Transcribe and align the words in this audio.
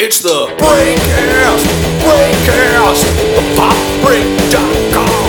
It's 0.00 0.20
the 0.20 0.46
Breakcast, 0.56 1.66
Breakcast, 2.00 3.04
the 3.36 3.44
popbreak.com. 3.60 5.28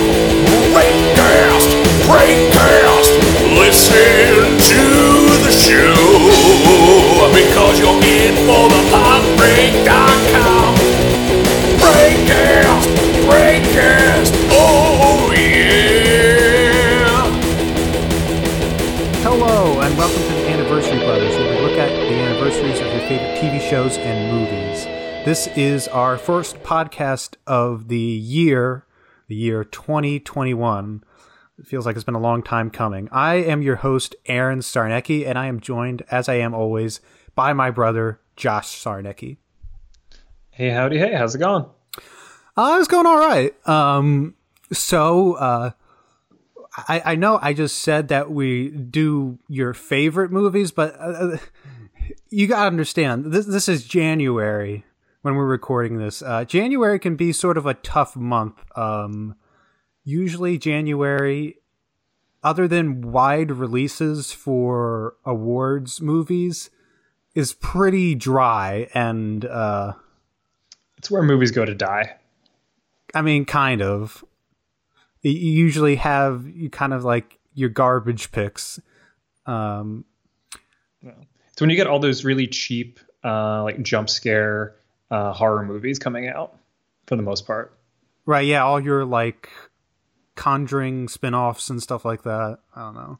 Breakcast, 0.71 1.67
Breakcast, 2.07 3.11
listen 3.59 4.57
to 4.71 4.83
the 5.43 5.51
show 5.51 5.93
because 7.35 7.77
you're 7.77 8.01
in 8.07 8.35
for 8.47 8.69
the 8.69 8.81
popbreak.com. 8.89 10.12
shows 23.73 23.97
and 23.97 24.31
movies. 24.31 24.85
This 25.25 25.47
is 25.57 25.87
our 25.87 26.15
first 26.15 26.61
podcast 26.61 27.37
of 27.47 27.87
the 27.87 27.97
year, 27.97 28.85
the 29.27 29.33
year 29.33 29.63
2021. 29.63 31.03
It 31.57 31.65
feels 31.65 31.83
like 31.83 31.95
it's 31.95 32.05
been 32.05 32.13
a 32.13 32.19
long 32.19 32.43
time 32.43 32.69
coming. 32.69 33.09
I 33.11 33.37
am 33.37 33.63
your 33.63 33.77
host, 33.77 34.15
Aaron 34.27 34.59
Sarnecki, 34.59 35.25
and 35.25 35.39
I 35.39 35.47
am 35.47 35.59
joined, 35.59 36.03
as 36.11 36.29
I 36.29 36.35
am 36.35 36.53
always, 36.53 37.01
by 37.33 37.53
my 37.53 37.71
brother, 37.71 38.19
Josh 38.35 38.67
Sarnecki. 38.67 39.37
Hey, 40.51 40.69
howdy, 40.69 40.99
hey, 40.99 41.15
how's 41.15 41.33
it 41.33 41.39
going? 41.39 41.65
Uh, 42.55 42.77
it's 42.77 42.87
going 42.87 43.07
all 43.07 43.17
right. 43.17 43.55
Um, 43.67 44.35
so, 44.71 45.33
uh, 45.33 45.71
I, 46.77 47.01
I 47.05 47.15
know 47.15 47.39
I 47.41 47.53
just 47.53 47.79
said 47.79 48.09
that 48.09 48.29
we 48.29 48.69
do 48.69 49.39
your 49.47 49.73
favorite 49.73 50.31
movies, 50.31 50.71
but 50.71 50.95
uh, 50.99 51.37
you 52.33 52.47
gotta 52.47 52.65
understand 52.65 53.25
this. 53.25 53.45
This 53.45 53.69
is 53.69 53.85
January 53.85 54.85
when 55.21 55.35
we're 55.35 55.45
recording 55.45 55.99
this. 55.99 56.23
Uh, 56.23 56.43
January 56.43 56.97
can 56.97 57.15
be 57.15 57.31
sort 57.31 57.57
of 57.57 57.67
a 57.67 57.75
tough 57.75 58.15
month. 58.15 58.55
Um, 58.75 59.35
usually 60.03 60.57
January, 60.57 61.57
other 62.43 62.67
than 62.67 63.01
wide 63.01 63.51
releases 63.51 64.31
for 64.31 65.15
awards 65.23 66.01
movies, 66.01 66.71
is 67.35 67.53
pretty 67.53 68.15
dry, 68.15 68.89
and 68.95 69.45
uh, 69.45 69.93
It's 70.97 71.11
where 71.11 71.21
movies 71.21 71.51
go 71.51 71.65
to 71.65 71.75
die. 71.75 72.15
I 73.13 73.21
mean, 73.21 73.45
kind 73.45 73.81
of. 73.81 74.25
You 75.21 75.31
usually 75.31 75.97
have 75.97 76.47
you 76.47 76.71
kind 76.71 76.93
of 76.93 77.03
like 77.03 77.37
your 77.53 77.69
garbage 77.69 78.31
picks. 78.31 78.79
Um, 79.45 80.05
It's 81.53 81.61
when 81.61 81.69
you 81.69 81.75
get 81.75 81.87
all 81.87 81.99
those 81.99 82.25
really 82.25 82.47
cheap, 82.47 82.99
uh, 83.23 83.63
like 83.63 83.81
jump 83.81 84.09
scare 84.09 84.75
uh, 85.09 85.31
horror 85.31 85.63
movies 85.63 85.99
coming 85.99 86.27
out, 86.27 86.57
for 87.07 87.15
the 87.15 87.23
most 87.23 87.47
part. 87.47 87.77
right, 88.25 88.45
yeah, 88.45 88.63
all 88.63 88.79
your 88.79 89.05
like 89.05 89.49
conjuring 90.35 91.07
spin-offs 91.07 91.69
and 91.69 91.81
stuff 91.81 92.03
like 92.05 92.23
that. 92.23 92.57
I 92.75 92.81
don't 92.81 92.95
know. 92.95 93.19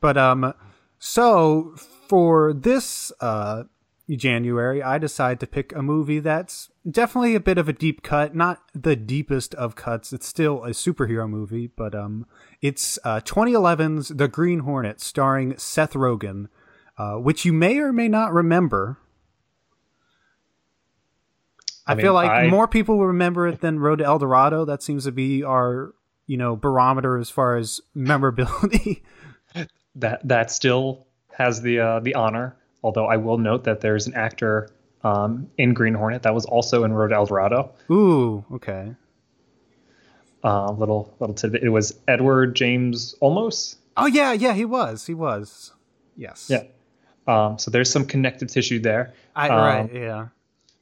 But 0.00 0.18
um 0.18 0.52
so 0.98 1.74
for 2.08 2.52
this 2.52 3.10
uh 3.20 3.64
January, 4.10 4.82
I 4.82 4.98
decide 4.98 5.40
to 5.40 5.46
pick 5.46 5.74
a 5.74 5.82
movie 5.82 6.18
that's 6.20 6.70
definitely 6.88 7.34
a 7.34 7.40
bit 7.40 7.56
of 7.56 7.68
a 7.68 7.72
deep 7.72 8.02
cut, 8.02 8.34
not 8.34 8.62
the 8.74 8.96
deepest 8.96 9.54
of 9.54 9.76
cuts. 9.76 10.12
It's 10.12 10.26
still 10.26 10.62
a 10.64 10.70
superhero 10.70 11.28
movie, 11.28 11.68
but 11.68 11.94
um 11.94 12.26
it's 12.60 12.98
uh 13.04 13.20
2011's 13.20 14.08
The 14.08 14.28
Green 14.28 14.60
Hornet 14.60 15.00
starring 15.00 15.56
Seth 15.56 15.94
Rogen, 15.94 16.48
uh, 16.98 17.14
which 17.14 17.44
you 17.44 17.52
may 17.52 17.78
or 17.78 17.92
may 17.92 18.08
not 18.08 18.32
remember. 18.32 18.98
I, 21.86 21.92
I 21.92 21.94
mean, 21.94 22.04
feel 22.04 22.14
like 22.14 22.30
I- 22.30 22.48
more 22.48 22.68
people 22.68 22.98
will 22.98 23.06
remember 23.06 23.46
it 23.48 23.60
than 23.60 23.78
Road 23.78 23.96
to 24.00 24.04
El 24.04 24.18
Dorado. 24.18 24.64
That 24.64 24.82
seems 24.82 25.04
to 25.04 25.12
be 25.12 25.42
our, 25.42 25.94
you 26.26 26.36
know, 26.36 26.56
barometer 26.56 27.18
as 27.18 27.30
far 27.30 27.56
as 27.56 27.80
memorability. 27.94 29.02
That 29.96 30.26
that 30.26 30.50
still 30.50 31.06
has 31.38 31.62
the 31.62 31.78
uh, 31.78 32.00
the 32.00 32.16
honor. 32.16 32.56
Although 32.84 33.06
I 33.06 33.16
will 33.16 33.38
note 33.38 33.64
that 33.64 33.80
there's 33.80 34.06
an 34.06 34.14
actor 34.14 34.68
um, 35.02 35.50
in 35.58 35.72
Green 35.74 35.94
Hornet 35.94 36.22
that 36.22 36.34
was 36.34 36.44
also 36.44 36.84
in 36.84 36.92
Road 36.92 37.08
to 37.08 37.14
El 37.14 37.26
Dorado. 37.26 37.72
Ooh, 37.90 38.44
okay. 38.52 38.94
Uh, 40.44 40.70
little 40.72 41.14
little 41.18 41.34
tidbit. 41.34 41.62
It 41.62 41.70
was 41.70 41.98
Edward 42.06 42.54
James 42.54 43.14
Olmos. 43.22 43.76
Oh 43.96 44.06
yeah, 44.06 44.32
yeah, 44.32 44.52
he 44.52 44.66
was. 44.66 45.06
He 45.06 45.14
was. 45.14 45.72
Yes. 46.16 46.50
Yeah. 46.50 46.64
Um, 47.26 47.58
so 47.58 47.70
there's 47.70 47.90
some 47.90 48.04
connective 48.04 48.48
tissue 48.48 48.78
there. 48.78 49.14
I, 49.34 49.48
Um, 49.48 49.56
right. 49.56 49.94
Yeah. 49.94 50.26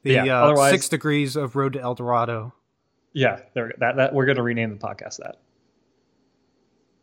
The 0.02 0.12
yeah, 0.14 0.40
uh, 0.40 0.44
otherwise- 0.46 0.72
six 0.72 0.88
degrees 0.88 1.36
of 1.36 1.54
Road 1.54 1.74
to 1.74 1.80
El 1.80 1.94
Dorado. 1.94 2.52
Yeah, 3.12 3.40
there, 3.54 3.72
that 3.78 3.96
that 3.96 4.14
we're 4.14 4.26
gonna 4.26 4.42
rename 4.42 4.70
the 4.70 4.84
podcast 4.84 5.18
that. 5.18 5.36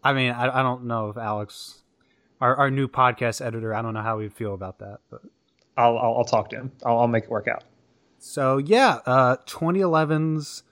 I 0.03 0.11
mean, 0.13 0.31
I, 0.31 0.59
I 0.59 0.63
don't 0.63 0.85
know 0.85 1.09
if 1.09 1.17
Alex, 1.17 1.78
our, 2.41 2.55
our 2.55 2.71
new 2.71 2.87
podcast 2.87 3.45
editor, 3.45 3.73
I 3.73 3.81
don't 3.81 3.93
know 3.93 4.01
how 4.01 4.19
he'd 4.19 4.33
feel 4.33 4.53
about 4.53 4.79
that, 4.79 4.99
but 5.09 5.21
I'll 5.77 5.97
I'll, 5.97 6.15
I'll 6.17 6.25
talk 6.25 6.49
to 6.51 6.57
him. 6.57 6.71
I'll, 6.85 6.99
I'll 6.99 7.07
make 7.07 7.25
it 7.25 7.29
work 7.29 7.47
out. 7.47 7.63
So 8.19 8.57
yeah, 8.57 8.99
uh 9.05 9.37
2011's 9.45 10.63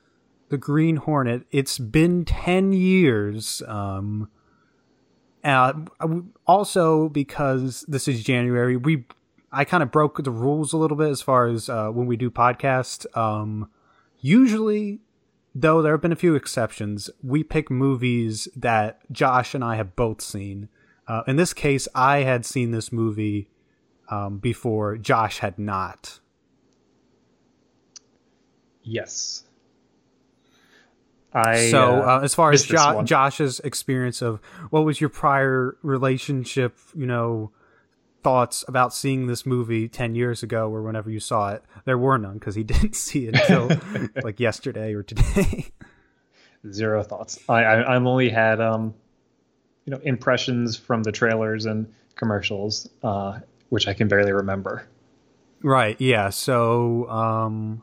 The 0.50 0.57
Green 0.57 0.97
Hornet. 0.97 1.45
It's 1.51 1.79
been 1.79 2.25
10 2.25 2.73
years. 2.73 3.61
Um 3.67 4.29
uh, 5.44 5.73
also 6.45 7.07
because 7.07 7.85
this 7.88 8.07
is 8.07 8.23
January, 8.23 8.75
we 8.75 9.06
I 9.51 9.63
kind 9.63 9.81
of 9.81 9.91
broke 9.91 10.22
the 10.22 10.31
rules 10.31 10.73
a 10.73 10.77
little 10.77 10.97
bit 10.97 11.09
as 11.09 11.22
far 11.22 11.47
as 11.47 11.69
uh, 11.69 11.88
when 11.89 12.06
we 12.06 12.17
do 12.17 12.29
podcast. 12.29 13.06
Um 13.17 13.69
usually 14.19 15.00
though 15.56 15.81
there 15.81 15.94
have 15.94 16.01
been 16.01 16.11
a 16.11 16.17
few 16.17 16.35
exceptions, 16.35 17.09
we 17.23 17.44
pick 17.44 17.72
movies 17.72 18.47
that 18.56 19.00
Josh 19.11 19.56
and 19.56 19.63
I 19.63 19.75
have 19.75 19.95
both 19.95 20.22
seen. 20.22 20.69
Uh, 21.07 21.23
in 21.28 21.35
this 21.38 21.53
case, 21.53 21.88
I 21.95 22.19
had 22.19 22.45
seen 22.45 22.72
this 22.72 22.91
movie 22.91 23.50
um, 24.09 24.40
before 24.40 24.97
Josh 24.97 25.40
had 25.40 25.57
not. 25.57 26.19
Yes. 28.84 29.44
I 31.34 31.69
so 31.69 32.01
uh, 32.01 32.18
uh, 32.18 32.19
as 32.23 32.34
far 32.34 32.51
as 32.51 32.66
jo- 32.66 33.03
Josh's 33.03 33.59
experience 33.59 34.22
of 34.22 34.40
what 34.69 34.85
was 34.85 35.00
your 35.00 35.09
prior 35.09 35.78
relationship, 35.81 36.78
you 36.95 37.06
know, 37.06 37.51
thoughts 38.24 38.63
about 38.68 38.94
seeing 38.94 39.28
this 39.28 39.45
movie 39.45 39.88
10 39.88 40.16
years 40.16 40.41
ago 40.41 40.69
or 40.69 40.81
whenever 40.81 41.09
you 41.09 41.19
saw 41.19 41.51
it, 41.53 41.63
there 41.85 41.97
were 41.97 42.18
none 42.18 42.35
because 42.35 42.56
he 42.56 42.63
didn't 42.66 42.95
see 42.95 43.28
it 43.28 43.35
until 43.35 43.69
like 44.24 44.39
yesterday 44.39 44.94
or 44.94 45.03
today. 45.03 45.68
zero 46.72 47.03
thoughts. 47.03 47.39
I, 47.47 47.63
I 47.63 47.95
I've 47.95 48.06
only 48.06 48.29
had 48.29 48.59
um, 48.62 48.94
you 49.87 49.91
know, 49.91 49.99
impressions 50.03 50.75
from 50.75 51.01
the 51.03 51.13
trailers 51.13 51.65
and 51.65 51.91
commercials, 52.15 52.89
uh, 53.03 53.39
which 53.69 53.87
I 53.87 53.93
can 53.93 54.09
barely 54.09 54.33
remember. 54.33 54.85
right. 55.63 55.99
Yeah. 55.99 56.29
So, 56.29 57.09
um, 57.09 57.81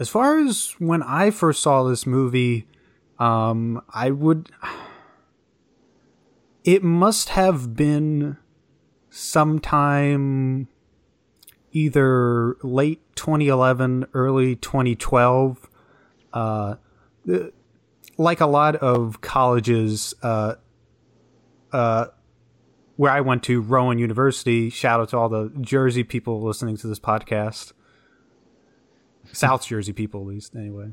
as 0.00 0.08
far 0.08 0.40
as 0.40 0.74
when 0.78 1.02
I 1.04 1.30
first 1.30 1.62
saw 1.62 1.84
this 1.84 2.04
movie, 2.04 2.66
um, 3.18 3.80
I 3.94 4.10
would. 4.10 4.50
It 6.64 6.82
must 6.82 7.30
have 7.30 7.74
been 7.74 8.36
sometime 9.08 10.68
either 11.72 12.56
late 12.62 13.00
2011, 13.14 14.06
early 14.12 14.56
2012. 14.56 15.70
Uh, 16.32 16.74
like 18.18 18.40
a 18.40 18.46
lot 18.46 18.76
of 18.76 19.20
colleges, 19.20 20.14
uh, 20.22 20.56
uh, 21.72 22.06
where 22.96 23.12
I 23.12 23.20
went 23.20 23.42
to, 23.44 23.60
Rowan 23.60 23.98
University. 23.98 24.70
Shout 24.70 25.00
out 25.00 25.08
to 25.10 25.16
all 25.16 25.28
the 25.28 25.50
Jersey 25.60 26.04
people 26.04 26.42
listening 26.42 26.76
to 26.78 26.86
this 26.86 27.00
podcast. 27.00 27.72
South 29.32 29.66
Jersey 29.66 29.92
people, 29.92 30.22
at 30.22 30.26
least, 30.26 30.54
anyway. 30.54 30.92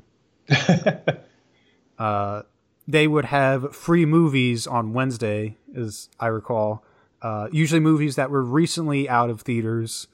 uh, 1.99 2.43
they 2.87 3.07
would 3.07 3.25
have 3.25 3.75
free 3.75 4.05
movies 4.05 4.67
on 4.67 4.93
Wednesday, 4.93 5.57
as 5.75 6.09
I 6.19 6.27
recall. 6.27 6.83
Uh, 7.21 7.47
usually 7.51 7.81
movies 7.81 8.15
that 8.15 8.29
were 8.29 8.43
recently 8.43 9.09
out 9.09 9.29
of 9.29 9.41
theaters. 9.41 10.07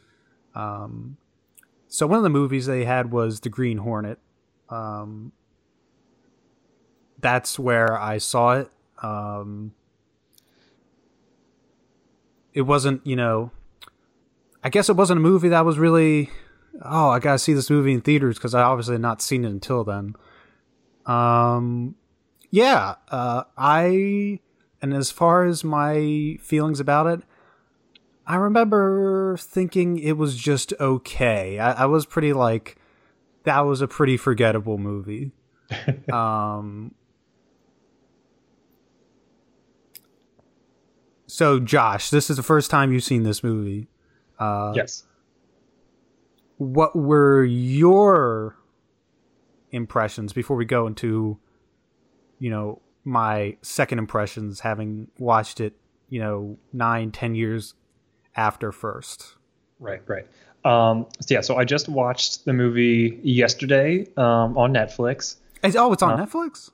Um, 0.55 1.17
so 1.87 2.07
one 2.07 2.17
of 2.17 2.23
the 2.23 2.29
movies 2.29 2.65
they 2.65 2.85
had 2.85 3.11
was 3.11 3.41
The 3.41 3.49
Green 3.49 3.77
Hornet. 3.77 4.17
Um, 4.69 5.31
that's 7.19 7.59
where 7.59 7.99
I 7.99 8.17
saw 8.17 8.53
it. 8.53 8.71
Um, 9.01 9.73
it 12.53 12.61
wasn't, 12.61 13.05
you 13.05 13.15
know, 13.15 13.51
I 14.63 14.69
guess 14.69 14.89
it 14.89 14.95
wasn't 14.95 15.19
a 15.19 15.21
movie 15.21 15.49
that 15.49 15.65
was 15.65 15.77
really, 15.77 16.29
oh, 16.83 17.09
I 17.09 17.19
gotta 17.19 17.39
see 17.39 17.53
this 17.53 17.69
movie 17.69 17.93
in 17.93 18.01
theaters 18.01 18.37
because 18.37 18.55
I 18.55 18.61
obviously 18.61 18.93
had 18.93 19.01
not 19.01 19.21
seen 19.21 19.43
it 19.45 19.49
until 19.49 19.83
then. 19.83 20.15
Um, 21.05 21.95
yeah, 22.49 22.95
uh, 23.09 23.43
I, 23.57 24.39
and 24.81 24.93
as 24.93 25.11
far 25.11 25.45
as 25.45 25.63
my 25.63 26.37
feelings 26.39 26.79
about 26.79 27.07
it, 27.07 27.21
I 28.25 28.35
remember 28.35 29.35
thinking 29.37 29.97
it 29.97 30.13
was 30.13 30.37
just 30.37 30.73
okay. 30.79 31.59
I, 31.59 31.83
I 31.83 31.85
was 31.87 32.05
pretty 32.05 32.31
like, 32.31 32.77
that 33.43 33.61
was 33.61 33.81
a 33.81 33.87
pretty 33.87 34.15
forgettable 34.15 34.77
movie. 34.77 35.31
um, 36.11 36.93
so 41.33 41.59
Josh, 41.59 42.11
this 42.11 42.29
is 42.29 42.37
the 42.37 42.43
first 42.43 42.69
time 42.69 42.93
you've 42.93 43.03
seen 43.03 43.23
this 43.23 43.43
movie. 43.43 43.87
Uh, 44.37 44.71
yes. 44.75 45.03
What 46.57 46.95
were 46.95 47.43
your 47.43 48.55
impressions 49.71 50.31
before 50.31 50.55
we 50.55 50.65
go 50.65 50.85
into, 50.85 51.39
you 52.37 52.51
know, 52.51 52.83
my 53.03 53.57
second 53.63 53.97
impressions 53.97 54.59
having 54.59 55.07
watched 55.17 55.59
it, 55.59 55.73
you 56.07 56.19
know, 56.19 56.59
nine, 56.71 57.09
ten 57.09 57.33
years 57.33 57.73
after 58.35 58.71
first? 58.71 59.33
Right, 59.79 60.03
right. 60.05 60.27
Um, 60.63 61.07
so 61.19 61.33
yeah, 61.33 61.41
so 61.41 61.57
I 61.57 61.65
just 61.65 61.89
watched 61.89 62.45
the 62.45 62.53
movie 62.53 63.19
yesterday 63.23 64.05
um, 64.17 64.55
on 64.55 64.71
Netflix. 64.71 65.37
It's, 65.63 65.75
oh, 65.75 65.93
it's 65.93 66.03
on 66.03 66.15
Netflix. 66.19 66.69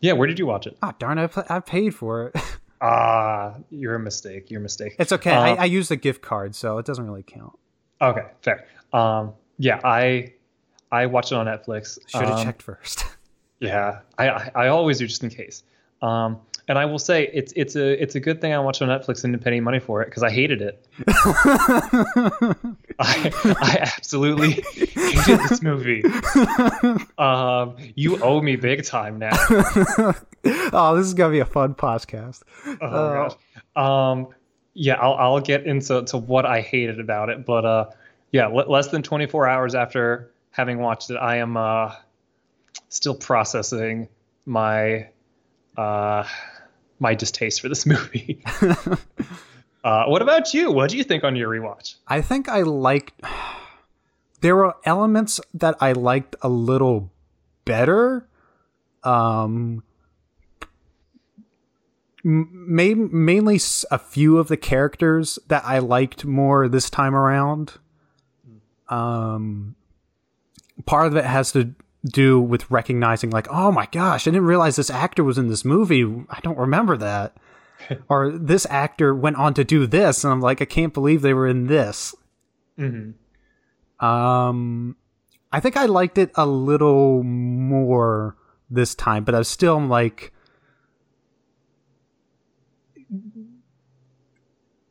Yeah, 0.00 0.14
where 0.14 0.26
did 0.26 0.38
you 0.38 0.46
watch 0.46 0.66
it? 0.66 0.78
Ah, 0.82 0.94
darn! 0.98 1.18
I, 1.18 1.28
I 1.50 1.60
paid 1.60 1.94
for 1.94 2.28
it. 2.28 2.36
Ah, 2.84 3.54
you're 3.70 3.94
a 3.94 4.00
mistake. 4.00 4.50
You're 4.50 4.60
a 4.60 4.62
mistake. 4.62 4.94
it's 4.98 5.12
okay. 5.12 5.32
I, 5.32 5.54
I 5.54 5.64
used 5.64 5.90
a 5.90 5.96
gift 5.96 6.20
card, 6.22 6.54
so 6.54 6.76
it 6.78 6.84
doesn't 6.86 7.04
really 7.06 7.22
count. 7.22 7.58
Okay, 8.00 8.26
fair. 8.42 8.66
Um, 8.92 9.32
yeah, 9.58 9.80
I 9.82 10.34
I 10.92 11.06
watched 11.06 11.32
it 11.32 11.36
on 11.36 11.46
Netflix. 11.46 11.98
Should 12.08 12.20
have 12.22 12.38
Um, 12.38 12.44
checked 12.44 12.62
first. 12.62 13.06
Yeah, 13.60 14.00
I, 14.18 14.28
I 14.28 14.50
I 14.54 14.68
always 14.68 14.98
do 14.98 15.06
just 15.06 15.22
in 15.22 15.30
case. 15.30 15.62
Um, 16.02 16.38
and 16.66 16.78
I 16.78 16.86
will 16.86 16.98
say 16.98 17.30
it's 17.32 17.52
it's 17.56 17.76
a 17.76 18.02
it's 18.02 18.14
a 18.14 18.20
good 18.20 18.40
thing 18.40 18.52
I 18.52 18.58
watched 18.58 18.80
on 18.80 18.88
Netflix 18.88 19.22
and 19.24 19.32
didn't 19.32 19.44
pay 19.44 19.50
any 19.50 19.60
money 19.60 19.80
for 19.80 20.02
it 20.02 20.06
because 20.06 20.22
I 20.22 20.30
hated 20.30 20.62
it. 20.62 20.86
I 22.98 23.32
I 23.44 23.78
absolutely 23.96 24.62
hated 24.72 25.40
this 25.48 25.62
movie. 25.62 26.02
Um, 27.18 27.76
you 27.94 28.22
owe 28.22 28.40
me 28.40 28.56
big 28.56 28.84
time 28.84 29.18
now. 29.18 29.32
oh, 30.72 30.96
this 30.96 31.06
is 31.06 31.14
gonna 31.14 31.32
be 31.32 31.40
a 31.40 31.44
fun 31.44 31.74
podcast. 31.74 32.42
Oh 32.66 32.78
gosh. 32.80 33.34
Um, 33.76 34.28
yeah, 34.74 34.94
I'll 34.94 35.14
I'll 35.14 35.40
get 35.40 35.66
into 35.66 36.02
to 36.04 36.16
what 36.16 36.46
I 36.46 36.60
hated 36.60 36.98
about 36.98 37.28
it, 37.28 37.44
but 37.44 37.64
uh, 37.64 37.90
yeah, 38.32 38.46
le- 38.46 38.68
less 38.70 38.88
than 38.88 39.02
24 39.02 39.48
hours 39.48 39.74
after 39.74 40.30
having 40.50 40.78
watched 40.78 41.10
it, 41.10 41.16
I 41.16 41.36
am 41.36 41.56
uh 41.56 41.94
still 42.88 43.14
processing 43.14 44.08
my 44.46 45.08
uh 45.76 46.24
my 47.04 47.14
distaste 47.14 47.60
for 47.60 47.68
this 47.68 47.86
movie. 47.94 48.42
uh, 49.84 50.04
what 50.06 50.22
about 50.22 50.52
you? 50.54 50.72
What 50.72 50.90
do 50.90 50.96
you 50.96 51.04
think 51.04 51.22
on 51.22 51.36
your 51.36 51.50
rewatch? 51.50 51.94
I 52.08 52.20
think 52.20 52.48
I 52.48 52.62
liked. 52.62 53.12
There 54.40 54.56
were 54.56 54.74
elements 54.84 55.40
that 55.54 55.76
I 55.80 55.92
liked 55.92 56.34
a 56.42 56.48
little 56.48 57.12
better. 57.64 58.26
Um, 59.04 59.84
m- 62.24 62.48
mainly 63.12 63.60
a 63.90 63.98
few 63.98 64.38
of 64.38 64.48
the 64.48 64.56
characters 64.56 65.38
that 65.48 65.62
I 65.64 65.78
liked 65.78 66.24
more 66.24 66.68
this 66.68 66.90
time 66.90 67.14
around. 67.14 67.74
Um, 68.88 69.76
part 70.86 71.06
of 71.06 71.16
it 71.16 71.24
has 71.24 71.52
to 71.52 71.74
do 72.04 72.40
with 72.40 72.70
recognizing, 72.70 73.30
like, 73.30 73.48
oh 73.50 73.72
my 73.72 73.86
gosh, 73.86 74.26
I 74.26 74.30
didn't 74.30 74.46
realize 74.46 74.76
this 74.76 74.90
actor 74.90 75.24
was 75.24 75.38
in 75.38 75.48
this 75.48 75.64
movie. 75.64 76.04
I 76.28 76.40
don't 76.42 76.58
remember 76.58 76.96
that. 76.98 77.36
or 78.08 78.30
this 78.30 78.66
actor 78.70 79.14
went 79.14 79.36
on 79.36 79.54
to 79.54 79.64
do 79.64 79.86
this, 79.86 80.24
and 80.24 80.32
I'm 80.32 80.40
like, 80.40 80.62
I 80.62 80.66
can't 80.66 80.94
believe 80.94 81.22
they 81.22 81.34
were 81.34 81.46
in 81.46 81.66
this. 81.66 82.14
Um, 84.00 84.96
I 85.52 85.60
think 85.60 85.76
I 85.76 85.86
liked 85.86 86.18
it 86.18 86.30
a 86.34 86.46
little 86.46 87.22
more 87.22 88.36
this 88.70 88.94
time, 88.94 89.24
but 89.24 89.34
I 89.34 89.38
was 89.38 89.48
still 89.48 89.78
like, 89.80 90.32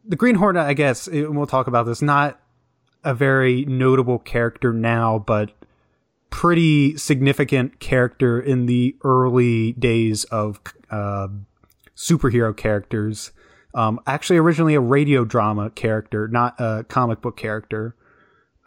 the 0.05 0.15
Green 0.15 0.35
Hornet. 0.35 0.65
I 0.65 0.73
guess 0.73 1.07
we'll 1.07 1.47
talk 1.47 1.67
about 1.67 1.85
this. 1.85 2.01
Not 2.01 2.39
a 3.03 3.13
very 3.13 3.65
notable 3.65 4.19
character 4.19 4.73
now, 4.73 5.19
but 5.19 5.51
pretty 6.33 6.97
significant 6.97 7.79
character 7.79 8.41
in 8.41 8.65
the 8.65 8.97
early 9.03 9.73
days 9.73 10.23
of 10.25 10.59
uh, 10.89 11.27
superhero 11.95 12.57
characters. 12.57 13.31
Um, 13.75 13.99
actually, 14.07 14.37
originally 14.37 14.73
a 14.73 14.81
radio 14.81 15.25
drama 15.25 15.69
character, 15.69 16.27
not 16.27 16.59
a 16.59 16.83
comic 16.89 17.21
book 17.21 17.37
character 17.37 17.95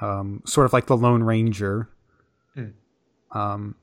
um, 0.01 0.43
sort 0.47 0.67
of 0.67 0.73
like 0.73 0.87
the 0.87 0.97
Lone 0.97 1.23
Ranger. 1.23 1.89
Um, 3.33 3.75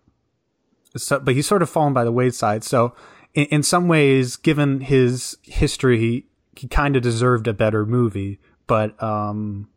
so, 0.96 1.20
but 1.20 1.36
he's 1.36 1.48
sort 1.48 1.62
of 1.62 1.70
fallen 1.70 1.94
by 1.94 2.04
the 2.04 2.12
wayside. 2.12 2.64
So, 2.64 2.96
in, 3.34 3.46
in 3.46 3.64
some 3.64 3.88
ways, 3.88 4.36
given 4.36 4.82
his 4.82 5.38
history, 5.44 6.00
he, 6.00 6.26
he 6.56 6.68
kind 6.68 6.96
of 6.96 7.02
deserved 7.02 7.48
a 7.48 7.54
better 7.54 7.86
movie. 7.86 8.40
But 8.68 9.02
um, 9.02 9.70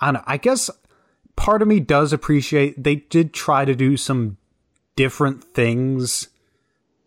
I 0.00 0.06
don't 0.06 0.14
know. 0.14 0.24
I 0.26 0.36
guess 0.36 0.70
part 1.38 1.62
of 1.62 1.68
me 1.68 1.80
does 1.80 2.12
appreciate 2.12 2.82
they 2.82 2.96
did 2.96 3.32
try 3.32 3.64
to 3.64 3.74
do 3.74 3.96
some 3.96 4.36
different 4.96 5.44
things, 5.54 6.28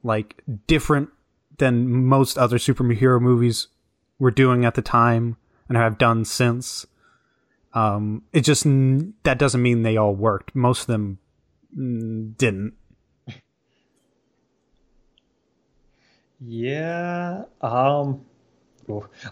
like 0.04 0.42
different 0.68 1.10
than 1.58 2.06
most 2.06 2.38
other 2.38 2.58
superhero 2.58 3.22
movies 3.22 3.68
were 4.18 4.32
doing 4.32 4.66
at 4.66 4.76
the 4.76 4.82
time 4.82 5.38
and 5.68 5.78
have 5.78 5.98
done 5.98 6.26
since 6.26 6.86
um 7.74 8.22
it 8.34 8.42
just 8.42 8.66
that 9.24 9.38
doesn't 9.38 9.62
mean 9.62 9.82
they 9.84 9.96
all 9.96 10.14
worked 10.14 10.54
most 10.54 10.82
of 10.82 10.88
them 10.88 11.18
didn't 12.38 12.74
Yeah. 16.42 17.44
Um. 17.62 18.22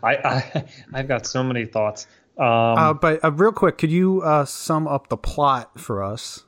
I 0.03 0.15
I 0.15 0.65
I've 0.93 1.07
got 1.07 1.25
so 1.25 1.43
many 1.43 1.65
thoughts. 1.65 2.07
Um. 2.39 2.45
uh, 2.77 2.93
but 2.93 3.23
uh, 3.23 3.31
real 3.31 3.51
quick 3.51 3.77
could 3.77 3.91
you 3.91 4.21
uh 4.21 4.45
sum 4.45 4.87
up 4.87 5.09
the 5.09 5.17
plot 5.17 5.79
for 5.79 6.01
us 6.01 6.45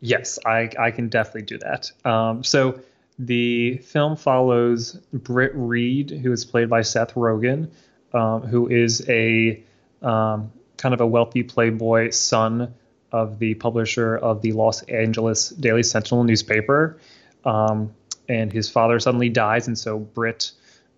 Yes, 0.00 0.38
I, 0.44 0.70
I 0.78 0.90
can 0.90 1.08
definitely 1.08 1.42
do 1.42 1.58
that. 1.58 1.90
Um, 2.04 2.44
so 2.44 2.80
the 3.18 3.78
film 3.78 4.16
follows 4.16 4.92
Britt 5.12 5.52
Reed, 5.54 6.10
who 6.10 6.32
is 6.32 6.44
played 6.44 6.70
by 6.70 6.82
Seth 6.82 7.14
Rogen, 7.14 7.70
um, 8.12 8.42
who 8.42 8.68
is 8.68 9.08
a 9.08 9.62
um, 10.02 10.52
kind 10.76 10.94
of 10.94 11.00
a 11.00 11.06
wealthy 11.06 11.42
playboy 11.42 12.10
son 12.10 12.74
of 13.10 13.38
the 13.38 13.54
publisher 13.54 14.16
of 14.16 14.42
the 14.42 14.52
Los 14.52 14.82
Angeles 14.82 15.48
Daily 15.48 15.82
Sentinel 15.82 16.24
newspaper. 16.24 16.98
Um, 17.44 17.94
and 18.28 18.52
his 18.52 18.68
father 18.68 19.00
suddenly 19.00 19.30
dies, 19.30 19.66
and 19.66 19.78
so 19.78 19.98
Britt 19.98 20.52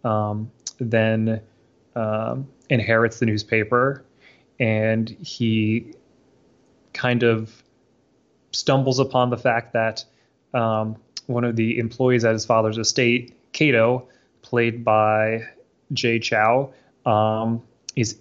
um, 0.05 0.51
then 0.79 1.41
um, 1.95 2.49
inherits 2.69 3.19
the 3.19 3.27
newspaper, 3.27 4.05
and 4.59 5.09
he 5.09 5.93
kind 6.93 7.23
of 7.23 7.63
stumbles 8.53 8.99
upon 8.99 9.31
the 9.31 9.37
fact 9.37 9.73
that 9.73 10.05
um, 10.55 10.97
one 11.27 11.45
of 11.45 11.57
the 11.57 11.79
employees 11.79 12.25
at 12.25 12.33
his 12.33 12.45
father's 12.45 12.79
estate, 12.79 13.37
Kato, 13.53 14.09
played 14.43 14.85
by 14.85 15.47
Jay 15.93 16.19
Chou, 16.19 16.71
um, 17.07 17.63
is 17.97 18.19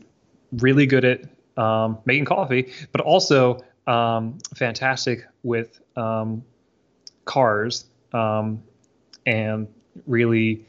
really 0.52 0.86
good 0.86 1.06
at 1.06 1.22
um, 1.58 1.98
making 2.06 2.26
coffee, 2.26 2.72
but 2.92 3.02
also 3.02 3.64
um, 3.88 4.38
fantastic 4.56 5.26
with 5.44 5.80
um, 5.96 6.44
cars 7.26 7.86
um, 8.14 8.62
and 9.26 9.68
really 10.06 10.66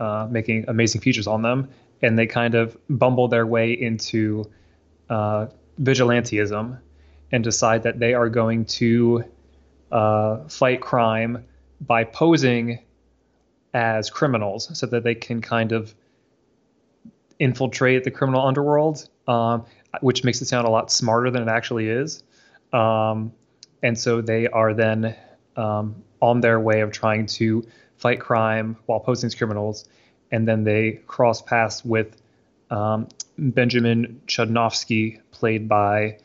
uh, 0.00 0.26
making 0.30 0.64
amazing 0.68 1.00
features 1.00 1.26
on 1.26 1.42
them. 1.42 1.68
And 2.04 2.18
they 2.18 2.26
kind 2.26 2.54
of 2.54 2.76
bumble 2.88 3.28
their 3.28 3.46
way 3.46 3.72
into 3.72 4.50
uh, 5.08 5.46
and 7.32 7.42
decide 7.42 7.82
that 7.82 7.98
they 7.98 8.14
are 8.14 8.28
going 8.28 8.64
to 8.66 9.24
uh, 9.90 10.46
fight 10.48 10.80
crime 10.80 11.44
by 11.80 12.04
posing 12.04 12.80
as 13.72 14.10
criminals 14.10 14.70
so 14.78 14.86
that 14.86 15.02
they 15.02 15.14
can 15.14 15.40
kind 15.40 15.72
of 15.72 15.94
infiltrate 17.38 18.04
the 18.04 18.10
criminal 18.10 18.46
underworld, 18.46 19.08
um, 19.26 19.64
which 20.00 20.24
makes 20.24 20.40
it 20.42 20.46
sound 20.46 20.66
a 20.66 20.70
lot 20.70 20.90
smarter 20.90 21.30
than 21.30 21.42
it 21.42 21.48
actually 21.48 21.88
is. 21.88 22.22
Um, 22.72 23.32
and 23.82 23.98
so 23.98 24.20
they 24.20 24.46
are 24.48 24.74
then 24.74 25.16
um, 25.56 26.02
on 26.20 26.40
their 26.40 26.60
way 26.60 26.80
of 26.80 26.92
trying 26.92 27.26
to 27.26 27.66
fight 27.96 28.20
crime 28.20 28.76
while 28.86 29.00
posing 29.00 29.26
as 29.28 29.34
criminals. 29.34 29.88
And 30.30 30.48
then 30.48 30.64
they 30.64 31.00
cross 31.06 31.42
paths 31.42 31.84
with 31.84 32.16
um, 32.70 33.08
Benjamin 33.38 34.20
Chudnofsky, 34.26 35.20
played 35.30 35.68
by 35.68 36.18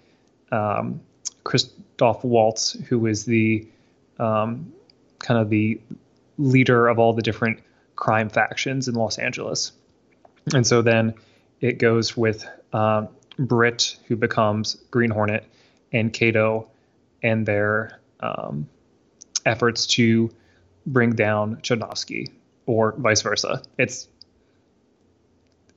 um, 0.51 1.01
Christoph 1.43 2.23
Waltz, 2.23 2.73
who 2.87 3.05
is 3.05 3.25
the 3.25 3.67
um, 4.17 4.73
kind 5.19 5.39
of 5.39 5.49
the 5.49 5.79
leader 6.37 6.87
of 6.87 6.99
all 6.99 7.13
the 7.13 7.21
different 7.21 7.59
crime 7.95 8.29
factions 8.29 8.87
in 8.87 8.95
Los 8.95 9.17
Angeles. 9.17 9.73
And 10.53 10.65
so 10.65 10.81
then 10.81 11.13
it 11.61 11.79
goes 11.79 12.15
with 12.15 12.47
um, 12.73 13.09
Britt, 13.37 13.97
who 14.07 14.15
becomes 14.15 14.75
Green 14.91 15.09
Hornet, 15.09 15.45
and 15.91 16.13
Kato, 16.13 16.67
and 17.21 17.45
their 17.45 17.99
um, 18.21 18.67
efforts 19.45 19.85
to 19.87 20.29
bring 20.85 21.13
down 21.13 21.57
Chudnofsky, 21.57 22.31
or 22.69 22.93
vice 22.99 23.23
versa. 23.23 23.63
It's 23.79 24.07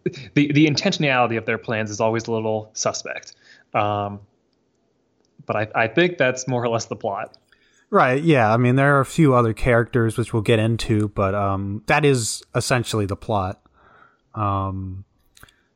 the 0.05 0.53
the 0.53 0.67
intentionality 0.67 1.39
of 1.39 1.47
their 1.47 1.57
plans 1.57 1.91
is 1.91 2.01
always 2.01 2.27
a 2.27 2.33
little 2.33 2.71
suspect. 2.75 3.35
Um, 3.73 4.21
but 5.47 5.57
I, 5.57 5.69
I 5.75 5.89
think 5.89 6.19
that's 6.19 6.47
more 6.47 6.63
or 6.63 6.69
less 6.69 6.85
the 6.85 6.97
plot. 6.97 7.35
Right. 7.89 8.23
Yeah. 8.23 8.53
I 8.53 8.59
mean, 8.59 8.77
there 8.77 8.97
are 8.97 9.01
a 9.01 9.07
few 9.07 9.35
other 9.35 9.55
characters 9.55 10.19
which 10.19 10.35
we'll 10.35 10.43
get 10.43 10.59
into, 10.59 11.09
but 11.09 11.35
um, 11.35 11.83
that 11.87 12.05
is 12.05 12.43
essentially 12.55 13.07
the 13.07 13.17
plot. 13.17 13.63
Um, 14.35 15.05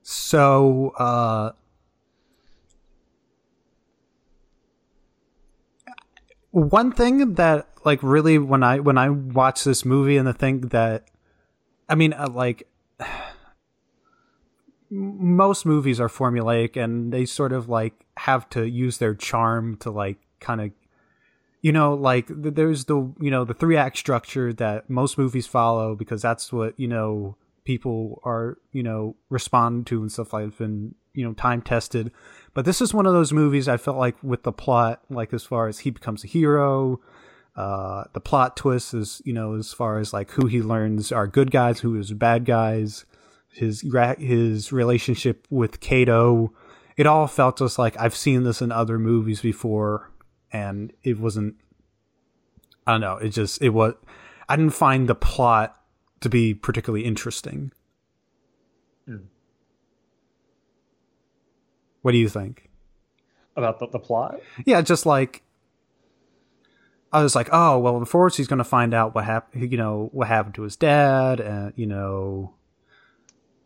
so 0.02 0.90
uh, 0.98 1.52
one 6.50 6.92
thing 6.92 7.34
that 7.34 7.68
like 7.86 8.02
really 8.02 8.36
when 8.36 8.62
I 8.62 8.80
when 8.80 8.98
I 8.98 9.08
watch 9.08 9.64
this 9.64 9.84
movie 9.84 10.16
and 10.16 10.26
the 10.26 10.34
thing 10.34 10.62
that 10.62 11.04
I 11.88 11.94
mean 11.94 12.12
uh, 12.12 12.28
like 12.28 12.68
most 14.90 15.64
movies 15.64 16.00
are 16.00 16.08
formulaic 16.08 16.76
and 16.76 17.12
they 17.12 17.24
sort 17.24 17.52
of 17.52 17.68
like 17.68 18.04
have 18.18 18.48
to 18.50 18.68
use 18.68 18.98
their 18.98 19.14
charm 19.14 19.76
to 19.78 19.90
like 19.90 20.18
kind 20.40 20.60
of 20.60 20.70
you 21.62 21.72
know 21.72 21.94
like 21.94 22.26
there's 22.28 22.86
the 22.86 22.96
you 23.20 23.30
know 23.30 23.44
the 23.44 23.54
three 23.54 23.76
act 23.76 23.96
structure 23.96 24.52
that 24.52 24.90
most 24.90 25.16
movies 25.16 25.46
follow 25.46 25.94
because 25.94 26.20
that's 26.20 26.52
what 26.52 26.78
you 26.78 26.88
know 26.88 27.36
people 27.64 28.20
are 28.24 28.58
you 28.72 28.82
know 28.82 29.14
respond 29.30 29.86
to 29.86 30.00
and 30.00 30.10
stuff 30.10 30.32
like 30.32 30.48
it's 30.48 30.60
you 31.14 31.24
know 31.24 31.32
time 31.34 31.62
tested. 31.62 32.12
But 32.52 32.64
this 32.64 32.80
is 32.80 32.92
one 32.92 33.06
of 33.06 33.12
those 33.12 33.32
movies 33.32 33.68
i 33.68 33.76
felt 33.76 33.96
like 33.96 34.16
with 34.22 34.42
the 34.42 34.52
plot 34.52 35.02
like 35.08 35.32
as 35.32 35.44
far 35.44 35.68
as 35.68 35.80
he 35.80 35.90
becomes 35.90 36.24
a 36.24 36.26
hero 36.26 37.00
uh 37.56 38.04
the 38.12 38.20
plot 38.20 38.56
twist 38.56 38.92
is 38.94 39.22
you 39.24 39.32
know 39.32 39.54
as 39.54 39.72
far 39.72 39.98
as 39.98 40.12
like 40.12 40.30
who 40.32 40.46
he 40.46 40.60
learns 40.60 41.10
are 41.10 41.26
good 41.26 41.50
guys 41.50 41.80
who 41.80 41.98
is 41.98 42.12
bad 42.12 42.44
guys 42.44 43.06
his 43.56 43.84
his 44.18 44.70
relationship 44.70 45.46
with 45.50 45.80
Kato, 45.80 46.52
it 46.96 47.06
all 47.06 47.26
felt 47.26 47.58
just 47.58 47.78
like 47.78 47.98
I've 47.98 48.14
seen 48.14 48.44
this 48.44 48.60
in 48.60 48.70
other 48.70 48.98
movies 48.98 49.40
before, 49.40 50.10
and 50.52 50.92
it 51.02 51.18
wasn't. 51.18 51.56
I 52.86 52.92
don't 52.92 53.00
know. 53.00 53.16
It 53.16 53.30
just 53.30 53.62
it 53.62 53.70
was. 53.70 53.94
I 54.48 54.56
didn't 54.56 54.74
find 54.74 55.08
the 55.08 55.14
plot 55.14 55.80
to 56.20 56.28
be 56.28 56.54
particularly 56.54 57.04
interesting. 57.04 57.72
What 62.02 62.12
do 62.12 62.18
you 62.18 62.28
think? 62.28 62.70
About 63.56 63.80
the, 63.80 63.88
the 63.88 63.98
plot? 63.98 64.38
Yeah, 64.64 64.80
just 64.82 65.06
like 65.06 65.42
I 67.16 67.22
was 67.22 67.34
like, 67.34 67.48
oh 67.50 67.78
well, 67.78 67.96
of 67.96 68.10
course 68.10 68.36
he's 68.36 68.46
going 68.46 68.58
to 68.58 68.64
find 68.64 68.92
out 68.92 69.14
what 69.14 69.24
happened. 69.24 69.70
You 69.72 69.78
know 69.78 70.10
what 70.12 70.28
happened 70.28 70.54
to 70.56 70.62
his 70.62 70.76
dad, 70.76 71.40
and 71.40 71.72
you 71.76 71.86
know 71.86 72.54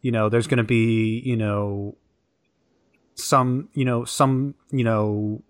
you 0.02 0.12
know 0.12 0.28
there's 0.28 0.47
going 0.47 0.59
to 0.59 0.64
be 0.64 1.21
you 1.25 1.37
know 1.37 1.97
some 3.14 3.69
you 3.75 3.85
know 3.85 4.04
some 4.04 4.54
you 4.71 4.85
know 4.85 5.42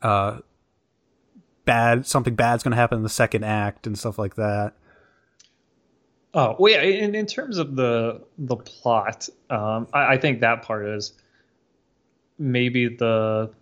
uh 0.00 0.38
bad 1.64 2.06
something 2.06 2.34
bad's 2.34 2.62
going 2.62 2.70
to 2.70 2.76
happen 2.76 2.98
in 2.98 3.02
the 3.02 3.08
second 3.08 3.44
act 3.44 3.86
and 3.86 3.98
stuff 3.98 4.18
like 4.18 4.36
that 4.36 4.74
Oh 6.34 6.56
well, 6.58 6.72
yeah. 6.72 6.82
In, 6.82 7.14
in 7.14 7.26
terms 7.26 7.58
of 7.58 7.76
the 7.76 8.20
the 8.38 8.56
plot, 8.56 9.28
um, 9.50 9.86
I, 9.92 10.14
I 10.14 10.18
think 10.18 10.40
that 10.40 10.62
part 10.62 10.84
is 10.84 11.12
maybe 12.38 12.88
the 12.88 13.52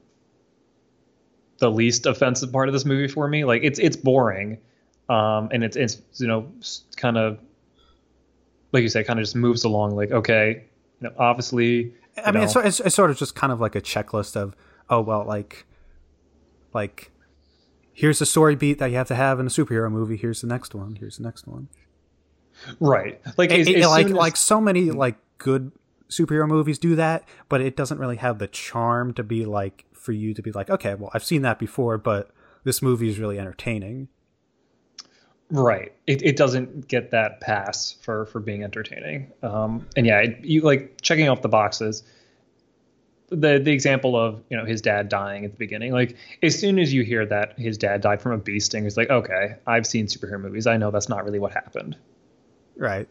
the 1.62 1.70
least 1.70 2.04
offensive 2.06 2.52
part 2.52 2.68
of 2.68 2.72
this 2.74 2.84
movie 2.84 3.06
for 3.08 3.26
me. 3.28 3.44
Like 3.44 3.62
it's 3.62 3.78
it's 3.78 3.96
boring, 3.96 4.58
um, 5.08 5.48
and 5.52 5.62
it's 5.64 5.76
it's 5.76 6.02
you 6.16 6.26
know 6.26 6.52
kind 6.96 7.16
of 7.16 7.38
like 8.72 8.82
you 8.82 8.88
say, 8.88 9.04
kind 9.04 9.18
of 9.18 9.22
just 9.24 9.36
moves 9.36 9.64
along. 9.64 9.94
Like 9.96 10.10
okay, 10.10 10.64
you 11.00 11.08
know, 11.08 11.14
obviously. 11.16 11.94
i 12.22 12.30
mean 12.32 12.42
it's, 12.42 12.54
it's, 12.56 12.80
it's 12.80 12.94
sort 12.94 13.10
of 13.10 13.16
just 13.16 13.34
kind 13.34 13.50
of 13.52 13.58
like 13.60 13.74
a 13.74 13.80
checklist 13.80 14.36
of 14.36 14.54
oh 14.90 15.00
well 15.00 15.24
like 15.24 15.64
like 16.74 17.10
here's 17.94 18.18
the 18.18 18.26
story 18.26 18.54
beat 18.54 18.78
that 18.78 18.90
you 18.90 18.96
have 18.96 19.08
to 19.08 19.14
have 19.14 19.40
in 19.40 19.46
a 19.46 19.48
superhero 19.48 19.90
movie 19.90 20.16
here's 20.18 20.42
the 20.42 20.46
next 20.46 20.74
one 20.74 20.96
here's 20.96 21.16
the 21.16 21.22
next 21.22 21.46
one 21.46 21.68
right. 22.80 23.18
Like 23.38 23.50
It- 23.50 23.60
as- 23.60 23.68
it- 23.68 23.76
as 23.78 23.86
like 23.86 24.06
as- 24.06 24.12
like 24.12 24.36
so 24.36 24.60
many 24.60 24.90
like 24.90 25.16
good 25.38 25.72
superhero 26.12 26.46
movies 26.46 26.78
do 26.78 26.94
that 26.94 27.26
but 27.48 27.60
it 27.60 27.76
doesn't 27.76 27.98
really 27.98 28.16
have 28.16 28.38
the 28.38 28.46
charm 28.48 29.12
to 29.14 29.22
be 29.22 29.44
like 29.44 29.84
for 29.92 30.12
you 30.12 30.34
to 30.34 30.42
be 30.42 30.52
like 30.52 30.70
okay 30.70 30.94
well 30.94 31.10
i've 31.14 31.24
seen 31.24 31.42
that 31.42 31.58
before 31.58 31.98
but 31.98 32.30
this 32.64 32.82
movie 32.82 33.08
is 33.08 33.18
really 33.18 33.38
entertaining 33.38 34.08
Right. 35.52 35.92
It, 36.06 36.22
it 36.22 36.36
doesn't 36.36 36.88
get 36.88 37.10
that 37.10 37.42
pass 37.42 37.92
for 38.00 38.24
for 38.24 38.40
being 38.40 38.64
entertaining. 38.64 39.30
Um, 39.42 39.86
and 39.94 40.06
yeah, 40.06 40.20
it, 40.20 40.42
you 40.42 40.62
like 40.62 41.02
checking 41.02 41.28
off 41.28 41.42
the 41.42 41.48
boxes. 41.48 42.02
The 43.28 43.58
the 43.58 43.70
example 43.70 44.16
of 44.16 44.42
you 44.48 44.56
know 44.56 44.64
his 44.64 44.80
dad 44.80 45.10
dying 45.10 45.44
at 45.44 45.52
the 45.52 45.58
beginning, 45.58 45.92
like 45.92 46.16
as 46.42 46.58
soon 46.58 46.78
as 46.78 46.94
you 46.94 47.02
hear 47.02 47.26
that 47.26 47.58
his 47.58 47.76
dad 47.76 48.00
died 48.00 48.22
from 48.22 48.32
a 48.32 48.38
bee 48.38 48.60
sting, 48.60 48.86
it's 48.86 48.96
like 48.96 49.10
okay, 49.10 49.56
I've 49.66 49.86
seen 49.86 50.06
superhero 50.06 50.40
movies. 50.40 50.66
I 50.66 50.78
know 50.78 50.90
that's 50.90 51.10
not 51.10 51.22
really 51.22 51.38
what 51.38 51.52
happened. 51.52 51.96
right 52.76 53.06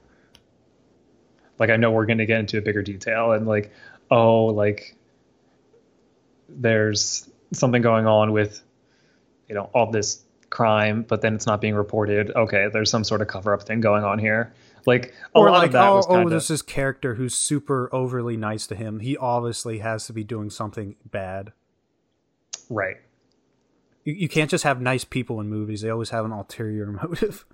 Like 1.62 1.70
I 1.70 1.76
know 1.76 1.92
we're 1.92 2.08
going 2.08 2.18
to 2.18 2.26
get 2.26 2.40
into 2.40 2.58
a 2.58 2.62
bigger 2.62 2.82
detail 2.82 3.34
and 3.34 3.46
like 3.46 3.72
oh 4.10 4.46
like 4.46 4.96
there's 6.50 7.30
something 7.54 7.84
going 7.84 8.08
on 8.08 8.32
with 8.32 8.64
you 9.48 9.54
know 9.54 9.70
all 9.72 9.92
this 9.92 10.24
crime, 10.50 11.06
but 11.08 11.22
then 11.22 11.36
it's 11.36 11.46
not 11.46 11.62
being 11.62 11.76
reported. 11.76 12.32
Okay, 12.36 12.68
there's 12.74 12.90
some 12.90 13.04
sort 13.04 13.22
of 13.22 13.28
cover 13.28 13.54
up 13.54 13.62
thing 13.62 13.80
going 13.80 14.04
on 14.04 14.18
here. 14.18 14.56
Like 14.88 15.14
a 15.36 15.40
or 15.40 15.52
lot 15.52 15.60
like 15.60 15.68
of 15.68 15.74
that 15.74 15.88
oh, 15.88 15.96
was 15.98 16.08
oh 16.08 16.14
kind 16.16 16.32
this 16.32 16.50
is 16.50 16.64
character 16.64 17.14
who's 17.14 17.36
super 17.36 17.94
overly 17.94 18.36
nice 18.36 18.66
to 18.66 18.76
him 18.76 19.00
he 19.00 19.16
obviously 19.16 19.78
has 19.78 20.08
to 20.08 20.14
be 20.14 20.24
doing 20.24 20.50
something 20.50 20.96
bad 21.06 21.54
right. 22.68 22.96
you, 24.04 24.14
you 24.14 24.28
can't 24.28 24.50
just 24.50 24.64
have 24.64 24.82
nice 24.82 25.04
people 25.04 25.40
in 25.40 25.48
movies 25.48 25.82
they 25.82 25.92
always 25.92 26.10
have 26.10 26.26
an 26.26 26.32
ulterior 26.32 26.88
motive 27.04 27.46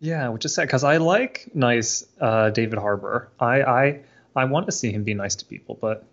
Yeah, 0.00 0.28
which 0.28 0.44
is 0.44 0.54
sad 0.54 0.62
because 0.62 0.84
I 0.84 0.98
like 0.98 1.48
nice 1.54 2.04
uh, 2.20 2.50
David 2.50 2.78
Harbour. 2.78 3.30
I 3.40 3.62
I 3.62 4.00
I 4.36 4.44
want 4.44 4.66
to 4.66 4.72
see 4.72 4.92
him 4.92 5.04
be 5.04 5.14
nice 5.14 5.34
to 5.36 5.44
people, 5.44 5.76
but 5.80 6.04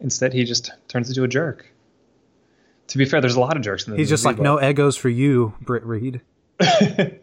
instead 0.00 0.32
he 0.32 0.44
just 0.44 0.70
turns 0.88 1.08
into 1.08 1.22
a 1.22 1.28
jerk. 1.28 1.70
To 2.88 2.98
be 2.98 3.04
fair, 3.04 3.20
there's 3.20 3.36
a 3.36 3.40
lot 3.40 3.56
of 3.56 3.62
jerks 3.62 3.86
in 3.86 3.92
this 3.92 3.98
he's 3.98 4.08
just 4.08 4.24
movie, 4.24 4.36
like 4.36 4.42
no 4.42 4.62
egos 4.62 4.96
for 4.96 5.08
you 5.08 5.54
Britt 5.60 5.84
Reed 5.84 6.20
that 6.58 7.20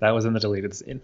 was 0.00 0.24
in 0.24 0.34
the 0.34 0.40
deleted 0.40 0.74
scene. 0.74 1.00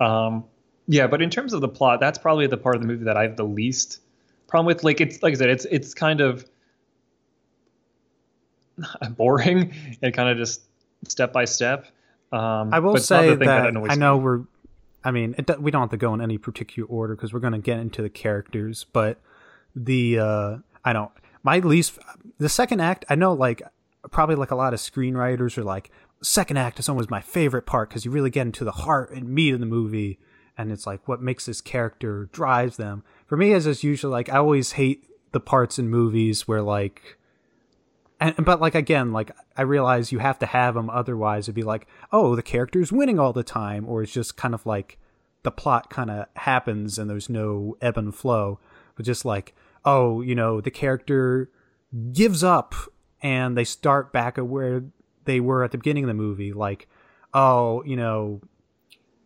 Um, 0.00 0.44
yeah, 0.86 1.06
but 1.06 1.20
in 1.20 1.30
terms 1.30 1.52
of 1.52 1.60
the 1.60 1.68
plot, 1.68 2.00
that's 2.00 2.18
probably 2.18 2.46
the 2.46 2.56
part 2.56 2.76
of 2.76 2.82
the 2.82 2.88
movie 2.88 3.04
that 3.04 3.16
I 3.16 3.22
have 3.22 3.36
the 3.36 3.44
least 3.44 4.00
problem 4.46 4.66
with. 4.66 4.84
Like 4.84 5.00
it's 5.00 5.22
like 5.22 5.34
I 5.34 5.36
said, 5.36 5.50
it's 5.50 5.64
it's 5.66 5.94
kind 5.94 6.20
of 6.20 6.44
boring 9.10 9.74
and 10.00 10.14
kind 10.14 10.28
of 10.28 10.38
just 10.38 10.62
step 11.08 11.32
by 11.32 11.44
step. 11.44 11.86
Um, 12.34 12.74
I 12.74 12.80
will 12.80 12.96
say 12.98 13.34
that, 13.34 13.66
I 13.66 13.70
me. 13.70 13.96
know 13.96 14.16
we're. 14.16 14.42
I 15.04 15.10
mean, 15.10 15.34
it, 15.38 15.60
we 15.60 15.70
don't 15.70 15.82
have 15.82 15.90
to 15.90 15.96
go 15.96 16.14
in 16.14 16.20
any 16.20 16.38
particular 16.38 16.88
order 16.88 17.14
because 17.14 17.32
we're 17.32 17.40
going 17.40 17.52
to 17.52 17.58
get 17.58 17.78
into 17.78 18.02
the 18.02 18.08
characters. 18.08 18.86
But 18.92 19.20
the 19.76 20.18
uh 20.18 20.56
I 20.84 20.92
don't. 20.92 21.10
My 21.42 21.58
least 21.58 21.98
the 22.38 22.48
second 22.48 22.80
act. 22.80 23.04
I 23.08 23.14
know, 23.14 23.34
like 23.34 23.62
probably 24.10 24.34
like 24.34 24.50
a 24.50 24.56
lot 24.56 24.74
of 24.74 24.80
screenwriters 24.80 25.56
are 25.58 25.64
like 25.64 25.90
second 26.22 26.56
act 26.56 26.78
is 26.78 26.88
always 26.88 27.10
my 27.10 27.20
favorite 27.20 27.66
part 27.66 27.88
because 27.88 28.04
you 28.04 28.10
really 28.10 28.30
get 28.30 28.46
into 28.46 28.64
the 28.64 28.72
heart 28.72 29.10
and 29.12 29.28
meat 29.28 29.54
of 29.54 29.60
the 29.60 29.66
movie, 29.66 30.18
and 30.56 30.72
it's 30.72 30.86
like 30.86 31.06
what 31.06 31.22
makes 31.22 31.46
this 31.46 31.60
character 31.60 32.28
drives 32.32 32.76
them. 32.76 33.04
For 33.26 33.36
me, 33.36 33.52
as 33.52 33.66
is 33.66 33.84
usually 33.84 34.10
like 34.10 34.28
I 34.28 34.38
always 34.38 34.72
hate 34.72 35.04
the 35.32 35.40
parts 35.40 35.78
in 35.78 35.88
movies 35.88 36.48
where 36.48 36.62
like 36.62 37.18
and 38.20 38.44
but 38.44 38.60
like 38.60 38.74
again 38.74 39.12
like 39.12 39.30
i 39.56 39.62
realize 39.62 40.12
you 40.12 40.18
have 40.18 40.38
to 40.38 40.46
have 40.46 40.74
them 40.74 40.88
otherwise 40.88 41.46
it'd 41.46 41.54
be 41.54 41.62
like 41.62 41.86
oh 42.12 42.36
the 42.36 42.42
character's 42.42 42.92
winning 42.92 43.18
all 43.18 43.32
the 43.32 43.42
time 43.42 43.84
or 43.88 44.02
it's 44.02 44.12
just 44.12 44.36
kind 44.36 44.54
of 44.54 44.64
like 44.64 44.98
the 45.44 45.50
plot 45.52 45.88
kind 45.90 46.10
of 46.10 46.26
happens 46.34 46.98
and 46.98 47.08
there's 47.08 47.28
no 47.28 47.76
ebb 47.80 47.96
and 47.96 48.14
flow. 48.14 48.58
But 48.96 49.06
just 49.06 49.24
like 49.24 49.54
oh 49.84 50.20
you 50.22 50.34
know 50.34 50.60
the 50.60 50.70
character 50.70 51.50
gives 52.12 52.42
up 52.42 52.74
and 53.22 53.56
they 53.56 53.64
start 53.64 54.12
back 54.12 54.38
at 54.38 54.46
where 54.46 54.82
they 55.26 55.38
were 55.38 55.62
at 55.62 55.70
the 55.70 55.78
beginning 55.78 56.04
of 56.04 56.08
the 56.08 56.14
movie 56.14 56.52
like 56.52 56.88
oh 57.32 57.82
you 57.84 57.96
know 57.96 58.40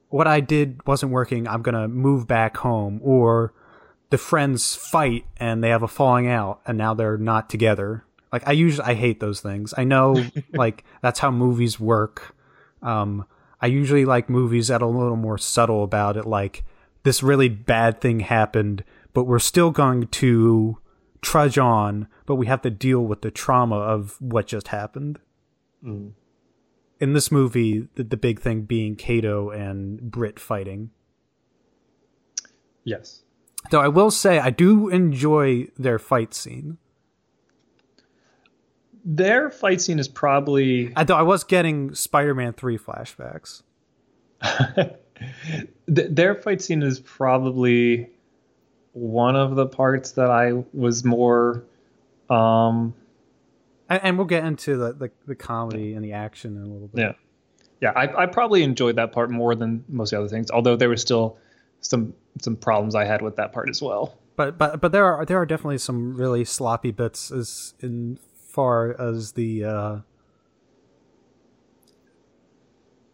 what 0.09 0.27
i 0.27 0.41
did 0.41 0.85
wasn't 0.87 1.11
working 1.11 1.47
i'm 1.47 1.63
gonna 1.63 1.87
move 1.87 2.27
back 2.27 2.59
home 2.59 3.01
or 3.03 3.55
the 4.11 4.19
friends 4.19 4.75
fight 4.75 5.25
and 5.37 5.63
they 5.63 5.69
have 5.69 5.83
a 5.83 5.89
falling 5.89 6.27
out 6.27 6.61
and 6.67 6.77
now 6.77 6.93
they're 6.93 7.17
not 7.17 7.49
together 7.49 8.05
like 8.33 8.47
i 8.47 8.53
usually 8.53 8.87
i 8.87 8.95
hate 8.95 9.21
those 9.21 9.41
things 9.41 9.73
i 9.77 9.85
know 9.85 10.23
like 10.53 10.85
that's 11.03 11.21
how 11.21 11.31
movies 11.31 11.79
work 11.81 12.35
um 12.83 13.25
i 13.61 13.67
usually 13.67 14.05
like 14.05 14.29
movies 14.29 14.69
that 14.69 14.83
are 14.83 14.89
a 14.89 14.99
little 14.99 15.17
more 15.17 15.39
subtle 15.39 15.83
about 15.83 16.17
it 16.17 16.27
like 16.27 16.65
this 17.09 17.23
really 17.23 17.49
bad 17.49 18.01
thing 18.01 18.21
happened, 18.21 18.85
but 19.13 19.25
we're 19.25 19.39
still 19.39 19.71
going 19.71 20.09
to 20.09 20.79
trudge 21.23 21.59
on, 21.59 22.07
but 22.27 22.37
we 22.37 22.47
have 22.47 22.63
to 22.63 22.71
deal 22.71 23.01
with 23.01 23.23
the 23.23 23.31
trauma 23.31 23.77
of 23.77 24.21
what 24.21 24.47
just 24.47 24.69
happened. 24.69 25.19
Mm. 25.83 26.13
In 27.01 27.13
this 27.13 27.31
movie, 27.31 27.89
the, 27.95 28.05
the 28.05 28.17
big 28.17 28.41
thing 28.41 28.63
being 28.63 28.97
Kato 28.97 29.51
and 29.51 30.01
Britt 30.11 30.39
fighting. 30.39 30.91
Yes. 32.85 33.23
Though 33.71 33.81
I 33.81 33.89
will 33.89 34.11
say, 34.11 34.39
I 34.39 34.51
do 34.51 34.89
enjoy 34.89 35.69
their 35.79 35.99
fight 35.99 36.35
scene. 36.35 36.79
Their 39.11 39.49
fight 39.51 39.81
scene 39.81 39.99
is 39.99 40.07
probably 40.07 40.93
I, 40.95 41.03
though 41.05 41.17
I 41.17 41.23
was 41.23 41.43
getting 41.43 41.95
Spider-Man 41.95 42.53
three 42.53 42.77
flashbacks. 42.77 43.63
Their 45.87 46.35
fight 46.35 46.61
scene 46.63 46.83
is 46.83 47.01
probably 47.01 48.11
one 48.93 49.35
of 49.37 49.57
the 49.57 49.67
parts 49.67 50.13
that 50.13 50.31
I 50.31 50.53
was 50.73 51.05
more 51.05 51.65
um 52.29 52.95
And, 53.89 54.01
and 54.05 54.19
we'll 54.19 54.27
get 54.27 54.45
into 54.45 54.77
the, 54.77 54.93
the 54.93 55.11
the 55.27 55.35
comedy 55.35 55.95
and 55.95 56.05
the 56.05 56.13
action 56.13 56.57
in 56.57 56.63
a 56.63 56.67
little 56.67 56.89
bit. 56.89 57.01
yeah 57.01 57.13
yeah 57.81 57.91
I, 57.97 58.25
I 58.25 58.27
probably 58.27 58.63
enjoyed 58.63 58.97
that 58.97 59.13
part 59.13 59.31
more 59.31 59.55
than 59.55 59.85
most 59.89 60.13
of 60.13 60.19
the 60.19 60.25
other 60.25 60.29
things 60.29 60.51
although 60.51 60.77
there 60.77 60.89
were 60.89 60.97
still 60.97 61.39
some 61.81 62.13
some 62.41 62.57
problems 62.57 62.95
I 62.95 63.05
had 63.05 63.23
with 63.23 63.37
that 63.37 63.53
part 63.53 63.69
as 63.71 63.81
well 63.81 64.19
But 64.37 64.59
but 64.59 64.81
but 64.81 64.93
there 64.93 65.07
are 65.07 65.25
there 65.25 65.39
are 65.41 65.47
definitely 65.47 65.79
some 65.79 66.15
really 66.15 66.45
sloppy 66.45 66.91
bits 66.91 67.31
as 67.31 67.75
in 67.81 68.19
far 68.49 69.01
as 69.01 69.33
the 69.33 69.65
uh 69.65 69.99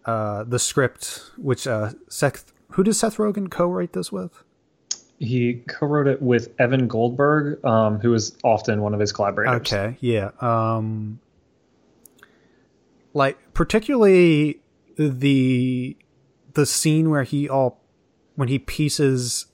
uh 0.07 0.45
the 0.45 0.59
script 0.59 1.23
which 1.37 1.67
uh 1.67 1.91
Seth 2.09 2.53
who 2.71 2.83
does 2.83 2.99
Seth 2.99 3.19
Rogen 3.19 3.50
co-write 3.50 3.93
this 3.93 4.11
with? 4.11 4.43
he 5.21 5.62
co-wrote 5.69 6.09
it 6.09 6.21
with 6.21 6.53
Evan 6.59 6.88
Goldberg 6.88 7.64
um, 7.64 8.00
who 8.00 8.12
is 8.14 8.37
often 8.43 8.81
one 8.81 8.95
of 8.95 9.00
his 9.00 9.12
collaborators 9.12 9.61
Okay, 9.61 9.97
yeah. 10.00 10.31
Um 10.41 11.21
like 13.12 13.38
particularly 13.55 14.61
the 14.97 15.97
the 16.55 16.67
scene 16.67 17.11
where 17.11 17.23
he 17.23 17.49
all 17.49 17.81
when 18.35 18.49
he 18.49 18.59
pieces 18.59 19.47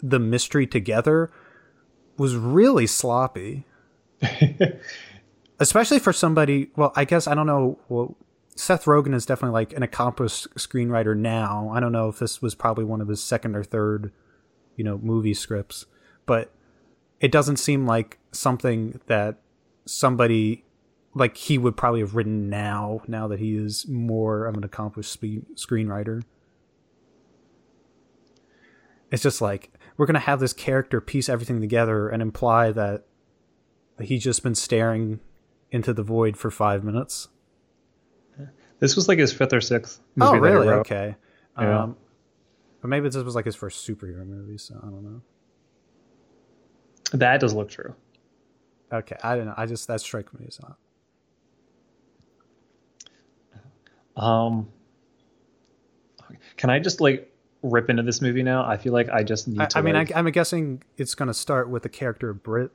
the 0.00 0.18
mystery 0.18 0.66
together 0.66 1.30
was 2.16 2.36
really 2.36 2.86
sloppy. 2.86 3.66
Especially 5.60 5.98
for 5.98 6.12
somebody, 6.12 6.70
well, 6.74 6.92
I 6.96 7.04
guess 7.04 7.26
I 7.26 7.34
don't 7.34 7.46
know, 7.46 7.78
well 7.88 8.16
Seth 8.56 8.84
Rogen 8.86 9.14
is 9.14 9.24
definitely 9.24 9.54
like 9.54 9.72
an 9.74 9.82
accomplished 9.82 10.48
screenwriter 10.56 11.16
now. 11.16 11.70
I 11.72 11.80
don't 11.80 11.92
know 11.92 12.08
if 12.08 12.18
this 12.18 12.42
was 12.42 12.54
probably 12.54 12.84
one 12.84 13.00
of 13.00 13.08
his 13.08 13.22
second 13.22 13.54
or 13.54 13.62
third, 13.62 14.12
you 14.76 14.84
know, 14.84 14.98
movie 14.98 15.34
scripts, 15.34 15.86
but 16.26 16.52
it 17.20 17.30
doesn't 17.30 17.58
seem 17.58 17.86
like 17.86 18.18
something 18.32 19.00
that 19.06 19.40
somebody 19.84 20.64
like 21.14 21.36
he 21.36 21.58
would 21.58 21.76
probably 21.76 22.00
have 22.00 22.14
written 22.14 22.48
now 22.48 23.02
now 23.08 23.26
that 23.28 23.40
he 23.40 23.56
is 23.56 23.86
more 23.88 24.46
of 24.46 24.56
an 24.56 24.62
accomplished 24.62 25.10
spe- 25.10 25.44
screenwriter 25.54 26.22
it's 29.10 29.22
just 29.22 29.40
like 29.40 29.72
we're 29.96 30.06
gonna 30.06 30.20
have 30.20 30.38
this 30.38 30.52
character 30.52 31.00
piece 31.00 31.28
everything 31.28 31.60
together 31.60 32.08
and 32.08 32.22
imply 32.22 32.70
that 32.70 33.04
he's 34.00 34.22
just 34.22 34.42
been 34.42 34.54
staring 34.54 35.18
into 35.70 35.92
the 35.92 36.02
void 36.02 36.36
for 36.36 36.50
five 36.50 36.84
minutes. 36.84 37.28
This 38.78 38.96
was 38.96 39.08
like 39.08 39.18
his 39.18 39.32
fifth 39.32 39.52
or 39.52 39.60
sixth 39.60 40.00
movie 40.16 40.38
oh 40.38 40.40
really? 40.40 40.68
okay. 40.68 41.14
Yeah. 41.58 41.82
um 41.82 41.96
but 42.80 42.88
maybe 42.88 43.08
this 43.10 43.22
was 43.22 43.34
like 43.34 43.44
his 43.44 43.54
first 43.54 43.86
superhero 43.86 44.26
movie 44.26 44.56
so 44.56 44.74
i 44.82 44.86
don't 44.86 45.02
know. 45.04 45.20
That 47.12 47.40
does 47.40 47.52
look 47.52 47.68
true. 47.68 47.94
Okay 48.90 49.16
i 49.22 49.36
don't 49.36 49.44
know 49.46 49.54
i 49.56 49.66
just 49.66 49.86
that 49.88 50.00
strikes 50.00 50.32
me 50.32 50.46
as 50.48 50.58
not 50.62 50.76
Um, 54.16 54.68
can 56.56 56.68
I 56.70 56.78
just 56.78 57.00
like 57.00 57.32
rip 57.62 57.88
into 57.90 58.02
this 58.02 58.20
movie 58.20 58.42
now? 58.42 58.64
I 58.66 58.76
feel 58.76 58.92
like 58.92 59.08
I 59.08 59.22
just 59.22 59.48
need 59.48 59.60
I, 59.60 59.66
to. 59.66 59.78
I 59.78 59.82
mean 59.82 59.94
like- 59.94 60.14
I, 60.14 60.18
i'm 60.18 60.30
guessing 60.30 60.82
it's 60.96 61.14
gonna 61.14 61.34
start 61.34 61.68
with 61.70 61.82
the 61.84 61.88
character 61.88 62.28
of 62.30 62.42
britt 62.42 62.70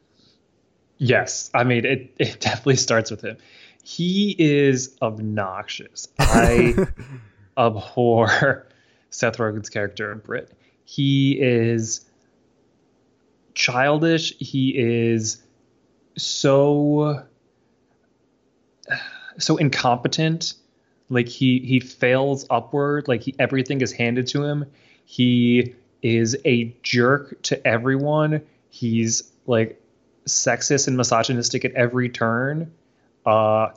yes. 0.98 1.50
I 1.54 1.64
mean, 1.64 1.86
it 1.86 2.14
it 2.20 2.40
definitely 2.40 2.78
starts 2.78 3.12
with 3.12 3.22
him. 3.22 3.38
He 3.84 4.36
is 4.38 4.96
obnoxious. 5.02 6.08
I 6.20 6.88
abhor 7.58 8.68
Seth 9.10 9.38
Rogen's 9.38 9.70
character 9.70 10.12
in 10.12 10.20
Britt. 10.20 10.52
He 10.84 11.40
is 11.40 12.06
childish. 13.54 14.36
He 14.38 14.76
is 14.78 15.42
so 16.18 17.24
so 19.38 19.58
incompetent. 19.58 20.56
Like 21.10 21.28
he 21.28 21.60
he 21.60 21.80
fails 21.80 22.48
upward. 22.50 23.08
Like 23.08 23.22
he 23.22 23.36
everything 23.38 23.82
is 23.82 23.92
handed 23.92 24.28
to 24.28 24.44
him. 24.44 24.66
He 25.06 25.76
is 26.02 26.36
a 26.46 26.76
jerk 26.82 27.42
to 27.44 27.68
everyone. 27.68 28.42
He's 28.70 29.32
like 29.46 29.82
sexist 30.28 30.88
and 30.88 30.98
misogynistic 30.98 31.66
at 31.66 31.72
every 31.74 32.10
turn. 32.10 32.72
Uh, 33.26 33.70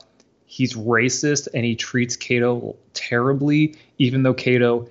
he's 0.45 0.73
racist 0.73 1.47
and 1.53 1.63
he 1.63 1.75
treats 1.75 2.15
Kato 2.15 2.75
terribly, 2.93 3.75
even 3.97 4.23
though 4.23 4.33
Kato 4.33 4.89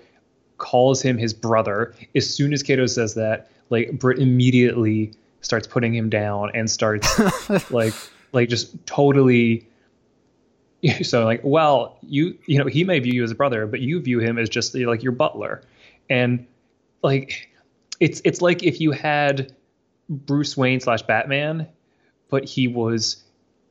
calls 0.59 1.03
him 1.03 1.19
his 1.19 1.35
brother. 1.35 1.95
As 2.15 2.33
soon 2.33 2.53
as 2.53 2.63
Kato 2.63 2.87
says 2.87 3.15
that, 3.15 3.51
like 3.71 3.99
Britt 3.99 4.19
immediately 4.19 5.13
starts 5.41 5.67
putting 5.67 5.95
him 5.95 6.09
down 6.09 6.51
and 6.55 6.71
starts 6.71 7.71
like 7.71 7.95
like 8.33 8.49
just 8.49 8.75
totally 8.87 9.67
so 11.03 11.25
like 11.25 11.41
well 11.45 11.99
you 12.03 12.37
you 12.47 12.59
know 12.59 12.67
he 12.67 12.85
may 12.85 12.99
view 12.99 13.13
you 13.13 13.25
as 13.25 13.31
a 13.31 13.35
brother 13.35 13.67
but 13.67 13.81
you 13.81 14.01
view 14.01 14.19
him 14.19 14.39
as 14.39 14.49
just 14.49 14.75
like 14.75 15.03
your 15.03 15.13
butler 15.13 15.63
and 16.11 16.47
like 17.03 17.49
it's 18.01 18.21
it's 18.25 18.41
like 18.43 18.63
if 18.63 18.81
you 18.81 18.91
had 18.91 19.55
bruce 20.09 20.57
wayne 20.57 20.81
slash 20.81 21.03
batman 21.03 21.69
but 22.31 22.45
he 22.45 22.69
was 22.69 23.23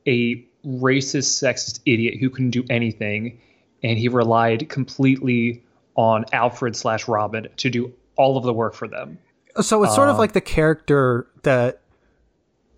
a 0.06 0.44
racist 0.64 1.42
sexist 1.42 1.80
idiot 1.86 2.14
who 2.18 2.30
couldn't 2.30 2.50
do 2.50 2.64
anything 2.70 3.40
and 3.82 3.98
he 3.98 4.08
relied 4.08 4.68
completely 4.68 5.62
on 5.96 6.24
alfred 6.32 6.74
slash 6.76 7.08
robin 7.08 7.48
to 7.56 7.70
do 7.70 7.92
all 8.18 8.36
of 8.36 8.44
the 8.44 8.52
work 8.52 8.74
for 8.74 8.86
them. 8.86 9.18
So 9.62 9.82
it's 9.82 9.94
sort 9.94 10.08
of 10.08 10.16
um, 10.16 10.18
like 10.18 10.32
the 10.32 10.42
character 10.42 11.26
that, 11.44 11.80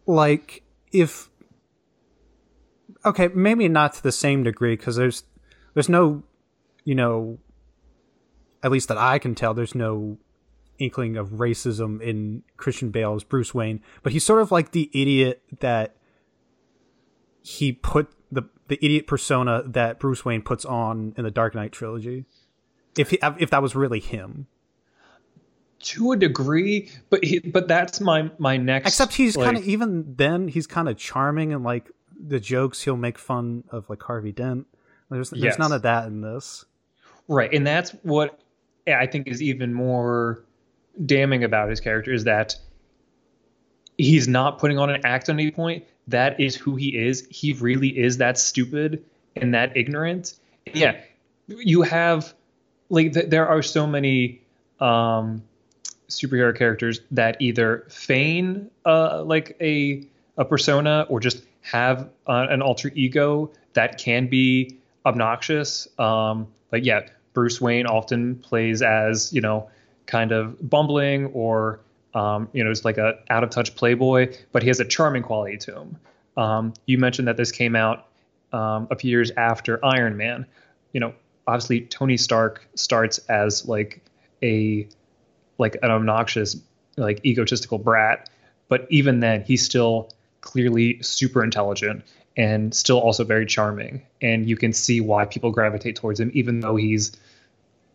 like, 0.07 0.63
if 0.93 1.29
okay, 3.05 3.29
maybe 3.29 3.69
not 3.69 3.95
to 3.95 4.03
the 4.03 4.13
same 4.13 4.45
degree 4.45 4.77
because 4.77 4.97
there's 4.97 5.25
there's 5.75 5.89
no, 5.89 6.23
you 6.85 6.95
know, 6.95 7.39
at 8.63 8.71
least 8.71 8.89
that 8.89 8.99
I 8.99 9.19
can 9.19 9.35
tell, 9.35 9.53
there's 9.53 9.75
no 9.75 10.19
inkling 10.81 11.17
of 11.17 11.29
racism 11.35 12.01
in 12.03 12.43
Christian 12.57 12.91
Bale's 12.91 13.23
Bruce 13.23 13.55
Wayne, 13.55 13.81
but 14.03 14.13
he's 14.13 14.25
sort 14.25 14.43
of 14.43 14.51
like 14.51 14.73
the 14.73 14.91
idiot 14.93 15.43
that 15.61 15.95
he 17.43 17.73
put 17.73 18.11
the 18.33 18.43
the 18.69 18.79
idiot 18.85 19.07
persona 19.07 19.63
that 19.67 19.99
Bruce 20.01 20.25
Wayne 20.25 20.43
puts 20.43 20.65
on 20.65 21.15
in 21.17 21.25
the 21.25 21.31
Dark 21.31 21.55
Knight 21.55 21.73
trilogy. 21.73 22.25
If 22.99 23.11
he, 23.11 23.19
if 23.39 23.51
that 23.51 23.63
was 23.63 23.75
really 23.77 24.01
him. 24.01 24.47
to 25.81 26.13
a 26.13 26.17
degree 26.17 26.91
but 27.09 27.25
he, 27.25 27.39
but 27.39 27.67
that's 27.69 28.01
my 28.01 28.31
my 28.39 28.57
next 28.57 28.89
Except 28.89 29.15
he's 29.15 29.37
like- 29.37 29.45
kind 29.47 29.57
of 29.57 29.65
even 29.65 30.15
then 30.17 30.49
he's 30.49 30.67
kind 30.67 30.89
of 30.89 30.97
charming 30.97 31.53
and 31.53 31.63
like 31.65 31.91
the 32.23 32.39
jokes 32.41 32.83
he'll 32.83 32.97
make 32.97 33.19
fun 33.19 33.65
of 33.71 33.89
like 33.89 34.03
Harvey 34.03 34.33
Dent. 34.33 34.67
There's 35.11 35.31
there's 35.31 35.43
Yes. 35.43 35.59
none 35.59 35.73
of 35.73 35.83
that 35.83 36.07
in 36.07 36.21
this. 36.21 36.65
Right, 37.29 37.53
and 37.55 37.67
that's 37.67 37.93
what 38.03 38.41
I 38.87 39.07
think 39.07 39.29
is 39.29 39.41
even 39.41 39.73
more 39.73 40.45
damning 41.07 41.45
about 41.45 41.71
his 41.71 41.81
character 41.81 42.13
is 42.13 42.25
that 42.25 42.57
he's 43.99 44.29
not 44.29 44.59
putting 44.59 44.79
on 44.79 44.91
an 44.91 45.05
act 45.05 45.29
at 45.29 45.35
any 45.35 45.51
point. 45.51 45.85
That 46.09 46.41
is 46.41 46.57
who 46.57 46.77
he 46.77 46.97
is. 46.97 47.27
He 47.31 47.53
really 47.55 47.97
is 47.99 48.19
that 48.19 48.39
stupid 48.39 49.05
and 49.37 49.55
that 49.55 49.77
ignorant. 49.77 50.35
Yeah, 50.73 51.01
you 51.47 51.83
have 51.83 52.35
like 52.89 53.13
th- 53.13 53.27
there 53.29 53.47
are 53.47 53.63
so 53.63 53.87
many 53.87 54.41
um, 54.81 55.43
superhero 56.09 56.57
characters 56.57 57.01
that 57.13 57.41
either 57.41 57.87
feign 57.89 58.71
uh, 58.85 59.23
like 59.23 59.57
a 59.61 60.07
a 60.37 60.45
persona 60.45 61.07
or 61.09 61.21
just 61.21 61.45
have 61.63 62.09
uh, 62.27 62.47
an 62.51 62.63
alter 62.63 62.91
ego 62.95 63.51
that 63.75 63.99
can 63.99 64.27
be 64.27 64.79
obnoxious. 65.07 65.87
Um, 65.99 66.49
like 66.73 66.85
yeah, 66.85 67.07
Bruce 67.33 67.61
Wayne 67.61 67.87
often 67.87 68.37
plays 68.37 68.83
as 68.83 69.33
you 69.33 69.41
know 69.41 69.71
kind 70.11 70.33
of 70.33 70.69
bumbling 70.69 71.27
or 71.27 71.81
um, 72.15 72.49
you 72.53 72.65
know 72.65 72.71
just 72.71 72.85
like 72.85 72.99
a 72.99 73.19
out 73.31 73.45
of 73.45 73.51
touch 73.51 73.75
playboy, 73.77 74.35
but 74.53 74.63
he 74.63 74.69
has 74.69 74.81
a 74.81 74.85
charming 74.85 75.23
quality 75.23 75.57
to 75.59 75.81
him. 75.81 75.97
Um, 76.37 76.75
you 76.87 76.99
mentioned 76.99 77.29
that 77.29 77.37
this 77.37 77.53
came 77.53 77.77
out 77.77 78.09
um, 78.53 78.89
a 78.91 78.97
few 78.97 79.11
years 79.11 79.31
after 79.37 79.83
Iron 79.85 80.17
Man. 80.17 80.47
You 80.93 81.01
know, 81.01 81.15
obviously 81.47 81.83
Tony 81.83 82.17
Stark 82.17 82.67
starts 82.75 83.19
as 83.29 83.67
like 83.67 84.03
a 84.43 84.89
like 85.59 85.77
an 85.83 85.91
obnoxious, 85.91 86.57
like 86.97 87.25
egotistical 87.25 87.79
brat. 87.79 88.29
But 88.69 88.87
even 88.91 89.21
then, 89.21 89.43
he's 89.43 89.65
still 89.65 90.11
clearly 90.41 91.03
super 91.03 91.45
intelligent 91.45 92.05
and 92.37 92.75
still 92.75 92.99
also 92.99 93.25
very 93.25 93.45
charming. 93.45 94.03
And 94.23 94.49
you 94.49 94.57
can 94.57 94.73
see 94.73 95.01
why 95.01 95.27
people 95.27 95.51
gravitate 95.51 95.97
towards 95.97 96.19
him, 96.19 96.31
even 96.35 96.61
though 96.61 96.77
he's 96.77 97.13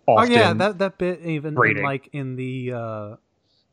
oh 0.08 0.24
yeah, 0.24 0.54
that 0.54 0.80
that 0.80 0.98
bit 0.98 1.22
even 1.22 1.58
in, 1.58 1.84
like 1.84 2.10
in 2.14 2.36
the 2.36 2.74
uh 2.74 3.16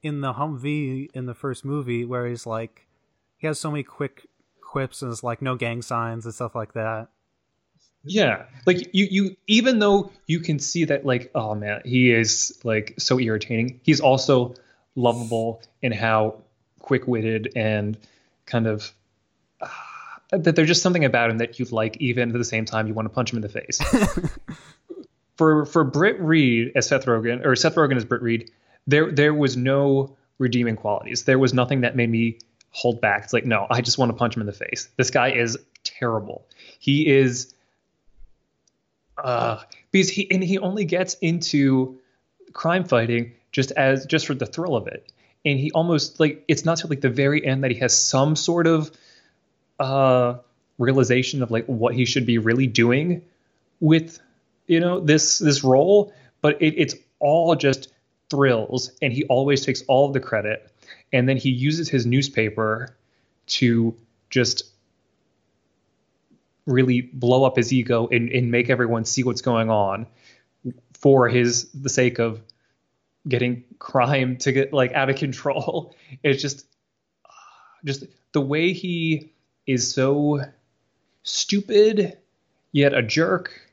in 0.02 0.20
the 0.20 0.32
Humvee 0.32 1.10
in 1.14 1.26
the 1.26 1.34
first 1.34 1.64
movie 1.64 2.04
where 2.04 2.26
he's 2.26 2.46
like 2.46 2.86
he 3.36 3.46
has 3.46 3.58
so 3.58 3.70
many 3.70 3.82
quick 3.82 4.26
quips 4.60 5.02
and 5.02 5.12
it's 5.12 5.22
like 5.22 5.42
no 5.42 5.54
gang 5.56 5.82
signs 5.82 6.24
and 6.24 6.34
stuff 6.34 6.54
like 6.54 6.72
that. 6.74 7.08
Yeah, 8.04 8.46
like 8.66 8.92
you, 8.92 9.06
you, 9.10 9.36
even 9.46 9.78
though 9.78 10.10
you 10.26 10.40
can 10.40 10.58
see 10.58 10.84
that, 10.86 11.06
like, 11.06 11.30
oh 11.34 11.54
man, 11.54 11.82
he 11.84 12.10
is 12.10 12.58
like 12.64 12.94
so 12.98 13.20
irritating. 13.20 13.80
He's 13.84 14.00
also 14.00 14.56
lovable 14.96 15.62
in 15.82 15.92
how 15.92 16.42
quick-witted 16.80 17.52
and 17.54 17.96
kind 18.44 18.66
of 18.66 18.92
uh, 19.60 19.68
that 20.30 20.56
there's 20.56 20.66
just 20.66 20.82
something 20.82 21.04
about 21.04 21.30
him 21.30 21.38
that 21.38 21.60
you 21.60 21.64
like, 21.66 21.96
even 21.98 22.30
at 22.30 22.36
the 22.36 22.44
same 22.44 22.64
time 22.64 22.88
you 22.88 22.94
want 22.94 23.06
to 23.06 23.14
punch 23.14 23.32
him 23.32 23.36
in 23.36 23.42
the 23.42 23.48
face. 23.48 23.80
for 25.36 25.64
for 25.66 25.84
Britt 25.84 26.20
Reed 26.20 26.72
as 26.74 26.88
Seth 26.88 27.06
Rogen, 27.06 27.44
or 27.44 27.56
Seth 27.56 27.74
Rogen 27.74 27.96
as 27.96 28.04
Britt 28.04 28.22
Reed, 28.22 28.50
there 28.86 29.10
there 29.10 29.34
was 29.34 29.56
no 29.56 30.16
redeeming 30.38 30.76
qualities. 30.76 31.24
There 31.24 31.38
was 31.38 31.54
nothing 31.54 31.82
that 31.82 31.96
made 31.96 32.10
me 32.10 32.38
hold 32.70 33.00
back. 33.00 33.24
It's 33.24 33.32
like, 33.32 33.44
no, 33.44 33.66
I 33.70 33.80
just 33.80 33.98
want 33.98 34.10
to 34.10 34.16
punch 34.16 34.36
him 34.36 34.40
in 34.40 34.46
the 34.46 34.52
face. 34.52 34.88
This 34.96 35.10
guy 35.10 35.32
is 35.32 35.58
terrible. 35.84 36.46
He 36.78 37.06
is 37.06 37.54
uh, 39.22 39.60
because 39.90 40.10
he 40.10 40.30
and 40.30 40.42
he 40.42 40.58
only 40.58 40.84
gets 40.84 41.14
into 41.14 41.98
crime 42.52 42.84
fighting 42.84 43.32
just 43.52 43.70
as 43.72 44.06
just 44.06 44.26
for 44.26 44.34
the 44.34 44.46
thrill 44.46 44.76
of 44.76 44.86
it, 44.86 45.12
and 45.44 45.58
he 45.58 45.70
almost 45.72 46.18
like 46.18 46.44
it's 46.48 46.64
not 46.64 46.78
till 46.78 46.90
like 46.90 47.00
the 47.00 47.10
very 47.10 47.44
end 47.44 47.64
that 47.64 47.70
he 47.70 47.78
has 47.78 47.98
some 47.98 48.36
sort 48.36 48.66
of 48.66 48.90
uh 49.78 50.36
realization 50.78 51.42
of 51.42 51.50
like 51.50 51.66
what 51.66 51.94
he 51.94 52.04
should 52.04 52.26
be 52.26 52.38
really 52.38 52.66
doing 52.66 53.22
with 53.80 54.20
you 54.72 54.80
know 54.80 55.00
this 55.00 55.38
this 55.38 55.62
role, 55.62 56.14
but 56.40 56.60
it, 56.62 56.74
it's 56.78 56.94
all 57.18 57.54
just 57.54 57.92
thrills, 58.30 58.90
and 59.02 59.12
he 59.12 59.24
always 59.24 59.64
takes 59.64 59.82
all 59.82 60.06
of 60.06 60.14
the 60.14 60.20
credit, 60.20 60.72
and 61.12 61.28
then 61.28 61.36
he 61.36 61.50
uses 61.50 61.88
his 61.88 62.06
newspaper 62.06 62.96
to 63.46 63.94
just 64.30 64.64
really 66.64 67.02
blow 67.02 67.44
up 67.44 67.56
his 67.56 67.72
ego 67.72 68.08
and, 68.10 68.30
and 68.30 68.50
make 68.50 68.70
everyone 68.70 69.04
see 69.04 69.24
what's 69.24 69.42
going 69.42 69.68
on 69.68 70.06
for 70.94 71.28
his 71.28 71.70
the 71.72 71.88
sake 71.88 72.18
of 72.18 72.40
getting 73.28 73.64
crime 73.78 74.36
to 74.38 74.52
get 74.52 74.72
like 74.72 74.92
out 74.92 75.10
of 75.10 75.16
control. 75.16 75.94
It's 76.22 76.40
just 76.40 76.66
ah, 77.26 77.30
just 77.84 78.04
the 78.32 78.40
way 78.40 78.72
he 78.72 79.32
is 79.66 79.92
so 79.92 80.40
stupid 81.24 82.16
yet 82.72 82.94
a 82.94 83.02
jerk 83.02 83.71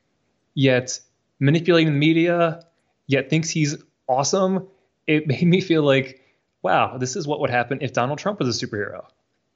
yet 0.68 1.00
manipulating 1.38 1.92
the 1.92 1.98
media 1.98 2.60
yet 3.06 3.30
thinks 3.30 3.48
he's 3.50 3.76
awesome 4.08 4.66
it 5.06 5.26
made 5.32 5.46
me 5.54 5.60
feel 5.60 5.82
like 5.82 6.20
wow 6.62 6.98
this 6.98 7.16
is 7.16 7.26
what 7.26 7.40
would 7.40 7.50
happen 7.50 7.78
if 7.80 7.92
donald 7.92 8.18
trump 8.18 8.38
was 8.38 8.48
a 8.62 8.66
superhero 8.66 9.02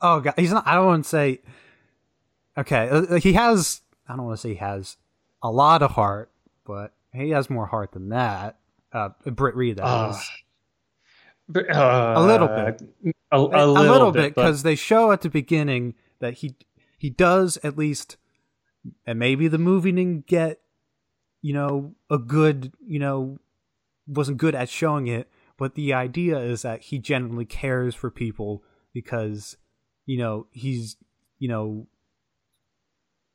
Oh 0.01 0.21
god, 0.21 0.35
he's 0.37 0.53
not. 0.53 0.67
I 0.67 0.75
don't 0.75 0.87
want 0.87 1.05
to 1.05 1.09
say. 1.09 1.41
Okay, 2.59 2.89
uh, 2.91 3.15
he 3.17 3.33
has. 3.35 3.81
I 4.07 4.17
don't 4.17 4.27
want 4.27 4.37
to 4.37 4.41
say 4.43 4.51
he 4.51 4.57
has 4.57 4.99
a 5.43 5.51
lot 5.51 5.81
of 5.83 5.93
heart, 5.93 6.31
but 6.67 6.93
he 7.15 7.31
has 7.31 7.49
more 7.49 7.65
heart 7.65 7.93
than 7.93 8.11
that. 8.11 8.59
Uh, 8.93 9.11
Britt 9.25 9.55
Reed, 9.55 9.77
that 9.77 9.85
Ah, 9.87 10.11
is. 10.11 10.31
But, 11.49 11.71
uh, 11.75 12.15
A 12.17 12.23
little 12.27 12.49
bit. 12.49 12.83
a, 13.33 13.37
a 13.37 13.39
a 13.39 13.65
little, 13.67 13.73
little 13.93 14.13
bit 14.13 14.35
because 14.35 14.63
they 14.63 14.75
show 14.75 15.11
at 15.11 15.23
the 15.23 15.31
beginning 15.31 15.95
that 16.19 16.35
he 16.35 16.55
he 16.99 17.09
does 17.09 17.57
at 17.63 17.79
least 17.79 18.17
and 19.07 19.19
maybe 19.19 19.49
the 19.49 19.59
movie 19.59 19.93
didn't 19.93 20.27
get 20.27 20.61
you 21.45 21.53
know 21.53 21.95
a 22.09 22.17
good 22.17 22.73
you 22.87 22.99
know 22.99 23.37
wasn't 24.07 24.39
good 24.39 24.55
at 24.55 24.67
showing 24.71 25.07
it 25.09 25.29
but 25.59 25.75
the 25.75 25.93
idea 25.93 26.39
is 26.39 26.63
that 26.63 26.81
he 26.81 26.99
genuinely 26.99 27.45
cares 27.45 27.95
for 27.95 28.11
people 28.11 28.63
because 28.95 29.59
you 30.07 30.17
know 30.17 30.47
he's 30.53 30.97
you 31.39 31.47
know 31.47 31.87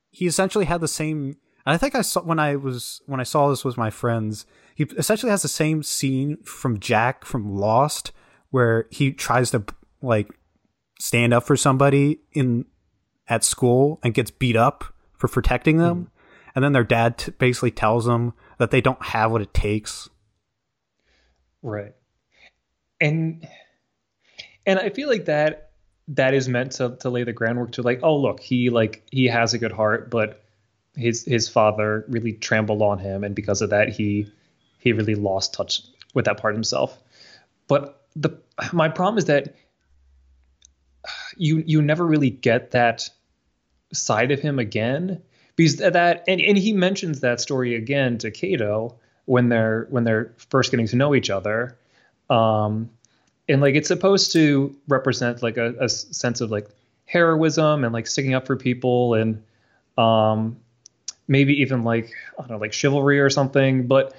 he 0.10 0.26
essentially 0.26 0.66
had 0.66 0.82
the 0.82 0.88
same 0.88 1.38
and 1.68 1.76
i 1.76 1.78
think 1.78 1.94
i 1.94 2.02
saw 2.02 2.20
when 2.22 2.40
i 2.40 2.56
was 2.56 3.00
when 3.06 3.20
i 3.20 3.24
saw 3.24 3.48
this 3.48 3.64
with 3.64 3.78
my 3.78 3.92
friends 3.92 4.48
he 4.74 4.86
essentially 4.98 5.30
has 5.30 5.44
the 5.44 5.48
same 5.48 5.84
scene 5.84 6.36
from 6.38 6.80
jack 6.80 7.24
from 7.24 7.56
lost 7.56 8.12
where 8.50 8.88
he 8.90 9.12
tries 9.12 9.52
to 9.52 9.64
like 10.02 10.32
stand 11.00 11.32
up 11.32 11.44
for 11.44 11.56
somebody 11.56 12.22
in 12.34 12.66
at 13.28 13.44
school 13.44 14.00
and 14.02 14.16
gets 14.16 14.32
beat 14.32 14.56
up 14.56 14.84
for 15.14 15.28
protecting 15.28 15.78
them 15.78 15.96
mm-hmm. 15.96 16.19
And 16.56 16.64
then 16.64 16.74
their 16.74 16.84
dad 16.84 17.18
t- 17.18 17.32
basically 17.38 17.72
tells 17.72 18.06
them 18.06 18.34
that 18.58 18.72
they 18.72 18.82
don't 18.82 19.02
have 19.04 19.32
what 19.32 19.42
it 19.42 19.54
takes 19.54 20.10
Right. 21.62 21.94
And 23.02 23.48
and 24.66 24.80
I 24.80 24.90
feel 24.90 25.10
like 25.10 25.26
that 25.26 25.72
that 26.10 26.34
is 26.34 26.50
meant 26.50 26.74
to 26.74 26.98
to 26.98 27.10
lay 27.10 27.24
the 27.24 27.34
groundwork 27.34 27.74
to 27.74 27.82
like, 27.82 28.00
oh 28.04 28.18
look, 28.18 28.40
he 28.40 28.70
like 28.70 29.04
he 29.12 29.26
has 29.26 29.54
a 29.54 29.58
good 29.58 29.72
heart, 29.72 30.10
but 30.10 30.44
his 30.96 31.24
his 31.26 31.48
father 31.48 32.06
really 32.08 32.34
trampled 32.34 32.82
on 32.82 33.00
him 33.00 33.24
and 33.24 33.36
because 33.36 33.62
of 33.62 33.70
that 33.70 33.90
he 33.90 34.32
he 34.80 34.94
really 34.94 35.16
lost 35.16 35.54
touch 35.54 35.82
with 36.14 36.26
that 36.26 36.38
part 36.38 36.54
of 36.54 36.58
himself. 36.58 36.98
But 37.68 38.06
the 38.16 38.38
my 38.74 38.90
problem 38.90 39.18
is 39.18 39.26
that 39.26 39.56
you 41.38 41.64
you 41.66 41.82
never 41.82 42.06
really 42.06 42.30
get 42.30 42.72
that 42.72 43.10
side 43.94 44.32
of 44.32 44.40
him 44.40 44.60
again 44.60 45.22
because 45.60 45.76
that 45.76 46.24
and, 46.26 46.40
and 46.40 46.58
he 46.58 46.72
mentions 46.72 47.20
that 47.20 47.42
story 47.42 47.76
again 47.76 48.18
to 48.20 48.32
Kato 48.32 48.96
when 49.26 49.50
they're 49.50 49.88
when 49.90 50.06
they're 50.06 50.34
first 50.50 50.72
getting 50.72 50.88
to 50.88 50.96
know 50.96 51.14
each 51.14 51.30
other. 51.30 51.78
Um 52.30 52.90
and 53.50 53.60
like 53.60 53.76
it's 53.76 53.90
supposed 53.90 54.32
to 54.34 54.74
represent 54.88 55.44
like 55.44 55.58
a, 55.58 55.76
a 55.82 55.90
sense 55.90 56.40
of 56.40 56.50
like 56.50 56.70
heroism 57.06 57.84
and 57.84 57.92
like 57.92 58.08
sticking 58.08 58.34
up 58.36 58.48
for 58.48 58.56
people 58.56 59.16
and 59.16 59.44
um 59.98 60.58
maybe 61.28 61.62
even 61.62 61.84
like 61.84 62.14
i 62.38 62.42
don't 62.42 62.52
know 62.52 62.58
like 62.58 62.72
chivalry 62.72 63.20
or 63.20 63.30
something. 63.30 63.86
But 63.86 64.16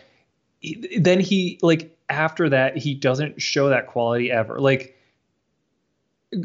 he- 0.60 0.98
then 0.98 1.20
he 1.20 1.58
like 1.62 1.96
after 2.10 2.50
that 2.50 2.76
he 2.76 2.94
doesn't 2.94 3.40
show 3.40 3.70
that 3.70 3.86
quality 3.86 4.30
ever. 4.30 4.60
Like 4.60 4.94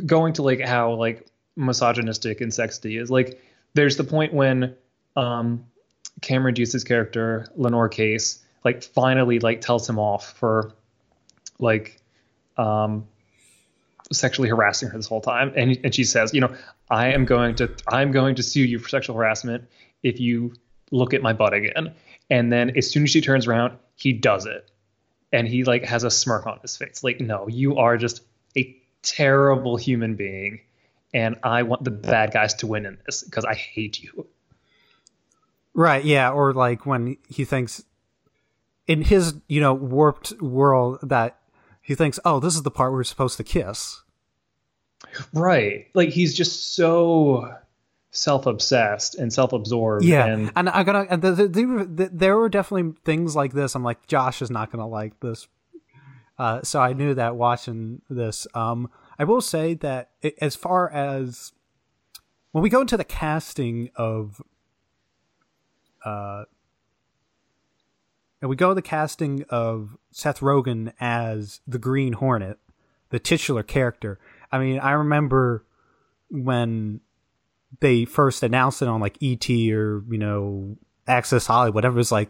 going 0.05 0.31
to 0.33 0.41
like 0.41 0.61
how 0.61 0.93
like 0.93 1.27
misogynistic 1.57 2.39
and 2.39 2.53
sexy 2.53 2.97
is. 2.97 3.11
Like 3.11 3.41
there's 3.73 3.97
the 3.97 4.05
point 4.05 4.33
when 4.33 4.73
um 5.15 5.65
Cameron 6.21 6.53
Diaz's 6.53 6.83
character 6.83 7.47
Lenore 7.55 7.89
Case 7.89 8.43
like 8.63 8.83
finally 8.83 9.39
like 9.39 9.61
tells 9.61 9.87
him 9.87 9.99
off 9.99 10.33
for 10.33 10.73
like 11.59 12.01
um 12.57 13.07
sexually 14.11 14.49
harassing 14.49 14.89
her 14.89 14.97
this 14.97 15.07
whole 15.07 15.21
time. 15.21 15.53
And 15.55 15.79
and 15.83 15.95
she 15.95 16.03
says 16.03 16.33
you 16.33 16.41
know 16.41 16.53
I 16.89 17.13
am 17.13 17.25
going 17.25 17.55
to 17.55 17.71
I'm 17.87 18.11
going 18.11 18.35
to 18.35 18.43
sue 18.43 18.63
you 18.63 18.79
for 18.79 18.89
sexual 18.89 19.15
harassment 19.15 19.65
if 20.03 20.19
you 20.19 20.53
look 20.91 21.13
at 21.13 21.21
my 21.21 21.33
butt 21.33 21.53
again. 21.53 21.93
And 22.29 22.51
then 22.51 22.75
as 22.75 22.89
soon 22.89 23.03
as 23.03 23.11
she 23.11 23.21
turns 23.21 23.47
around 23.47 23.77
he 23.95 24.11
does 24.11 24.45
it. 24.45 24.69
And 25.31 25.47
he 25.47 25.63
like 25.63 25.83
has 25.85 26.03
a 26.03 26.11
smirk 26.11 26.45
on 26.47 26.59
his 26.61 26.75
face. 26.75 27.03
Like 27.03 27.19
no 27.19 27.47
you 27.47 27.77
are 27.77 27.97
just 27.97 28.21
a 28.57 28.75
terrible 29.01 29.77
human 29.77 30.15
being 30.15 30.61
and 31.13 31.37
I 31.43 31.63
want 31.63 31.83
the 31.83 31.91
bad 31.91 32.33
guys 32.33 32.55
to 32.55 32.67
win 32.67 32.85
in 32.85 32.97
this 33.05 33.23
because 33.23 33.45
I 33.45 33.53
hate 33.53 34.01
you 34.01 34.27
Right, 35.75 36.03
yeah, 36.05 36.31
or 36.31 36.53
like 36.53 36.85
when 36.85 37.17
he 37.27 37.43
thinks 37.43 37.83
in 38.87 39.01
his, 39.01 39.35
you 39.47 39.59
know, 39.59 39.73
warped 39.73 40.41
world 40.41 40.99
that 41.03 41.37
he 41.81 41.95
thinks, 41.95 42.19
"Oh, 42.23 42.39
this 42.39 42.55
is 42.55 42.63
the 42.63 42.71
part 42.71 42.93
we're 42.93 43.03
supposed 43.03 43.37
to 43.37 43.43
kiss." 43.43 44.01
Right. 45.33 45.87
Like 45.93 46.09
he's 46.09 46.33
just 46.33 46.75
so 46.75 47.53
self-obsessed 48.11 49.15
and 49.15 49.31
self-absorbed 49.31 50.05
Yeah, 50.05 50.25
and 50.25 50.51
and 50.55 50.69
I 50.69 50.83
gotta. 50.83 51.05
And 51.09 51.21
the, 51.21 51.31
the, 51.31 51.47
the, 51.47 51.89
the, 51.93 52.09
there 52.11 52.37
were 52.37 52.49
definitely 52.49 52.93
things 53.03 53.35
like 53.35 53.51
this. 53.51 53.75
I'm 53.75 53.83
like, 53.83 54.07
Josh 54.07 54.41
is 54.41 54.49
not 54.49 54.71
gonna 54.71 54.87
like 54.87 55.19
this. 55.19 55.47
Uh, 56.37 56.61
so 56.63 56.81
I 56.81 56.93
knew 56.93 57.13
that 57.13 57.35
watching 57.35 58.01
this. 58.09 58.47
Um, 58.53 58.89
I 59.17 59.23
will 59.23 59.41
say 59.41 59.73
that 59.75 60.11
it, 60.21 60.35
as 60.41 60.55
far 60.55 60.89
as 60.89 61.53
when 62.51 62.61
we 62.61 62.69
go 62.69 62.81
into 62.81 62.97
the 62.97 63.05
casting 63.05 63.89
of, 63.95 64.41
uh, 66.05 66.43
and 68.41 68.49
we 68.49 68.55
go 68.55 68.69
to 68.69 68.75
the 68.75 68.81
casting 68.81 69.43
of 69.49 69.97
Seth 70.11 70.39
Rogen 70.39 70.93
as 70.99 71.61
the 71.67 71.79
Green 71.79 72.13
Hornet, 72.13 72.59
the 73.09 73.19
titular 73.19 73.63
character. 73.63 74.19
I 74.51 74.59
mean, 74.59 74.79
I 74.79 74.91
remember 74.91 75.65
when 76.29 77.01
they 77.79 78.05
first 78.05 78.43
announced 78.43 78.81
it 78.81 78.87
on 78.87 79.01
like 79.01 79.17
ET 79.21 79.49
or 79.49 80.03
you 80.09 80.17
know 80.17 80.77
Access 81.07 81.47
Hollywood, 81.47 81.75
whatever. 81.75 81.95
It 81.95 81.99
was 81.99 82.11
like 82.11 82.29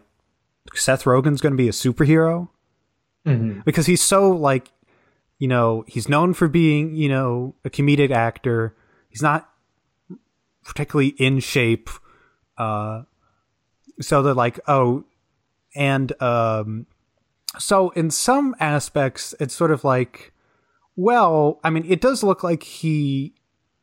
Seth 0.74 1.04
Rogen's 1.04 1.40
going 1.40 1.52
to 1.52 1.56
be 1.56 1.68
a 1.68 1.72
superhero, 1.72 2.48
Mhm. 3.26 3.64
because 3.64 3.86
he's 3.86 4.02
so 4.02 4.30
like 4.30 4.70
you 5.38 5.48
know 5.48 5.84
he's 5.86 6.08
known 6.08 6.32
for 6.34 6.48
being 6.48 6.94
you 6.96 7.08
know 7.08 7.54
a 7.64 7.68
comedic 7.70 8.10
actor 8.10 8.74
he's 9.10 9.20
not 9.22 9.50
particularly 10.64 11.08
in 11.18 11.40
shape 11.40 11.90
uh 12.56 13.02
so 14.00 14.22
they're 14.22 14.34
like 14.34 14.58
oh 14.68 15.04
and 15.74 16.20
um 16.22 16.86
so 17.58 17.90
in 17.90 18.10
some 18.10 18.54
aspects 18.60 19.34
it's 19.40 19.54
sort 19.54 19.70
of 19.70 19.84
like 19.84 20.32
well 20.96 21.60
i 21.64 21.70
mean 21.70 21.84
it 21.88 22.00
does 22.00 22.22
look 22.22 22.42
like 22.42 22.62
he 22.62 23.34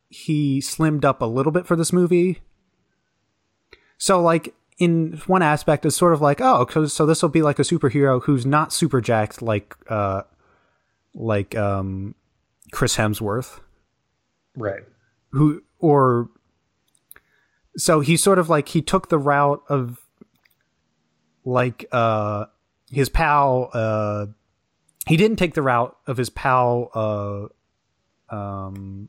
he 0.08 0.60
slimmed 0.60 1.04
up 1.04 1.20
a 1.20 1.26
little 1.26 1.50
bit 1.52 1.66
for 1.66 1.74
this 1.76 1.92
movie 1.92 2.40
so 3.98 4.20
like 4.20 4.54
in 4.78 5.20
one 5.26 5.42
aspect 5.42 5.84
it's 5.86 5.96
sort 5.96 6.12
of 6.12 6.20
like 6.20 6.40
oh 6.40 6.64
'cause- 6.66 6.92
so 6.92 7.06
this 7.06 7.22
will 7.22 7.28
be 7.28 7.42
like 7.42 7.58
a 7.58 7.62
superhero 7.62 8.22
who's 8.24 8.44
not 8.46 8.72
super 8.72 9.00
jacked 9.00 9.40
like 9.42 9.76
uh 9.88 10.22
like 11.14 11.54
um 11.56 12.14
chris 12.72 12.96
hemsworth 12.96 13.60
Right. 14.56 14.82
who 15.32 15.62
or 15.80 16.28
so 17.76 17.98
he's 18.00 18.22
sort 18.22 18.38
of 18.38 18.48
like 18.48 18.68
he 18.68 18.80
took 18.82 19.08
the 19.08 19.18
route 19.18 19.62
of 19.68 20.00
like 21.44 21.86
uh 21.92 22.46
his 22.90 23.08
pal 23.08 23.70
uh 23.74 24.26
he 25.06 25.16
didn't 25.16 25.36
take 25.36 25.54
the 25.54 25.62
route 25.62 25.96
of 26.06 26.16
his 26.16 26.30
pal 26.30 26.90
uh 26.94 28.34
um 28.34 29.08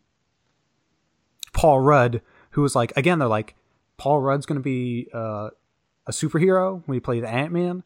Paul 1.54 1.80
Rudd 1.80 2.22
who 2.52 2.62
was 2.62 2.76
like 2.76 2.92
again 2.98 3.20
they're 3.20 3.28
like 3.28 3.56
Paul 3.98 4.20
Rudd's 4.20 4.46
going 4.46 4.60
to 4.60 4.64
be 4.64 5.08
uh 5.14 5.50
a 6.08 6.12
superhero 6.12 6.84
when 6.86 6.96
he 6.96 7.00
played 7.00 7.24
Ant-Man 7.24 7.84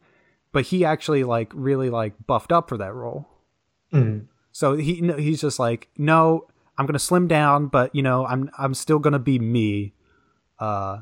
but 0.52 0.66
he 0.66 0.84
actually 0.84 1.22
like 1.24 1.52
really 1.54 1.88
like 1.90 2.14
buffed 2.26 2.50
up 2.52 2.68
for 2.68 2.76
that 2.78 2.92
role 2.94 3.28
Mhm. 3.92 4.26
so 4.52 4.76
he 4.76 4.94
he's 5.18 5.40
just 5.40 5.58
like, 5.58 5.88
no, 5.98 6.46
I'm 6.78 6.86
gonna 6.86 6.98
slim 7.00 7.26
down, 7.26 7.66
but 7.66 7.92
you 7.94 8.02
know, 8.02 8.24
I'm 8.24 8.48
I'm 8.56 8.72
still 8.74 9.00
gonna 9.00 9.18
be 9.18 9.38
me. 9.40 9.94
Uh, 10.60 11.00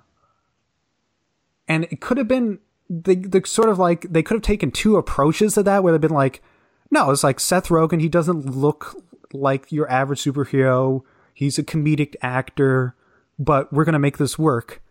and 1.69 1.85
it 1.85 2.01
could 2.01 2.17
have 2.17 2.29
been 2.29 2.61
the 2.89 3.17
the 3.17 3.43
sort 3.47 3.69
of 3.69 3.79
like 3.79 4.03
they 4.11 4.23
could 4.23 4.37
have 4.37 4.43
taken 4.43 4.71
two 4.71 4.97
approaches 4.97 5.55
to 5.55 5.63
that, 5.65 5.83
where 5.83 5.93
they've 5.93 6.01
been 6.01 6.11
like, 6.11 6.43
no, 6.91 7.11
it's 7.11 7.25
like 7.25 7.41
Seth 7.41 7.69
Rogen. 7.69 8.01
He 8.01 8.09
doesn't 8.09 8.57
look 8.57 8.97
like 9.33 9.71
your 9.71 9.91
average 9.91 10.23
superhero. 10.23 11.03
He's 11.35 11.59
a 11.59 11.63
comedic 11.63 12.17
actor, 12.23 12.97
but 13.39 13.73
we're 13.73 13.85
gonna 13.85 13.99
make 13.99 14.19
this 14.19 14.39
work. 14.39 14.83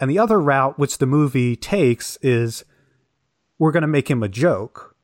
And 0.00 0.10
the 0.10 0.18
other 0.18 0.38
route, 0.40 0.78
which 0.78 0.98
the 0.98 1.06
movie 1.06 1.56
takes, 1.56 2.18
is 2.22 2.64
we're 3.58 3.72
gonna 3.72 3.88
make 3.88 4.08
him 4.10 4.22
a 4.22 4.28
joke. 4.28 4.94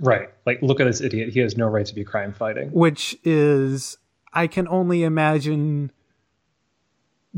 Right. 0.00 0.28
Like, 0.44 0.60
look 0.60 0.80
at 0.80 0.84
this 0.84 1.00
idiot. 1.00 1.30
He 1.30 1.40
has 1.40 1.56
no 1.56 1.66
right 1.68 1.86
to 1.86 1.94
be 1.94 2.04
crime 2.04 2.34
fighting. 2.34 2.70
which 2.70 3.16
is 3.24 3.96
I 4.32 4.46
can 4.46 4.68
only 4.68 5.02
imagine 5.04 5.90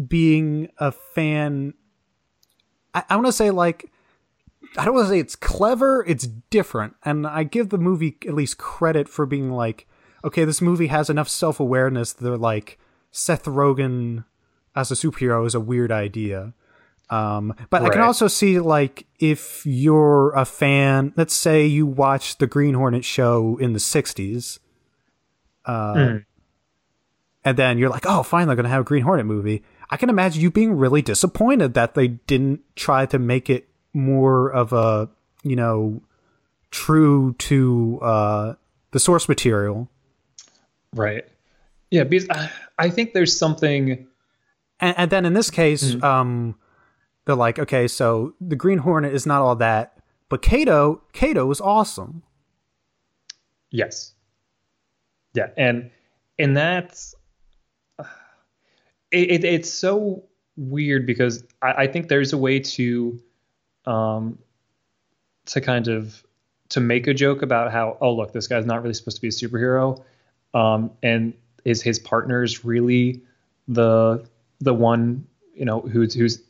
being 0.09 0.69
a 0.79 0.91
fan. 0.91 1.75
I, 2.95 3.05
I 3.11 3.15
want 3.17 3.27
to 3.27 3.33
say 3.33 3.51
like 3.51 3.93
I 4.77 4.85
don't 4.85 4.95
want 4.95 5.07
to 5.07 5.11
say 5.11 5.19
it's 5.19 5.37
clever. 5.37 6.05
It's 6.07 6.27
different, 6.27 6.95
and 7.05 7.27
I 7.27 7.43
give 7.45 7.71
the 7.71 7.79
movie 7.79 8.17
at 8.27 8.35
least 8.35 8.59
credit 8.59 9.09
for 9.09 9.27
being 9.27 9.51
like, 9.51 9.87
okay, 10.25 10.45
this 10.45 10.61
movie 10.61 10.89
has 10.89 11.09
enough 11.11 11.29
self 11.29 11.59
awareness. 11.59 12.13
That 12.13 12.25
they're 12.25 12.37
like 12.37 12.79
Seth 13.11 13.45
Rogen 13.45 14.25
as 14.77 14.91
a 14.91 14.95
superhero 14.95 15.47
is 15.47 15.55
a 15.55 15.61
weird 15.61 15.91
idea. 15.91 16.53
Um, 17.11 17.55
but 17.71 17.83
I 17.83 17.89
can 17.89 18.03
also 18.03 18.29
see 18.29 18.61
like 18.61 19.07
if 19.19 19.65
you're 19.65 20.31
a 20.33 20.45
fan, 20.45 21.15
let's 21.17 21.35
say 21.35 21.65
you 21.65 21.87
watched 21.87 22.39
the 22.39 22.47
Green 22.47 22.75
Hornet 22.75 23.05
show 23.05 23.57
in 23.57 23.73
the 23.73 23.79
'60s, 23.81 24.59
uh, 25.65 25.95
Mhm. 25.95 26.25
and 27.45 27.57
then 27.57 27.79
you're 27.79 27.89
like, 27.89 28.05
oh, 28.07 28.23
they're 28.31 28.55
gonna 28.55 28.69
have 28.69 28.83
a 28.83 28.85
Green 28.85 29.05
Hornet 29.05 29.25
movie. 29.25 29.63
I 29.91 29.97
can 29.97 30.11
imagine 30.11 30.43
you 30.43 30.51
being 30.51 30.75
really 30.77 31.01
disappointed 31.01 31.73
that 31.75 31.95
they 31.95 32.09
didn't 32.09 32.61
try 32.77 33.07
to 33.07 33.19
make 33.19 33.49
it 33.49 33.71
more 33.95 34.51
of 34.51 34.73
a, 34.73 35.09
you 35.43 35.57
know, 35.57 36.03
true 36.71 37.35
to 37.39 37.99
uh, 38.03 38.55
the 38.91 39.01
source 39.01 39.29
material. 39.29 39.89
Right. 40.95 41.25
Yeah, 41.91 42.05
because 42.05 42.29
I, 42.31 42.51
I 42.79 42.91
think 42.91 43.13
there's 43.13 43.37
something. 43.37 44.07
And, 44.81 44.95
and 44.99 45.11
then 45.11 45.25
in 45.25 45.33
this 45.35 45.51
case, 45.51 45.83
Mm-hmm. 45.85 46.05
um, 46.05 46.55
they're 47.25 47.35
like, 47.35 47.59
okay, 47.59 47.87
so 47.89 48.35
the 48.41 48.57
Green 48.57 48.79
Hornet 48.79 49.13
is 49.13 49.27
not 49.27 49.43
all 49.43 49.57
that, 49.57 49.99
but 50.31 50.41
Kato, 50.41 51.03
Kato 51.13 51.51
is 51.51 51.61
awesome. 51.61 52.23
Yes. 53.71 54.15
Yeah, 55.35 55.49
and 55.59 55.91
and 56.39 56.57
that's 56.57 57.15
it, 57.99 58.05
it, 59.31 59.45
it's 59.45 59.71
so 59.71 60.25
weird 60.57 61.07
because 61.07 61.45
I, 61.61 61.73
I 61.73 61.87
think 61.87 62.09
there's 62.09 62.33
a 62.33 62.39
way 62.39 62.61
to 62.61 63.21
um 63.89 64.39
to 65.47 65.61
kind 65.61 65.89
of 65.89 66.23
to 66.69 66.81
make 66.81 67.07
a 67.07 67.15
joke 67.15 67.43
about 67.43 67.73
how 67.73 67.97
oh 68.01 68.13
look 68.13 68.33
this 68.33 68.47
guy's 68.47 68.67
not 68.67 68.83
really 68.83 68.95
supposed 68.95 69.17
to 69.17 69.21
be 69.23 69.29
a 69.29 69.31
superhero. 69.31 70.03
Um 70.55 70.91
and 71.03 71.35
is 71.65 71.83
his 71.83 71.99
partner 71.99 72.43
is 72.43 72.65
really 72.65 73.23
the 73.67 74.25
the 74.61 74.75
one 74.75 75.27
you 75.55 75.65
know 75.65 75.81
who's 75.81 76.15
who's 76.15 76.43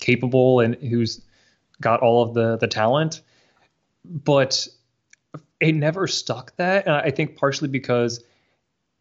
capable 0.00 0.60
and 0.60 0.74
who's 0.76 1.20
got 1.80 2.00
all 2.00 2.22
of 2.22 2.34
the 2.34 2.56
the 2.56 2.66
talent? 2.66 3.20
But 4.04 4.66
it 5.60 5.72
never 5.72 6.06
stuck 6.06 6.56
that. 6.56 6.86
And 6.86 6.94
i 6.96 7.10
think 7.10 7.36
partially 7.36 7.68
because 7.68 8.22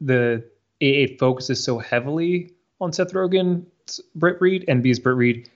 the 0.02 0.44
it, 0.80 1.18
focuses 1.20 1.64
so 1.64 1.80
heavily 1.80 2.52
on 2.82 2.92
seth 2.92 3.14
rogen's 3.14 4.02
britt 4.14 4.40
reed 4.42 4.66
and 4.68 4.84
because 4.84 5.00
britt 5.00 5.16
reed 5.16 5.50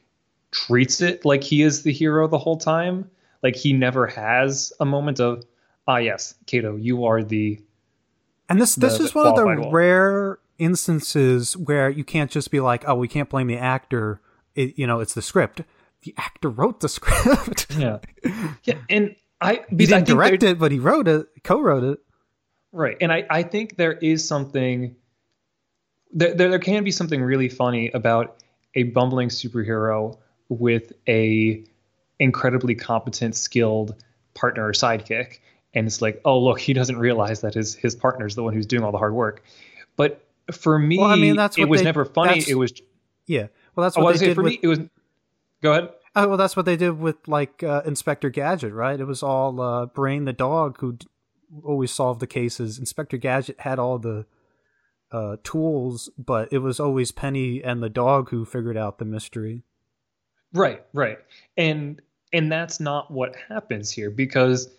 treats 0.51 1.01
it 1.01 1.23
like 1.25 1.43
he 1.43 1.61
is 1.61 1.83
the 1.83 1.91
hero 1.91 2.27
the 2.27 2.37
whole 2.37 2.57
time 2.57 3.09
like 3.43 3.55
he 3.55 3.71
never 3.73 4.07
has 4.07 4.73
a 4.79 4.85
moment 4.85 5.19
of 5.19 5.43
ah 5.87 5.97
yes 5.97 6.33
kato 6.47 6.75
you 6.75 7.05
are 7.05 7.23
the 7.23 7.59
And 8.49 8.59
this 8.59 8.75
this 8.75 8.97
The- 8.97 9.03
is 9.05 9.11
the 9.11 9.19
one 9.19 9.27
of 9.27 9.35
the 9.63 9.69
rare 9.69 10.39
instances 10.57 11.55
where 11.55 11.89
you 11.89 12.03
can't 12.03 12.29
just 12.31 12.51
be 12.51 12.59
like, 12.59 12.83
oh, 12.87 12.95
we 12.95 13.07
can't 13.07 13.29
blame 13.29 13.47
the 13.47 13.57
actor. 13.57 14.19
It, 14.55 14.77
you 14.77 14.85
know, 14.85 14.99
it's 14.99 15.13
the 15.13 15.21
script. 15.21 15.61
The 16.01 16.13
actor 16.17 16.49
wrote 16.49 16.79
the 16.81 16.89
script. 16.97 17.67
yeah 17.77 17.99
yeah 18.63 18.75
and 18.89 19.15
i 19.39 19.53
he 19.53 19.59
I 19.59 19.63
didn't 19.75 19.89
there- 20.07 20.15
direct 20.15 20.43
it, 20.43 20.59
but 20.59 20.71
he 20.71 20.79
wrote 20.79 21.07
it, 21.07 21.27
co-wrote 21.43 21.83
it. 21.83 21.99
Right. 22.73 22.97
And 23.01 23.11
I, 23.11 23.25
I 23.29 23.43
think 23.43 23.77
there 23.77 23.93
is 23.93 24.27
something 24.27 24.95
there, 26.11 26.33
there 26.33 26.49
there 26.49 26.59
can 26.59 26.83
be 26.83 26.91
something 26.91 27.21
really 27.21 27.49
funny 27.49 27.89
about 27.93 28.43
a 28.75 28.83
bumbling 28.83 29.29
superhero 29.29 30.17
with 30.49 30.91
a 31.07 31.63
incredibly 32.19 32.75
competent, 32.75 33.35
skilled 33.35 33.95
partner 34.33 34.67
or 34.67 34.71
sidekick. 34.73 35.39
And 35.73 35.85
it's 35.87 36.01
like, 36.01 36.19
oh 36.25 36.39
look, 36.39 36.59
he 36.59 36.73
doesn't 36.73 36.97
realize 36.97 37.41
that 37.41 37.53
his 37.53 37.75
his 37.75 37.95
partner's 37.95 38.35
the 38.35 38.43
one 38.43 38.53
who's 38.53 38.65
doing 38.65 38.83
all 38.83 38.91
the 38.91 38.97
hard 38.97 39.13
work. 39.13 39.43
But 39.95 40.25
for 40.51 40.79
me, 40.79 40.97
Well, 40.97 41.07
I 41.11 41.15
mean, 41.15 41.35
that's 41.35 41.57
it 41.57 41.65
was 41.69 41.81
they- 41.81 41.85
never 41.85 42.05
funny. 42.05 42.43
It 42.47 42.55
was 42.55 42.73
Yeah. 43.27 43.47
Well, 43.75 43.83
that's 43.85 43.97
oh, 43.97 44.01
what 44.03 44.13
was 44.13 44.19
they 44.19 44.27
did 44.27 44.35
for 44.35 44.43
with. 44.43 44.53
me, 44.53 44.59
it 44.63 44.67
was 44.67 44.79
go 45.61 45.71
ahead. 45.71 45.89
Oh, 46.15 46.27
well, 46.29 46.37
that's 46.37 46.55
what 46.55 46.65
they 46.65 46.75
did 46.75 46.99
with 46.99 47.27
like 47.27 47.61
uh, 47.61 47.83
Inspector 47.85 48.27
Gadget, 48.31 48.73
right? 48.73 48.99
It 48.99 49.05
was 49.05 49.21
all 49.21 49.61
uh, 49.61 49.85
Brain 49.85 50.25
the 50.25 50.33
dog 50.33 50.79
who 50.79 50.93
d- 50.93 51.05
always 51.63 51.91
solved 51.91 52.19
the 52.19 52.27
cases. 52.27 52.79
Inspector 52.79 53.15
Gadget 53.17 53.59
had 53.59 53.77
all 53.77 53.99
the 53.99 54.25
uh, 55.11 55.37
tools, 55.43 56.09
but 56.17 56.51
it 56.51 56.59
was 56.59 56.79
always 56.79 57.11
Penny 57.11 57.63
and 57.63 57.81
the 57.83 57.89
dog 57.89 58.31
who 58.31 58.43
figured 58.43 58.75
out 58.77 58.97
the 58.97 59.05
mystery. 59.05 59.63
Right, 60.53 60.83
right. 60.93 61.19
And 61.57 62.01
and 62.33 62.51
that's 62.51 62.79
not 62.79 63.11
what 63.11 63.35
happens 63.35 63.91
here 63.91 64.09
because 64.11 64.69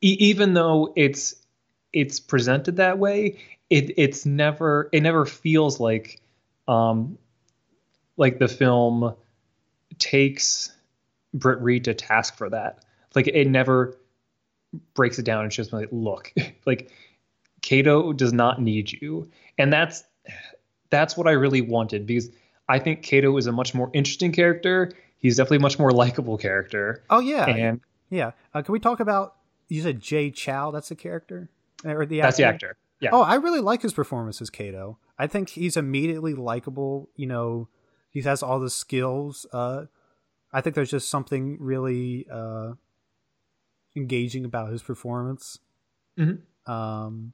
e- 0.00 0.16
even 0.20 0.54
though 0.54 0.92
it's 0.96 1.34
it's 1.92 2.20
presented 2.20 2.76
that 2.76 2.98
way, 2.98 3.38
it 3.70 3.98
it's 3.98 4.26
never 4.26 4.88
it 4.92 5.02
never 5.02 5.26
feels 5.26 5.80
like 5.80 6.20
um 6.66 7.18
like 8.16 8.38
the 8.38 8.48
film 8.48 9.14
takes 9.98 10.72
Britt 11.34 11.60
Reed 11.60 11.84
to 11.84 11.94
task 11.94 12.36
for 12.36 12.50
that. 12.50 12.84
Like 13.14 13.28
it 13.28 13.48
never 13.48 13.98
breaks 14.94 15.18
it 15.18 15.24
down 15.24 15.44
and 15.44 15.52
shows 15.52 15.72
me 15.72 15.80
like, 15.80 15.88
look, 15.92 16.32
like 16.66 16.90
Kato 17.62 18.12
does 18.12 18.32
not 18.32 18.60
need 18.60 18.92
you. 18.92 19.30
And 19.58 19.72
that's 19.72 20.04
that's 20.90 21.16
what 21.16 21.26
I 21.28 21.32
really 21.32 21.60
wanted 21.60 22.06
because 22.06 22.30
I 22.68 22.78
think 22.78 23.02
Kato 23.02 23.36
is 23.36 23.46
a 23.46 23.52
much 23.52 23.74
more 23.74 23.90
interesting 23.94 24.32
character. 24.32 24.92
He's 25.16 25.36
definitely 25.36 25.56
a 25.58 25.60
much 25.60 25.78
more 25.78 25.90
likable 25.90 26.38
character. 26.38 27.02
Oh 27.10 27.20
yeah, 27.20 27.46
And 27.46 27.80
yeah. 28.10 28.32
Uh, 28.54 28.62
can 28.62 28.72
we 28.72 28.78
talk 28.80 29.00
about? 29.00 29.34
You 29.68 29.82
said 29.82 30.00
Jay 30.00 30.30
Chou. 30.30 30.70
That's 30.72 30.88
the 30.88 30.94
character, 30.94 31.50
or 31.84 32.06
the 32.06 32.20
that's 32.20 32.36
the 32.36 32.44
actor. 32.44 32.76
Yeah. 33.00 33.10
Oh, 33.12 33.22
I 33.22 33.36
really 33.36 33.60
like 33.60 33.82
his 33.82 33.92
performance 33.92 34.40
as 34.42 34.50
Kato. 34.50 34.98
I 35.18 35.26
think 35.26 35.50
he's 35.50 35.76
immediately 35.76 36.34
likable. 36.34 37.08
You 37.16 37.26
know, 37.26 37.68
he 38.10 38.22
has 38.22 38.42
all 38.42 38.58
the 38.60 38.70
skills. 38.70 39.46
Uh, 39.52 39.86
I 40.52 40.60
think 40.60 40.74
there's 40.74 40.90
just 40.90 41.08
something 41.10 41.58
really 41.60 42.26
uh, 42.32 42.72
engaging 43.96 44.44
about 44.44 44.70
his 44.72 44.82
performance. 44.82 45.58
Mhm. 46.18 46.40
Um, 46.66 47.32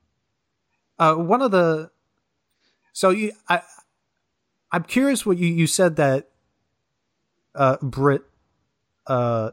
uh, 0.99 1.15
one 1.15 1.43
of 1.43 1.51
the 1.51 1.91
so 2.93 3.11
you 3.11 3.33
I 3.49 3.63
I'm 4.75 4.83
curious 4.83 5.25
what 5.25 5.39
you 5.39 5.47
you 5.47 5.67
said 5.69 5.97
that 5.97 6.31
uh 7.55 7.77
Britt 7.81 8.23
uh 9.07 9.53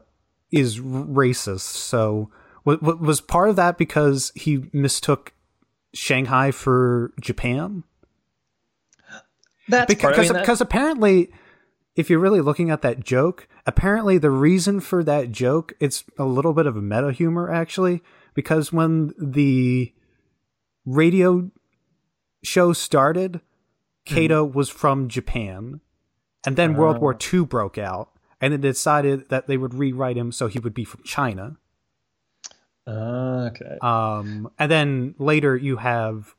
is 0.50 0.80
racist. 0.80 1.60
So 1.60 2.30
what, 2.64 2.82
was 3.00 3.20
part 3.20 3.48
of 3.48 3.56
that 3.56 3.78
because 3.78 4.32
he 4.34 4.64
mistook 4.72 5.32
Shanghai 5.94 6.50
for 6.50 7.12
Japan? 7.20 7.84
That's 9.68 9.86
because 9.92 10.02
part, 10.02 10.18
I 10.18 10.22
mean, 10.22 10.32
that- 10.32 10.40
because 10.42 10.60
apparently 10.60 11.30
if 11.94 12.10
you're 12.10 12.18
really 12.18 12.40
looking 12.40 12.70
at 12.70 12.82
that 12.82 13.00
joke 13.00 13.46
apparently 13.64 14.18
the 14.18 14.30
reason 14.30 14.80
for 14.80 15.04
that 15.04 15.30
joke 15.30 15.72
it's 15.78 16.02
a 16.18 16.24
little 16.24 16.52
bit 16.52 16.66
of 16.66 16.76
a 16.76 16.82
meta 16.82 17.12
humor 17.12 17.48
actually 17.52 18.02
because 18.34 18.72
when 18.72 19.12
the 19.18 19.92
radio 20.84 21.48
show 22.42 22.72
started 22.72 23.40
kato 24.04 24.44
was 24.44 24.68
from 24.68 25.08
japan 25.08 25.80
and 26.44 26.56
then 26.56 26.74
world 26.74 26.98
war 26.98 27.16
ii 27.32 27.44
broke 27.44 27.78
out 27.78 28.10
and 28.42 28.52
it 28.52 28.60
decided 28.60 29.28
that 29.28 29.46
they 29.46 29.56
would 29.56 29.72
rewrite 29.72 30.16
him 30.16 30.32
so 30.32 30.48
he 30.48 30.58
would 30.58 30.74
be 30.74 30.84
from 30.84 31.02
china. 31.04 31.56
Ah, 32.84 33.46
okay. 33.46 33.78
um, 33.80 34.50
and 34.58 34.68
then 34.68 35.14
later 35.16 35.56
you 35.56 35.76
have 35.76 36.34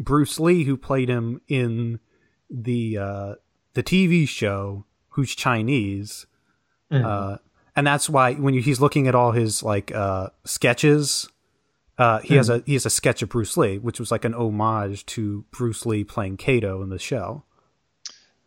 Bruce 0.00 0.40
Lee, 0.40 0.64
who 0.64 0.78
played 0.78 1.10
him 1.10 1.42
in 1.46 2.00
the 2.48 2.96
uh, 2.96 3.34
the 3.74 3.82
TV 3.82 4.26
show, 4.26 4.86
who's 5.10 5.34
Chinese, 5.34 6.24
uh, 6.90 7.36
and 7.74 7.86
that's 7.86 8.08
why 8.08 8.32
when 8.32 8.54
you, 8.54 8.62
he's 8.62 8.80
looking 8.80 9.06
at 9.06 9.14
all 9.14 9.32
his 9.32 9.62
like 9.62 9.94
uh, 9.94 10.28
sketches, 10.44 11.28
uh, 11.98 12.18
he 12.20 12.34
has 12.36 12.48
a 12.48 12.62
he 12.66 12.74
has 12.74 12.84
a 12.86 12.90
sketch 12.90 13.22
of 13.22 13.28
Bruce 13.30 13.56
Lee, 13.56 13.78
which 13.78 13.98
was 13.98 14.10
like 14.10 14.24
an 14.24 14.34
homage 14.34 15.06
to 15.06 15.44
Bruce 15.50 15.86
Lee 15.86 16.04
playing 16.04 16.36
Kato 16.36 16.82
in 16.82 16.90
the 16.90 16.98
show. 16.98 17.44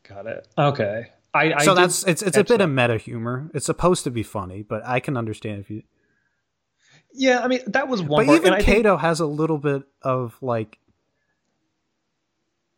Got 0.07 0.27
it. 0.27 0.47
Okay. 0.57 1.07
I, 1.33 1.53
I 1.53 1.63
so 1.63 1.73
that's 1.75 2.03
it's 2.05 2.21
it's 2.21 2.38
a 2.38 2.43
bit 2.43 2.57
that. 2.57 2.62
of 2.62 2.69
meta 2.69 2.97
humor. 2.97 3.49
It's 3.53 3.65
supposed 3.65 4.03
to 4.05 4.12
be 4.12 4.23
funny, 4.23 4.63
but 4.63 4.81
I 4.85 4.99
can 4.99 5.15
understand 5.17 5.59
if 5.62 5.69
you. 5.69 5.83
yeah. 7.13 7.39
I 7.43 7.47
mean, 7.47 7.62
that 7.67 7.88
was 7.88 8.01
one. 8.01 8.25
But 8.25 8.27
part, 8.27 8.38
even 8.39 8.53
and 8.53 8.55
I 8.55 8.63
think- 8.63 8.77
Kato 8.77 8.97
has 8.97 9.19
a 9.19 9.25
little 9.27 9.57
bit 9.59 9.83
of 10.01 10.38
like 10.41 10.79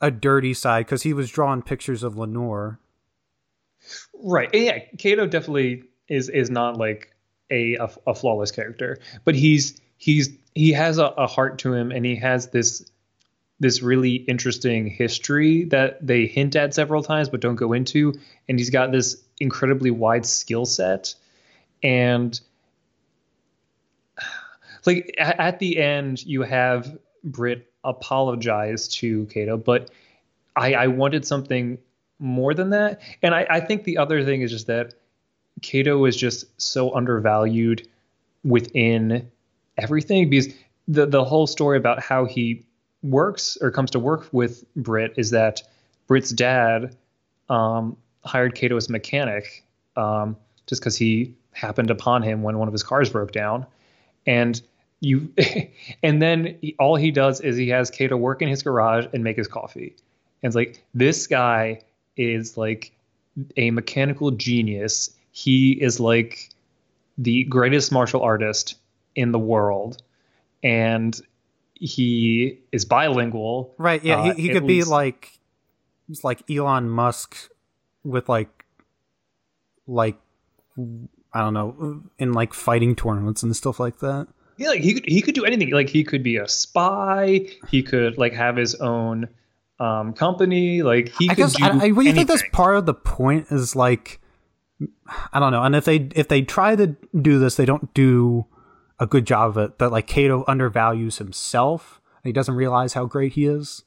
a 0.01 0.11
dirty 0.11 0.53
side 0.53 0.85
because 0.85 1.03
he 1.03 1.13
was 1.13 1.29
drawing 1.29 1.61
pictures 1.61 2.03
of 2.03 2.17
Lenore. 2.17 2.79
Right. 4.23 4.49
And 4.53 4.63
yeah, 4.63 4.79
Kato 4.97 5.25
definitely 5.27 5.83
is 6.09 6.29
is 6.29 6.49
not 6.49 6.77
like 6.77 7.13
a 7.49 7.75
a, 7.75 7.89
a 8.07 8.15
flawless 8.15 8.51
character, 8.51 8.99
but 9.25 9.35
he's 9.35 9.79
he's 9.97 10.29
he 10.55 10.71
has 10.73 10.97
a, 10.97 11.05
a 11.05 11.27
heart 11.27 11.59
to 11.59 11.73
him, 11.73 11.91
and 11.91 12.05
he 12.05 12.15
has 12.17 12.49
this 12.49 12.89
this 13.59 13.83
really 13.83 14.15
interesting 14.15 14.87
history 14.87 15.65
that 15.65 16.05
they 16.05 16.25
hint 16.25 16.55
at 16.55 16.73
several 16.73 17.03
times 17.03 17.29
but 17.29 17.39
don't 17.39 17.55
go 17.55 17.73
into, 17.73 18.13
and 18.49 18.57
he's 18.57 18.71
got 18.71 18.91
this 18.91 19.23
incredibly 19.39 19.91
wide 19.91 20.25
skill 20.25 20.65
set, 20.65 21.13
and 21.83 22.39
like 24.85 25.13
at, 25.17 25.59
the 25.59 25.77
end 25.77 26.25
you 26.25 26.41
have 26.41 26.97
Britt 27.23 27.71
apologize 27.83 28.87
to 28.87 29.25
Kato, 29.27 29.57
but 29.57 29.91
I, 30.55 30.73
I 30.73 30.87
wanted 30.87 31.25
something 31.25 31.77
more 32.19 32.53
than 32.53 32.69
that. 32.69 33.01
And 33.21 33.33
I, 33.33 33.47
I 33.49 33.59
think 33.59 33.83
the 33.83 33.97
other 33.97 34.23
thing 34.23 34.41
is 34.41 34.51
just 34.51 34.67
that 34.67 34.93
Kato 35.61 36.05
is 36.05 36.15
just 36.15 36.61
so 36.61 36.95
undervalued 36.95 37.87
within 38.43 39.29
everything 39.81 40.29
because 40.29 40.53
the 40.87 41.05
the 41.05 41.23
whole 41.23 41.47
story 41.47 41.77
about 41.77 42.01
how 42.01 42.25
he 42.25 42.65
works 43.03 43.57
or 43.61 43.71
comes 43.71 43.91
to 43.91 43.99
work 43.99 44.27
with 44.31 44.63
Britt 44.75 45.13
is 45.17 45.31
that 45.31 45.63
Britt's 46.07 46.29
dad 46.31 46.95
um, 47.49 47.97
hired 48.23 48.55
Kato 48.55 48.75
as 48.77 48.89
a 48.89 48.91
mechanic 48.91 49.63
um, 49.95 50.37
just 50.67 50.81
because 50.81 50.97
he 50.97 51.33
happened 51.53 51.89
upon 51.89 52.23
him 52.23 52.43
when 52.43 52.57
one 52.57 52.67
of 52.67 52.73
his 52.73 52.83
cars 52.83 53.09
broke 53.09 53.31
down, 53.31 53.65
and 54.25 54.61
you 54.99 55.33
and 56.03 56.21
then 56.21 56.57
he, 56.61 56.75
all 56.79 56.95
he 56.95 57.11
does 57.11 57.41
is 57.41 57.57
he 57.57 57.69
has 57.69 57.89
Kato 57.89 58.15
work 58.17 58.41
in 58.41 58.47
his 58.47 58.63
garage 58.63 59.05
and 59.13 59.23
make 59.23 59.37
his 59.37 59.47
coffee. 59.47 59.95
And 60.43 60.49
it's 60.49 60.55
like 60.55 60.83
this 60.93 61.27
guy 61.27 61.81
is 62.17 62.57
like 62.57 62.91
a 63.57 63.71
mechanical 63.71 64.31
genius. 64.31 65.11
He 65.31 65.71
is 65.71 65.99
like 65.99 66.49
the 67.17 67.43
greatest 67.45 67.91
martial 67.91 68.21
artist 68.21 68.75
in 69.15 69.31
the 69.31 69.39
world, 69.39 70.01
and 70.63 71.19
he 71.73 72.59
is 72.71 72.85
bilingual. 72.85 73.73
Right? 73.77 74.03
Yeah, 74.03 74.19
Uh, 74.21 74.33
he, 74.35 74.43
he 74.43 74.49
could 74.49 74.67
be 74.67 74.83
like, 74.83 75.39
he's 76.07 76.23
like 76.23 76.49
Elon 76.49 76.89
Musk 76.89 77.49
with 78.03 78.29
like, 78.29 78.65
like 79.87 80.17
I 81.33 81.39
don't 81.41 81.53
know, 81.53 82.03
in 82.19 82.33
like 82.33 82.53
fighting 82.53 82.95
tournaments 82.95 83.43
and 83.43 83.55
stuff 83.55 83.79
like 83.79 83.99
that. 83.99 84.27
Yeah, 84.57 84.69
like 84.69 84.81
he 84.81 84.93
could 84.93 85.05
he 85.07 85.21
could 85.21 85.33
do 85.33 85.43
anything. 85.45 85.71
Like 85.71 85.89
he 85.89 86.03
could 86.03 86.21
be 86.23 86.37
a 86.37 86.47
spy. 86.47 87.47
He 87.69 87.81
could 87.81 88.17
like 88.17 88.33
have 88.33 88.57
his 88.57 88.75
own 88.75 89.27
um, 89.79 90.13
company. 90.13 90.83
Like 90.83 91.09
he 91.17 91.29
I 91.29 91.33
could 91.33 91.41
guess 91.41 91.53
do 91.55 91.63
I, 91.63 91.67
I 91.69 91.71
anything. 91.71 92.13
think 92.13 92.27
that's 92.27 92.43
part 92.51 92.75
of 92.75 92.85
the 92.85 92.93
point. 92.93 93.47
Is 93.49 93.75
like, 93.75 94.19
I 95.33 95.39
don't 95.39 95.51
know. 95.51 95.63
And 95.63 95.75
if 95.75 95.85
they 95.85 96.09
if 96.15 96.27
they 96.27 96.43
try 96.43 96.75
to 96.75 96.95
do 97.19 97.39
this, 97.39 97.55
they 97.55 97.65
don't 97.65 97.91
do 97.95 98.45
a 99.01 99.07
good 99.07 99.25
job 99.25 99.49
of 99.49 99.57
it. 99.57 99.79
That 99.79 99.91
like 99.91 100.07
Kato 100.07 100.45
undervalues 100.47 101.17
himself. 101.17 101.99
And 102.23 102.29
he 102.29 102.31
doesn't 102.31 102.55
realize 102.55 102.93
how 102.93 103.05
great 103.05 103.33
he 103.33 103.47
is. 103.47 103.83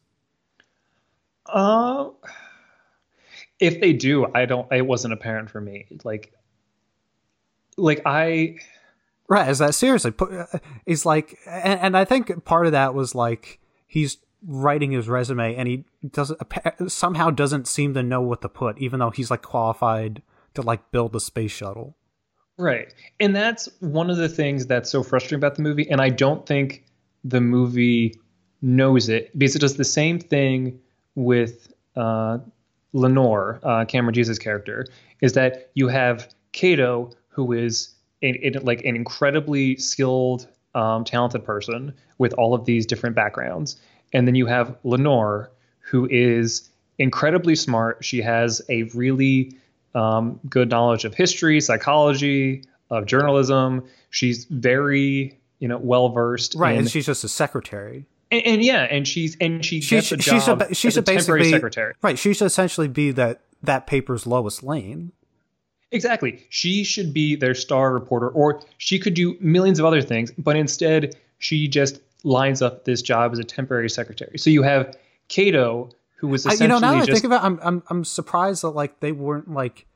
Uh, 1.47 2.11
if 3.61 3.81
they 3.81 3.93
do, 3.93 4.27
I 4.35 4.45
don't. 4.45 4.71
It 4.73 4.87
wasn't 4.87 5.15
apparent 5.15 5.51
for 5.51 5.61
me. 5.61 5.87
Like, 6.03 6.33
like 7.77 8.03
I. 8.05 8.57
Right, 9.29 9.49
is 9.49 9.59
that 9.59 9.75
seriously? 9.75 10.11
Put, 10.11 10.33
is 10.85 11.07
like, 11.07 11.39
and, 11.47 11.81
and 11.81 11.97
I 11.97 12.05
think 12.05 12.45
part 12.45 12.67
of 12.67 12.73
that 12.73 12.93
was 12.93 13.15
like 13.15 13.59
he's 13.87 14.19
writing 14.47 14.91
his 14.91 15.09
resume 15.09 15.55
and 15.55 15.67
he 15.67 15.85
doesn't 16.07 16.39
somehow 16.89 17.31
doesn't 17.31 17.67
seem 17.67 17.95
to 17.95 18.03
know 18.03 18.21
what 18.21 18.43
to 18.43 18.49
put, 18.49 18.77
even 18.79 19.01
though 19.01 19.11
he's 19.11 19.31
like 19.31 19.43
qualified 19.43 20.23
to 20.55 20.63
like 20.63 20.91
build 20.91 21.15
a 21.17 21.21
space 21.21 21.53
shuttle. 21.53 21.97
Right. 22.57 22.93
And 23.19 23.35
that's 23.35 23.69
one 23.81 24.11
of 24.11 24.17
the 24.17 24.29
things 24.29 24.67
that's 24.67 24.91
so 24.91 25.03
frustrating 25.03 25.39
about 25.39 25.57
the 25.57 25.63
movie. 25.63 25.91
And 25.91 26.01
I 26.01 26.09
don't 26.09 26.47
think 26.47 26.85
the 27.25 27.41
movie 27.41 28.21
knows 28.63 29.09
it 29.09 29.37
because 29.37 29.57
it 29.57 29.59
does 29.59 29.77
the 29.77 29.85
same 29.85 30.19
thing 30.19 30.79
with 31.17 31.73
uh, 31.97 32.39
Lenore, 32.93 33.61
uh, 33.65 33.85
Cameron 33.87 34.15
Diaz' 34.15 34.39
character, 34.39 34.87
is 35.21 35.33
that 35.33 35.71
you 35.75 35.89
have 35.89 36.33
Kato, 36.53 37.11
who 37.29 37.53
is 37.53 37.95
in, 38.21 38.53
like 38.63 38.85
an 38.85 38.95
incredibly 38.95 39.77
skilled, 39.77 40.47
um, 40.75 41.05
talented 41.05 41.45
person 41.45 41.93
with 42.19 42.33
all 42.35 42.55
of 42.55 42.65
these 42.65 42.87
different 42.87 43.17
backgrounds. 43.17 43.81
And 44.13 44.29
then 44.29 44.37
you 44.37 44.47
have 44.47 44.77
Lenore, 44.85 45.51
who 45.81 46.09
is 46.09 46.71
incredibly 46.99 47.57
smart. 47.57 48.05
She 48.05 48.23
has 48.23 48.63
a 48.69 48.85
really 48.95 49.59
um, 49.95 50.41
good 50.49 50.71
knowledge 50.71 51.05
of 51.05 51.15
history, 51.15 51.61
psychology, 51.61 52.65
of 52.91 53.07
journalism. 53.07 53.85
She's 54.11 54.45
very, 54.47 55.39
you 55.59 55.69
know, 55.69 55.79
well 55.79 56.09
versed. 56.11 56.55
Right, 56.57 56.73
in, 56.73 56.81
and 56.81 56.91
she's 56.91 57.07
just 57.07 57.25
a 57.25 57.29
secretary. 57.29 58.07
and, 58.31 58.43
and 58.47 58.65
yeah, 58.65 58.83
and 58.83 59.07
she's 59.07 59.37
and 59.41 59.65
she 59.65 59.81
She's 59.81 60.09
gets 60.09 60.13
a 60.13 60.19
she's 60.23 60.47
job 60.47 60.63
a, 60.63 60.75
she's 60.75 60.97
as 60.97 60.97
a, 60.99 61.01
a 61.01 61.15
temporary 61.17 61.51
secretary. 61.51 61.95
right. 62.03 62.19
She 62.19 62.35
should 62.35 62.47
essentially 62.47 62.89
be 62.89 63.11
that 63.13 63.41
that 63.63 63.87
paper's 63.87 64.27
Lois 64.27 64.63
Lane. 64.63 65.13
Exactly. 65.91 66.45
She 66.51 66.83
should 66.83 67.15
be 67.15 67.37
their 67.37 67.55
star 67.55 67.93
reporter, 67.93 68.29
or 68.29 68.61
she 68.79 68.99
could 68.99 69.15
do 69.15 69.37
millions 69.41 69.79
of 69.79 69.85
other 69.85 70.03
things, 70.03 70.33
but 70.37 70.57
instead 70.57 71.15
she 71.39 71.69
just 71.69 72.01
lines 72.25 72.63
up 72.63 72.85
this 72.85 73.01
job 73.01 73.33
as 73.33 73.39
a 73.39 73.45
temporary 73.45 73.89
secretary. 73.89 74.39
So 74.39 74.51
you 74.51 74.63
have 74.63 74.97
Kato, 75.29 75.91
who 76.17 76.29
was 76.29 76.47
I, 76.47 76.51
essentially 76.55 76.65
you 76.65 76.69
know, 76.69 76.79
now 76.81 76.99
that 76.99 77.09
I 77.09 77.13
think 77.13 77.25
of 77.25 77.33
it, 77.33 77.41
I'm 77.43 77.61
I'm 77.63 77.83
I'm 77.89 78.05
surprised 78.05 78.63
that 78.63 78.71
like 78.71 79.01
they 79.01 79.13
weren't 79.13 79.51
like, 79.53 79.87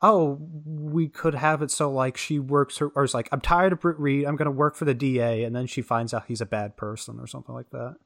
oh, 0.00 0.38
we 0.64 1.08
could 1.08 1.34
have 1.34 1.62
it 1.62 1.70
so 1.70 1.90
like 1.90 2.16
she 2.16 2.38
works 2.38 2.78
her 2.78 2.88
or 2.88 3.04
it's 3.04 3.14
like 3.14 3.28
I'm 3.32 3.40
tired 3.40 3.72
of 3.72 3.80
Britt 3.80 3.98
Reed, 3.98 4.24
I'm 4.26 4.36
gonna 4.36 4.50
work 4.50 4.76
for 4.76 4.84
the 4.84 4.94
DA, 4.94 5.44
and 5.44 5.54
then 5.54 5.66
she 5.66 5.82
finds 5.82 6.14
out 6.14 6.24
he's 6.28 6.40
a 6.40 6.46
bad 6.46 6.76
person 6.76 7.18
or 7.18 7.26
something 7.26 7.54
like 7.54 7.70
that. 7.70 7.96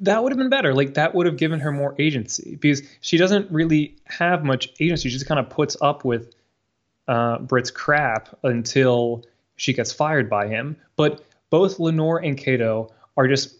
that 0.00 0.22
would 0.22 0.32
have 0.32 0.38
been 0.38 0.50
better. 0.50 0.74
Like 0.74 0.94
that 0.94 1.14
would 1.14 1.26
have 1.26 1.36
given 1.36 1.60
her 1.60 1.72
more 1.72 1.94
agency 1.98 2.56
because 2.56 2.82
she 3.00 3.16
doesn't 3.16 3.50
really 3.50 3.96
have 4.04 4.44
much 4.44 4.72
agency. 4.80 5.08
She 5.08 5.14
just 5.14 5.26
kind 5.26 5.40
of 5.40 5.48
puts 5.48 5.76
up 5.80 6.04
with 6.04 6.34
uh, 7.08 7.38
Britt's 7.38 7.70
crap 7.70 8.38
until 8.42 9.24
she 9.56 9.72
gets 9.72 9.92
fired 9.92 10.28
by 10.28 10.48
him. 10.48 10.76
But 10.96 11.24
both 11.50 11.78
Lenore 11.78 12.18
and 12.18 12.36
Kato 12.36 12.92
are 13.16 13.28
just 13.28 13.56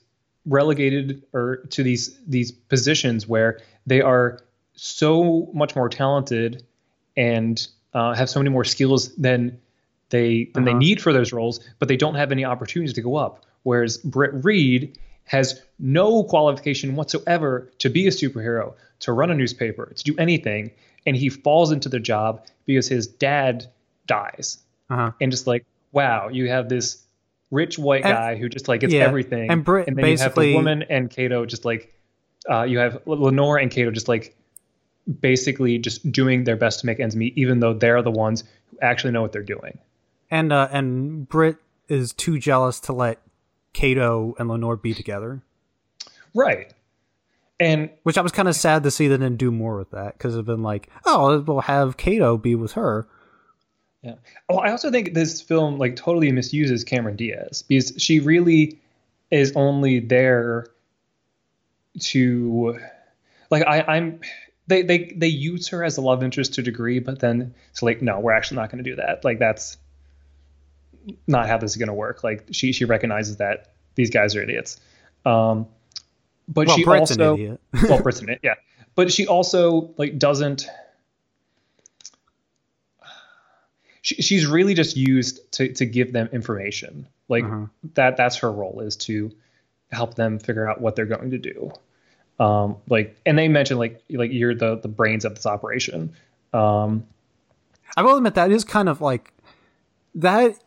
relegated 0.47 1.23
or 1.33 1.57
to 1.71 1.83
these 1.83 2.19
these 2.27 2.51
positions 2.51 3.29
where 3.29 3.61
they 3.87 4.01
are 4.01 4.41
so 4.75 5.51
much 5.55 5.77
more 5.77 5.89
talented 5.89 6.65
and 7.17 7.67
uh, 7.95 8.15
have 8.15 8.29
so 8.31 8.41
many 8.41 8.51
more 8.51 8.65
skills 8.65 9.15
than 9.17 9.59
they 10.11 10.45
than 10.55 10.65
they 10.65 10.71
Uh-huh. 10.73 10.79
need 10.79 11.01
for 11.03 11.13
those 11.13 11.33
roles, 11.33 11.61
but 11.79 11.89
they 11.89 11.97
don't 11.97 12.15
have 12.15 12.33
any 12.33 12.45
opportunities 12.45 12.93
to 12.95 13.03
go 13.03 13.17
up. 13.17 13.45
Whereas 13.65 13.99
Britt 13.99 14.33
Reed 14.45 14.99
has 15.25 15.61
no 15.79 16.25
qualification 16.25 16.97
whatsoever 16.97 17.71
to 17.79 17.89
be 17.89 18.07
a 18.07 18.11
superhero, 18.11 18.75
to 19.01 19.13
run 19.13 19.31
a 19.31 19.35
newspaper, 19.35 19.93
to 19.95 20.05
do 20.05 20.15
anything, 20.19 20.71
and 21.07 21.17
he 21.17 21.29
falls 21.29 21.71
into 21.73 21.89
the 21.89 22.01
job 22.01 22.45
because 22.67 22.89
his 22.89 23.07
dad 23.07 23.67
dies, 24.07 24.59
Uh-huh. 24.91 25.13
and 25.21 25.31
just 25.31 25.47
like 25.47 25.65
wow, 25.93 26.29
you 26.29 26.49
have 26.49 26.69
this 26.71 27.03
rich 27.51 27.79
white 27.79 28.03
And- 28.05 28.15
guy 28.15 28.35
who 28.37 28.49
just 28.49 28.67
like 28.67 28.81
gets 28.81 28.95
yeah, 28.95 29.03
everything, 29.05 29.51
and 29.51 29.63
Britt 29.63 29.87
then 29.95 30.07
you 30.07 30.17
have 30.19 30.35
the 30.35 30.55
woman 30.55 30.85
and 30.89 31.11
Kato 31.11 31.45
just 31.47 31.65
like 31.67 31.93
uh, 32.51 32.63
you 32.63 32.79
have 32.79 33.01
Lenore 33.07 33.59
and 33.59 33.71
Kato 33.71 33.91
just 33.91 34.09
like 34.09 34.35
basically 35.21 35.79
just 35.79 36.11
doing 36.13 36.45
their 36.45 36.57
best 36.57 36.81
to 36.81 36.87
make 36.87 37.01
ends 37.01 37.17
meet, 37.17 37.37
even 37.37 37.61
though 37.61 37.75
they're 37.75 38.03
the 38.03 38.11
ones 38.11 38.45
who 38.71 38.79
actually 38.81 39.13
know 39.13 39.23
what 39.23 39.33
they're 39.33 39.43
doing. 39.43 39.79
And 40.31 40.53
uh, 40.53 40.69
and 40.73 41.29
Britt 41.29 41.57
is 41.89 42.13
too 42.13 42.39
jealous 42.39 42.81
to 42.81 42.93
let 42.93 43.21
Kato 43.73 44.35
and 44.39 44.49
Lenore 44.49 44.77
be 44.77 44.95
together, 44.95 45.43
Right. 46.35 46.73
And 47.61 47.91
which 48.03 48.19
I 48.19 48.23
was 48.23 48.33
kind 48.33 48.49
of 48.49 48.57
sad 48.57 48.83
to 48.83 48.91
see 48.91 49.09
they 49.09 49.17
didn't 49.17 49.37
do 49.37 49.53
more 49.53 49.77
with 49.77 49.91
that 49.91 50.19
because 50.19 50.35
it'd 50.35 50.47
been 50.47 50.63
like, 50.63 50.89
oh, 51.05 51.41
we'll 51.41 51.61
have 51.61 51.97
Kato 51.97 52.37
be 52.37 52.55
with 52.55 52.73
her. 52.73 53.07
yeah. 54.03 54.15
Oh, 54.49 54.57
I 54.57 54.71
also 54.71 54.91
think 54.91 55.15
this 55.15 55.41
film 55.41 55.79
like 55.79 55.95
totally 55.95 56.33
misuses 56.33 56.83
Cameron 56.83 57.17
Diaz 57.17 57.63
because 57.63 57.93
she 57.99 58.19
really 58.19 58.81
is 59.31 59.53
only 59.55 60.01
there 60.01 60.67
to 62.01 62.79
like 63.51 63.63
I, 63.65 63.83
I'm 63.83 64.21
they, 64.73 64.83
they 64.83 65.13
they 65.17 65.27
use 65.29 65.69
her 65.69 65.85
as 65.85 65.99
a 65.99 66.01
love 66.01 66.23
interest 66.23 66.55
to 66.55 66.63
a 66.63 66.65
degree, 66.65 66.99
but 66.99 67.21
then 67.21 67.55
it's 67.71 67.83
like, 67.83 68.01
no, 68.03 68.19
we're 68.21 68.33
actually 68.33 68.57
not 68.57 68.71
gonna 68.71 68.83
do 68.83 68.97
that. 68.97 69.25
Like 69.25 69.39
that's 69.39 69.77
not 71.27 71.47
how 71.49 71.59
this 71.59 71.73
is 71.73 71.77
gonna 71.77 71.95
work. 71.95 72.25
Like 72.25 72.47
she 72.53 72.73
she 72.73 72.85
recognizes 72.85 73.37
that 73.37 73.73
these 73.95 74.11
guys 74.11 74.35
are 74.37 74.43
idiots. 74.43 74.81
Um 75.27 75.67
but 76.49 76.67
Well, 76.67 76.77
she 76.77 76.85
Britt's 76.85 77.11
also 77.13 77.35
an 77.35 77.41
idiot. 77.41 77.61
well, 77.89 78.03
Britain, 78.03 78.29
it, 78.31 78.41
yeah. 78.43 78.55
But 78.95 79.13
she 79.13 79.27
also 79.27 79.93
like 79.97 80.19
doesn't. 80.19 80.67
She, 84.01 84.17
she's 84.17 84.47
really 84.47 84.75
just 84.75 84.97
used 84.97 85.53
to 85.53 85.73
to 85.75 85.87
give 85.87 86.13
them 86.13 86.29
information. 86.33 87.07
Like 87.29 87.45
Uh-huh. 87.45 87.67
that. 87.95 88.17
That's 88.17 88.37
her 88.39 88.51
role 88.51 88.81
is 88.81 88.97
to 89.09 89.31
help 89.91 90.15
them 90.15 90.39
figure 90.39 90.69
out 90.69 90.81
what 90.81 90.97
they're 90.97 91.07
going 91.07 91.31
to 91.31 91.39
do. 91.39 91.73
Um, 92.39 92.77
like, 92.89 93.17
and 93.25 93.39
they 93.39 93.49
mentioned 93.49 93.79
like 93.79 94.03
like 94.11 94.33
you're 94.33 94.55
the 94.55 94.77
the 94.77 94.89
brains 94.89 95.25
of 95.25 95.35
this 95.35 95.47
operation. 95.47 96.13
Um, 96.53 97.07
I 97.97 98.03
will 98.03 98.17
admit 98.17 98.35
that 98.35 98.51
is 98.51 98.65
kind 98.65 98.89
of 98.89 99.01
like 99.01 99.33
that 100.15 100.59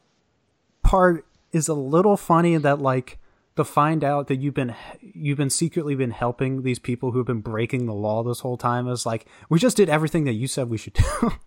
part 0.84 1.26
is 1.51 1.68
a 1.68 1.74
little 1.74 2.18
funny 2.18 2.57
that 2.57 2.80
like 2.80 3.20
to 3.55 3.63
find 3.63 4.03
out 4.03 4.28
that 4.28 4.38
you've 4.38 4.53
been 4.53 4.76
you've 5.01 5.38
been 5.38 5.49
secretly 5.49 5.95
been 5.95 6.11
helping 6.11 6.63
these 6.63 6.80
people 6.80 7.11
who 7.11 7.20
have 7.20 7.28
been 7.28 7.41
breaking 7.41 7.86
the 7.86 7.93
law 7.93 8.24
this 8.24 8.41
whole 8.41 8.57
time 8.57 8.88
is 8.88 9.05
like 9.05 9.26
we 9.49 9.59
just 9.59 9.78
did 9.78 9.89
everything 9.89 10.26
that 10.26 10.34
you 10.34 10.47
said 10.47 10.70
we 10.70 10.78
should 10.78 10.93
do. 10.93 11.32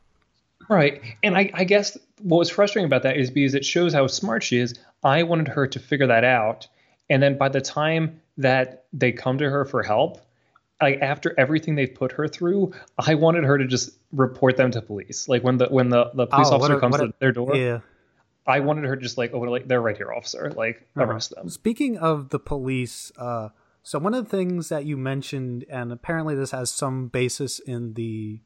Right. 0.69 1.01
And 1.23 1.37
I, 1.37 1.51
I 1.55 1.65
guess 1.65 1.97
what 2.21 2.39
was 2.39 2.51
frustrating 2.51 2.87
about 2.87 3.03
that 3.05 3.17
is 3.17 3.31
because 3.31 3.55
it 3.55 3.65
shows 3.65 3.95
how 3.95 4.07
smart 4.07 4.43
she 4.43 4.59
is. 4.59 4.75
I 5.03 5.23
wanted 5.23 5.49
her 5.49 5.67
to 5.67 5.79
figure 5.79 6.09
that 6.09 6.25
out. 6.25 6.69
And 7.09 7.23
then 7.23 7.39
by 7.39 7.49
the 7.49 7.61
time 7.61 8.21
that 8.39 8.87
they 8.93 9.13
come 9.13 9.39
to 9.39 9.49
her 9.51 9.65
for 9.65 9.83
help, 9.83 10.21
like 10.81 11.01
after 11.01 11.35
everything 11.39 11.75
they've 11.75 11.95
put 11.95 12.13
her 12.13 12.27
through, 12.29 12.73
I 12.97 13.15
wanted 13.15 13.45
her 13.45 13.59
to 13.59 13.67
just 13.67 13.91
report 14.13 14.57
them 14.57 14.71
to 14.71 14.81
police. 14.81 15.29
Like 15.29 15.43
when 15.45 15.59
the 15.59 15.67
when 15.67 15.89
the, 15.91 16.11
the 16.15 16.27
police 16.27 16.49
Oh, 16.51 16.55
officer 16.57 16.77
a- 16.77 16.81
comes 16.81 16.93
what 16.93 17.07
to 17.07 17.13
their 17.21 17.33
door, 17.33 17.57
yeah. 17.57 17.81
I 18.47 18.61
wanted 18.61 18.85
her 18.85 18.97
to 18.97 19.03
just 19.03 19.19
like, 19.19 19.33
oh, 19.35 19.41
like 19.41 19.69
they're 19.69 19.83
right 19.83 19.97
here, 19.97 20.13
officer. 20.13 20.51
Like 20.57 20.87
Uh-huh. 20.97 21.05
arrest 21.07 21.35
them. 21.35 21.49
Speaking 21.51 21.99
of 21.99 22.31
the 22.31 22.39
police, 22.39 23.13
uh, 23.19 23.51
so 23.83 23.99
one 23.99 24.15
of 24.15 24.25
the 24.25 24.31
things 24.31 24.69
that 24.71 24.85
you 24.87 24.97
mentioned, 24.97 25.65
and 25.69 25.93
apparently 25.93 26.35
this 26.35 26.53
has 26.53 26.71
some 26.71 27.09
basis 27.09 27.59
in 27.59 27.95
the 27.95 28.41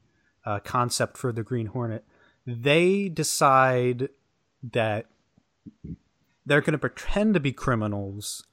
uh, 0.45 0.59
concept 0.59 1.17
for 1.17 1.31
the 1.31 1.43
Green 1.43 1.67
Hornet, 1.67 2.03
they 2.45 3.07
decide 3.09 4.09
that 4.71 5.05
they're 6.45 6.61
going 6.61 6.73
to 6.73 6.77
pretend 6.77 7.33
to 7.35 7.39
be 7.39 7.51
criminals 7.53 8.45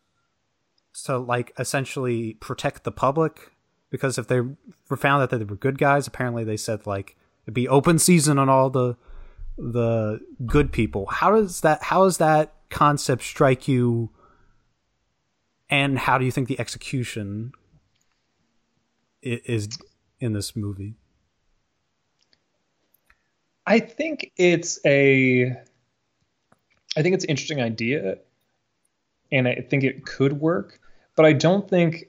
to, 1.04 1.18
like, 1.18 1.52
essentially 1.58 2.34
protect 2.34 2.84
the 2.84 2.92
public. 2.92 3.52
Because 3.90 4.18
if 4.18 4.28
they 4.28 4.40
were 4.88 4.96
found 4.96 5.20
that 5.22 5.36
they 5.36 5.44
were 5.44 5.56
good 5.56 5.78
guys, 5.78 6.06
apparently 6.06 6.44
they 6.44 6.56
said 6.56 6.86
like 6.86 7.16
it'd 7.44 7.54
be 7.54 7.68
open 7.68 7.98
season 7.98 8.38
on 8.38 8.48
all 8.48 8.70
the 8.70 8.96
the 9.58 10.20
good 10.46 10.72
people. 10.72 11.06
How 11.06 11.32
does 11.32 11.60
that 11.62 11.82
how 11.82 12.04
does 12.04 12.18
that 12.18 12.54
concept 12.70 13.22
strike 13.22 13.66
you 13.66 14.10
and 15.68 15.98
how 15.98 16.18
do 16.18 16.24
you 16.24 16.30
think 16.30 16.46
the 16.46 16.60
execution 16.60 17.52
is 19.22 19.68
in 20.20 20.32
this 20.32 20.54
movie? 20.54 20.94
I 23.66 23.80
think 23.80 24.30
it's 24.36 24.78
a 24.86 25.50
I 26.96 27.02
think 27.02 27.14
it's 27.14 27.24
an 27.24 27.30
interesting 27.30 27.60
idea 27.60 28.18
and 29.32 29.46
I 29.48 29.66
think 29.68 29.84
it 29.84 30.04
could 30.04 30.40
work, 30.40 30.80
but 31.16 31.24
I 31.26 31.32
don't 31.32 31.68
think 31.68 32.06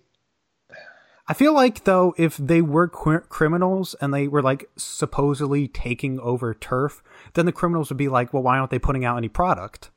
I 1.28 1.34
feel 1.34 1.54
like 1.54 1.86
though 1.86 2.14
if 2.18 2.36
they 2.38 2.62
were 2.62 2.90
qu- 2.90 3.22
criminals 3.22 3.96
and 4.02 4.14
they 4.14 4.28
were 4.28 4.42
like 4.42 4.70
supposedly 4.76 5.68
taking 5.68 6.20
over 6.20 6.54
turf, 6.54 7.02
then 7.36 7.46
the 7.46 7.52
criminals 7.54 7.90
would 7.90 7.98
be 7.98 8.10
like, 8.10 8.34
"Well, 8.34 8.44
why 8.44 8.58
aren't 8.58 8.72
they 8.72 8.80
putting 8.80 9.06
out 9.06 9.18
any 9.18 9.30
product?" 9.30 9.92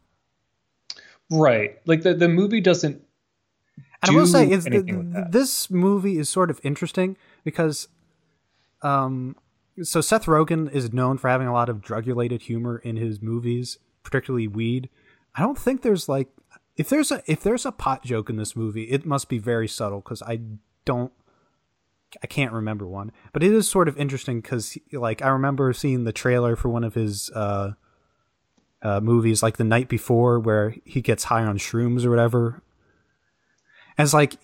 right. 1.31 1.79
Like 1.87 2.03
the 2.03 2.15
the 2.15 2.29
movie 2.29 2.61
doesn't 2.61 3.03
And 4.03 4.11
I 4.11 4.15
will 4.15 4.27
say, 4.27 4.47
it's 4.47 4.65
the, 4.65 4.71
anything 4.71 4.99
with 4.99 5.13
that. 5.15 5.33
this 5.33 5.71
movie 5.71 6.19
is 6.19 6.29
sort 6.29 6.51
of 6.51 6.61
interesting 6.63 7.17
because, 7.43 7.89
um, 8.83 9.37
so 9.83 10.01
Seth 10.01 10.27
Rogen 10.27 10.71
is 10.71 10.93
known 10.93 11.19
for 11.19 11.29
having 11.29 11.47
a 11.49 11.53
lot 11.53 11.69
of 11.69 11.81
drug-related 11.81 12.43
humor 12.43 12.79
in 12.79 12.97
his 12.97 13.21
movies, 13.23 13.79
particularly 14.03 14.47
weed. 14.47 14.89
I 15.35 15.43
don't 15.43 15.59
think 15.59 15.83
there's 15.83 16.09
like, 16.09 16.29
if 16.77 16.89
there's 16.89 17.11
a 17.11 17.23
if 17.27 17.43
there's 17.43 17.65
a 17.65 17.73
pot 17.73 18.03
joke 18.05 18.29
in 18.29 18.37
this 18.37 18.57
movie, 18.57 18.85
it 18.85 19.07
must 19.07 19.29
be 19.29 19.39
very 19.39 19.69
subtle 19.69 20.01
because 20.01 20.23
I 20.23 20.41
don't, 20.85 21.13
I 22.23 22.27
can't 22.27 22.53
remember 22.53 22.87
one. 22.87 23.13
But 23.33 23.43
it 23.43 23.53
is 23.53 23.69
sort 23.69 23.89
of 23.89 23.97
interesting 23.97 24.41
because, 24.41 24.77
like, 24.93 25.23
I 25.23 25.29
remember 25.29 25.73
seeing 25.73 26.05
the 26.05 26.13
trailer 26.13 26.57
for 26.57 26.69
one 26.69 26.85
of 26.85 26.95
his 26.95 27.31
uh, 27.31 27.73
uh, 28.83 29.01
movies, 29.01 29.43
like 29.43 29.57
the 29.57 29.65
night 29.65 29.89
before, 29.89 30.41
where 30.41 30.75
he 30.85 31.01
gets 31.01 31.25
high 31.25 31.45
on 31.45 31.59
shrooms 31.59 32.05
or 32.05 32.11
whatever, 32.11 32.63
and 33.97 34.05
it's 34.05 34.15
like, 34.15 34.35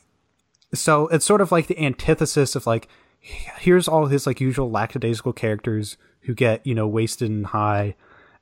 so 0.72 1.08
it's 1.08 1.26
sort 1.26 1.40
of 1.40 1.50
like 1.50 1.66
the 1.66 1.78
antithesis 1.82 2.54
of 2.54 2.66
like, 2.66 2.86
here's 3.18 3.88
all 3.88 4.06
his 4.06 4.26
like 4.26 4.40
usual 4.40 4.70
lackadaisical 4.70 5.32
characters 5.32 5.96
who 6.22 6.34
get 6.34 6.64
you 6.64 6.76
know 6.76 6.86
wasted 6.86 7.28
and 7.28 7.46
high, 7.46 7.96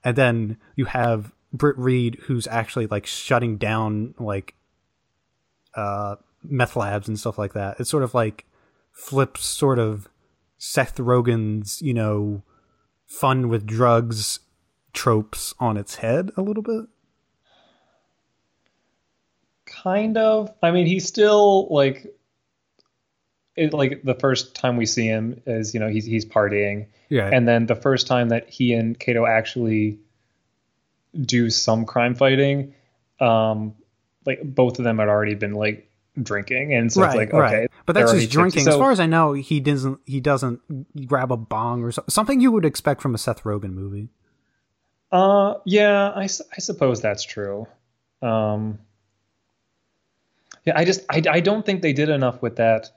and 0.05 0.15
then 0.15 0.59
you 0.77 0.85
have 0.85 1.33
Britt 1.53 1.79
Reed 1.79 2.19
who's 2.23 2.47
actually 2.47 2.87
like 2.87 3.07
shutting 3.07 3.57
down 3.57 4.15
like, 4.19 4.55
uh, 5.75 6.17
meth 6.43 6.77
labs 6.77 7.09
and 7.09 7.19
stuff 7.19 7.39
like 7.39 7.53
that. 7.55 7.81
It's 7.81 7.91
sort 7.91 8.03
of 8.03 8.15
like 8.15 8.47
flips 8.93 9.45
sort 9.45 9.79
of 9.79 10.09
Seth 10.59 10.97
Rogen's 10.97 11.81
you 11.83 11.95
know 11.95 12.43
fun 13.07 13.49
with 13.49 13.67
drugs 13.67 14.41
tropes 14.93 15.55
on 15.59 15.77
its 15.77 15.97
head 15.97 16.31
a 16.37 16.43
little 16.43 16.63
bit. 16.63 16.87
kind 19.67 20.17
of 20.17 20.53
I 20.63 20.71
mean 20.71 20.87
he's 20.87 21.07
still 21.07 21.69
like 21.69 22.07
it, 23.57 23.73
like 23.73 24.03
the 24.03 24.15
first 24.15 24.55
time 24.55 24.77
we 24.77 24.87
see 24.87 25.07
him 25.07 25.41
is 25.47 25.75
you 25.75 25.81
know 25.81 25.89
he's 25.89 26.05
he's 26.05 26.25
partying 26.25 26.87
Yeah, 27.09 27.29
and 27.33 27.47
then 27.47 27.67
the 27.67 27.77
first 27.77 28.07
time 28.07 28.29
that 28.31 28.49
he 28.49 28.73
and 28.73 28.99
Kato 28.99 29.27
actually 29.27 29.99
do 31.21 31.51
some 31.51 31.85
crime 31.87 32.15
fighting 32.15 32.75
um 33.21 33.75
like 34.27 34.41
both 34.45 34.79
of 34.79 34.85
them 34.85 34.99
had 34.99 35.09
already 35.09 35.35
been 35.35 35.55
like 35.55 35.91
drinking 36.23 36.75
and 36.75 36.93
so 36.93 37.01
right, 37.03 37.09
it's 37.09 37.17
like 37.17 37.33
right. 37.33 37.55
okay 37.55 37.69
But 37.87 37.95
that's 37.95 38.13
just 38.13 38.31
drinking. 38.31 38.61
tipsy. 38.61 38.69
as 38.71 38.75
So- 38.75 38.79
far 38.81 38.91
as 38.91 39.01
I 39.01 39.07
know, 39.07 39.33
he 39.33 39.61
doesn't. 39.61 40.01
He 40.05 40.21
doesn't 40.21 40.61
grab 41.07 41.33
a 41.33 41.37
bong 41.37 41.83
or 41.85 41.91
so, 41.93 42.03
something 42.09 42.41
you 42.41 42.53
would 42.53 42.65
expect 42.67 43.01
from 43.01 43.15
a 43.15 43.19
Seth 43.19 43.45
Rogen 43.45 43.73
movie. 43.73 44.09
Uh, 45.11 45.55
yeah, 45.65 46.11
I, 46.15 46.25
I 46.25 46.59
suppose 46.59 47.01
that's 47.01 47.23
true. 47.25 47.67
Um, 48.21 48.79
yeah, 50.67 50.75
I 50.77 50.85
just 50.85 51.01
I, 51.09 51.23
I 51.31 51.41
don't 51.41 51.65
think 51.65 51.81
they 51.83 51.93
did 51.95 52.09
enough 52.11 52.43
with 52.43 52.57
that 52.57 52.91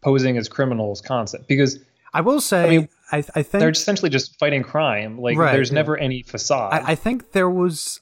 posing 0.00 0.38
as 0.38 0.48
criminals 0.48 1.00
concept 1.00 1.48
because 1.48 1.78
I 2.12 2.20
will 2.22 2.40
say, 2.40 2.64
I, 2.64 2.68
mean, 2.68 2.88
I, 3.12 3.18
I 3.18 3.22
think 3.42 3.50
they're 3.60 3.68
essentially 3.70 4.10
just 4.10 4.38
fighting 4.38 4.62
crime. 4.62 5.18
Like 5.18 5.36
Right, 5.36 5.52
there's 5.52 5.70
yeah. 5.70 5.74
never 5.76 5.96
any 5.96 6.22
facade. 6.22 6.72
I, 6.72 6.92
I 6.92 6.94
think 6.94 7.32
there 7.32 7.50
was. 7.50 8.00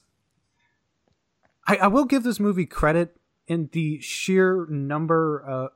I, 1.67 1.77
I 1.77 1.87
will 1.87 2.05
give 2.05 2.23
this 2.23 2.39
movie 2.39 2.65
credit 2.65 3.17
in 3.47 3.69
the 3.73 3.99
sheer 4.01 4.65
number. 4.69 5.43
Uh, 5.47 5.67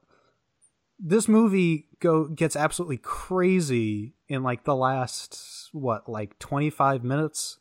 this 1.00 1.28
movie 1.28 1.88
go 2.00 2.28
gets 2.28 2.56
absolutely 2.56 2.98
crazy 2.98 4.14
in 4.28 4.44
like 4.44 4.64
the 4.64 4.76
last 4.76 5.70
what 5.74 6.08
like 6.08 6.40
twenty 6.40 6.70
five 6.70 7.04
minutes, 7.04 7.58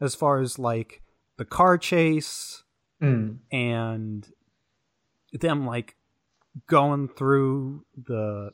as 0.00 0.14
far 0.14 0.40
as 0.40 0.58
like 0.58 1.02
the 1.36 1.44
car 1.44 1.78
chase 1.78 2.60
Mm. 3.02 3.38
and 3.50 4.28
them 5.32 5.66
like 5.66 5.96
going 6.68 7.08
through 7.08 7.84
the 7.96 8.50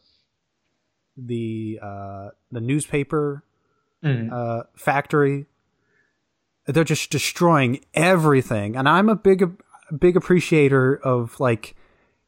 the 1.27 1.79
uh 1.83 2.29
the 2.51 2.61
newspaper 2.61 3.45
Mm. 4.03 4.33
uh 4.33 4.63
factory. 4.77 5.45
They're 6.67 6.85
just 6.85 7.11
destroying 7.11 7.81
everything. 7.95 8.75
And 8.77 8.89
i'm 8.89 9.09
a 9.11 9.15
big 9.17 9.63
big 9.99 10.17
appreciator 10.17 10.97
of 10.97 11.39
like 11.39 11.75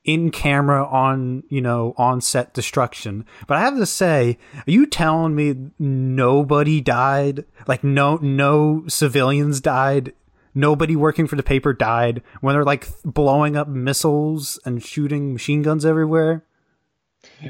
in 0.05 0.31
camera 0.31 0.85
on 0.85 1.45
you 1.49 1.61
know 1.63 1.95
on 1.97 2.21
set 2.21 2.53
destruction. 2.53 3.25
But 3.47 3.57
i 3.57 3.61
have 3.61 3.77
to 3.79 3.87
say 3.87 4.37
are 4.55 4.71
you 4.71 4.85
telling 4.85 5.35
me 5.35 5.71
nobody 5.79 6.81
died? 6.83 7.47
Like 7.67 7.83
no 7.83 8.17
no 8.17 8.85
civilians 8.89 9.61
died? 9.63 10.13
Nobody 10.55 10.95
working 10.97 11.27
for 11.27 11.37
the 11.37 11.43
paper 11.43 11.73
died 11.73 12.23
when 12.43 12.55
they're 12.55 12.65
like 12.65 12.87
blowing 13.05 13.57
up 13.57 13.69
missiles 13.69 14.59
and 14.67 14.83
shooting 14.85 15.33
machine 15.33 15.63
guns 15.63 15.87
everywhere 15.87 16.45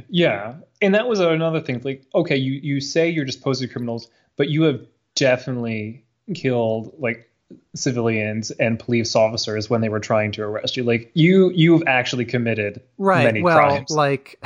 Yeah, 0.08 0.56
and 0.80 0.94
that 0.94 1.08
was 1.08 1.20
another 1.20 1.60
thing. 1.60 1.80
Like, 1.84 2.04
okay, 2.14 2.36
you 2.36 2.52
you 2.52 2.80
say 2.80 3.08
you're 3.08 3.24
just 3.24 3.42
posted 3.42 3.72
criminals, 3.72 4.08
but 4.36 4.48
you 4.48 4.62
have 4.62 4.86
definitely 5.14 6.04
killed 6.34 6.94
like 6.98 7.28
civilians 7.74 8.50
and 8.52 8.78
police 8.78 9.14
officers 9.14 9.68
when 9.68 9.80
they 9.80 9.88
were 9.88 10.00
trying 10.00 10.32
to 10.32 10.42
arrest 10.42 10.76
you. 10.76 10.84
Like, 10.84 11.10
you 11.14 11.50
you've 11.50 11.82
actually 11.86 12.24
committed 12.24 12.82
right 12.98 13.24
many 13.24 13.42
well 13.42 13.58
crimes. 13.58 13.90
like 13.90 14.42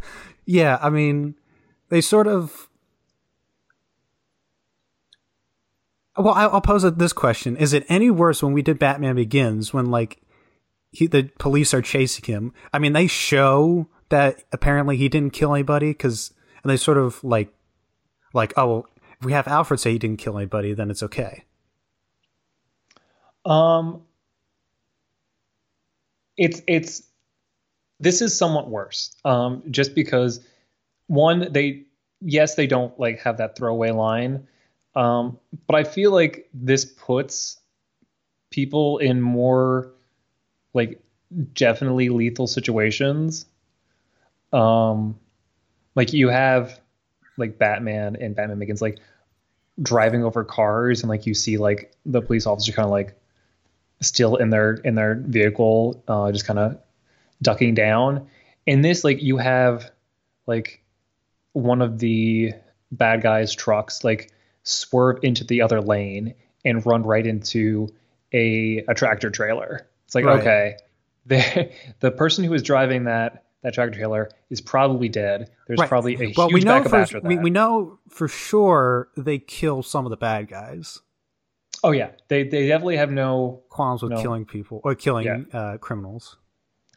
yeah 0.46 0.78
i 0.82 0.90
mean 0.90 1.34
they 1.90 2.00
sort 2.00 2.26
of 2.26 2.68
well 6.16 6.34
i'll 6.34 6.60
pose 6.60 6.82
this 6.96 7.12
question 7.12 7.56
is 7.56 7.72
it 7.72 7.84
any 7.88 8.10
worse 8.10 8.42
when 8.42 8.52
we 8.52 8.62
did 8.62 8.78
batman 8.78 9.14
begins 9.14 9.72
when 9.72 9.86
like 9.86 10.20
he, 10.90 11.06
the 11.06 11.30
police 11.38 11.72
are 11.72 11.82
chasing 11.82 12.24
him 12.24 12.52
i 12.72 12.78
mean 12.78 12.92
they 12.92 13.06
show 13.06 13.86
that 14.10 14.44
apparently 14.52 14.96
he 14.96 15.08
didn't 15.08 15.32
kill 15.32 15.54
anybody 15.54 15.90
because 15.90 16.32
and 16.62 16.70
they 16.70 16.76
sort 16.76 16.98
of 16.98 17.22
like 17.24 17.52
like 18.34 18.52
oh 18.56 18.66
well 18.66 18.86
if 19.18 19.24
we 19.24 19.32
have 19.32 19.48
alfred 19.48 19.80
say 19.80 19.92
he 19.92 19.98
didn't 19.98 20.18
kill 20.18 20.38
anybody 20.38 20.74
then 20.74 20.90
it's 20.90 21.02
okay 21.02 21.44
Um, 23.44 24.02
it's 26.36 26.62
it's 26.66 27.02
this 27.98 28.22
is 28.22 28.36
somewhat 28.36 28.68
worse. 28.68 29.14
Um, 29.24 29.62
just 29.70 29.94
because 29.94 30.40
one, 31.06 31.52
they 31.52 31.84
yes, 32.20 32.54
they 32.54 32.66
don't 32.66 32.98
like 32.98 33.20
have 33.20 33.38
that 33.38 33.56
throwaway 33.56 33.90
line. 33.90 34.46
Um, 34.94 35.38
but 35.66 35.76
I 35.76 35.84
feel 35.84 36.10
like 36.10 36.48
this 36.52 36.84
puts 36.84 37.58
people 38.50 38.98
in 38.98 39.20
more 39.20 39.92
like 40.74 41.00
definitely 41.54 42.08
lethal 42.08 42.46
situations. 42.46 43.46
Um, 44.52 45.18
like 45.94 46.12
you 46.12 46.28
have 46.28 46.80
like 47.36 47.58
Batman 47.58 48.16
and 48.20 48.34
Batman 48.34 48.58
Begins 48.58 48.82
like 48.82 48.98
driving 49.82 50.24
over 50.24 50.44
cars 50.44 51.00
and 51.02 51.08
like 51.08 51.26
you 51.26 51.34
see 51.34 51.56
like 51.56 51.92
the 52.04 52.20
police 52.20 52.46
officer 52.46 52.72
kind 52.72 52.84
of 52.84 52.90
like 52.90 53.16
still 54.00 54.36
in 54.36 54.50
their 54.50 54.74
in 54.74 54.94
their 54.94 55.14
vehicle 55.14 56.02
uh 56.08 56.30
just 56.32 56.46
kind 56.46 56.58
of 56.58 56.78
ducking 57.42 57.74
down. 57.74 58.28
In 58.66 58.82
this 58.82 59.04
like 59.04 59.22
you 59.22 59.38
have 59.38 59.90
like 60.46 60.82
one 61.52 61.82
of 61.82 61.98
the 61.98 62.52
bad 62.92 63.22
guys 63.22 63.54
trucks 63.54 64.04
like 64.04 64.32
swerve 64.62 65.18
into 65.22 65.44
the 65.44 65.62
other 65.62 65.80
lane 65.80 66.34
and 66.64 66.84
run 66.84 67.02
right 67.02 67.26
into 67.26 67.88
a 68.32 68.84
a 68.88 68.94
tractor 68.94 69.30
trailer. 69.30 69.88
It's 70.06 70.14
like 70.14 70.24
Right. 70.24 70.40
okay. 70.40 70.76
The 71.26 71.72
the 72.00 72.10
person 72.10 72.44
who 72.44 72.50
was 72.50 72.62
driving 72.62 73.04
that 73.04 73.44
that 73.62 73.74
tractor 73.74 73.96
trailer 73.98 74.30
is 74.50 74.60
probably 74.60 75.08
dead 75.08 75.50
there's 75.66 75.78
Right. 75.78 75.88
probably 75.88 76.14
a 76.14 76.32
well 76.36 76.48
huge 76.48 76.54
we 76.54 76.60
know 76.60 76.74
backup 76.78 76.90
for, 76.90 76.96
after 76.96 77.20
that 77.20 77.28
we, 77.28 77.36
we 77.38 77.50
know 77.50 77.98
for 78.08 78.26
sure 78.28 79.08
they 79.16 79.38
kill 79.38 79.82
some 79.82 80.06
of 80.06 80.10
the 80.10 80.16
bad 80.16 80.48
guys 80.48 81.00
oh 81.84 81.90
yeah 81.92 82.10
they 82.28 82.42
they 82.44 82.68
definitely 82.68 82.96
have 82.96 83.10
no 83.10 83.62
qualms 83.68 84.02
with 84.02 84.12
No. 84.12 84.22
killing 84.22 84.44
people 84.44 84.80
or 84.84 84.94
killing 84.94 85.26
Yeah. 85.26 85.58
uh, 85.58 85.78
criminals. 85.78 86.36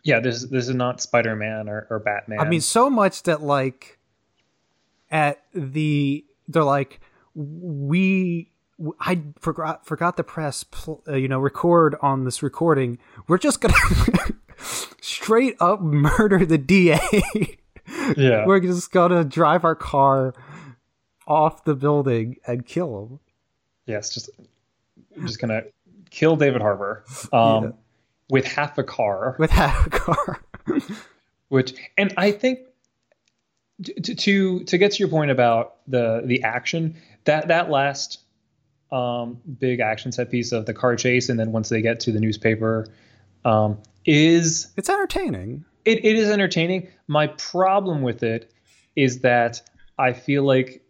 yeah 0.03 0.19
this 0.19 0.43
this 0.45 0.67
is 0.69 0.75
not 0.75 1.01
spider-man 1.01 1.67
or, 1.69 1.87
or 1.89 1.99
batman 1.99 2.39
I 2.39 2.45
mean, 2.49 2.61
so 2.61 2.89
much 2.89 3.23
that 3.23 3.41
like 3.41 3.99
at 5.11 5.43
the 5.53 6.25
they're 6.47 6.63
like 6.63 6.99
we 7.35 8.49
I 8.99 9.21
forgot 9.39 9.85
forgot 9.85 10.17
the 10.17 10.23
press 10.23 10.63
pl- 10.63 11.03
uh, 11.07 11.15
you 11.15 11.27
know 11.27 11.39
record 11.39 11.95
on 12.01 12.25
this 12.25 12.41
recording. 12.43 12.97
We're 13.27 13.37
just 13.37 13.61
gonna 13.61 13.73
straight 15.01 15.55
up 15.59 15.81
murder 15.81 16.45
the 16.45 16.57
DA. 16.57 16.99
yeah 18.17 18.45
We're 18.45 18.59
just 18.59 18.91
gonna 18.91 19.23
drive 19.23 19.63
our 19.65 19.75
car 19.75 20.33
off 21.27 21.63
the 21.63 21.75
building 21.75 22.37
and 22.47 22.65
kill 22.65 23.07
him. 23.07 23.19
Yes, 23.85 24.13
just 24.13 24.29
just 25.23 25.39
gonna 25.39 25.63
kill 26.09 26.35
David 26.35 26.61
Harbour 26.61 27.03
um, 27.33 27.63
Yeah. 27.63 27.69
with 28.29 28.45
half 28.45 28.77
a 28.77 28.83
car, 28.83 29.35
with 29.39 29.51
half 29.51 29.87
a 29.87 29.89
car. 29.89 30.41
which 31.49 31.73
and 31.97 32.13
I 32.17 32.31
think 32.31 32.59
to, 33.83 34.15
to 34.15 34.63
to 34.63 34.77
get 34.77 34.91
to 34.93 34.99
your 34.99 35.09
point 35.09 35.31
about 35.31 35.75
the 35.87 36.21
the 36.25 36.43
action 36.43 36.95
that 37.25 37.47
that 37.49 37.69
last 37.69 38.19
um, 38.91 39.39
big 39.59 39.79
action 39.79 40.11
set 40.11 40.29
piece 40.29 40.51
of 40.51 40.65
the 40.65 40.73
car 40.73 40.95
chase, 40.95 41.29
and 41.29 41.39
then 41.39 41.51
once 41.51 41.69
they 41.69 41.81
get 41.81 41.99
to 42.01 42.11
the 42.11 42.19
newspaper, 42.19 42.87
um, 43.43 43.79
is 44.05 44.71
it's 44.77 44.89
entertaining. 44.89 45.65
it, 45.85 46.03
it 46.03 46.15
is 46.15 46.29
entertaining. 46.29 46.87
My 47.07 47.27
problem 47.27 48.01
with 48.01 48.23
it 48.23 48.51
is 48.95 49.19
that 49.19 49.61
I 49.97 50.13
feel 50.13 50.43
like 50.43 50.83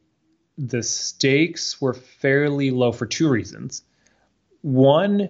the 0.57 0.84
stakes 0.84 1.82
were 1.82 1.93
fairly 1.93 2.72
low 2.72 2.91
for 2.91 3.05
two 3.05 3.30
reasons. 3.30 3.84
One, 4.61 5.30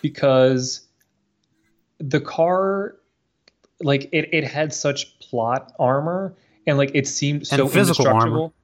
because 0.00 0.86
the 1.98 2.20
car, 2.20 2.96
like 3.80 4.08
it, 4.12 4.32
it 4.32 4.44
had 4.44 4.72
such 4.72 5.18
plot 5.20 5.72
armor 5.78 6.34
and 6.66 6.78
like 6.78 6.92
it 6.94 7.06
seemed 7.06 7.46
so 7.46 7.68
physical 7.68 8.06
armor. 8.06 8.18
indestructible. 8.18 8.54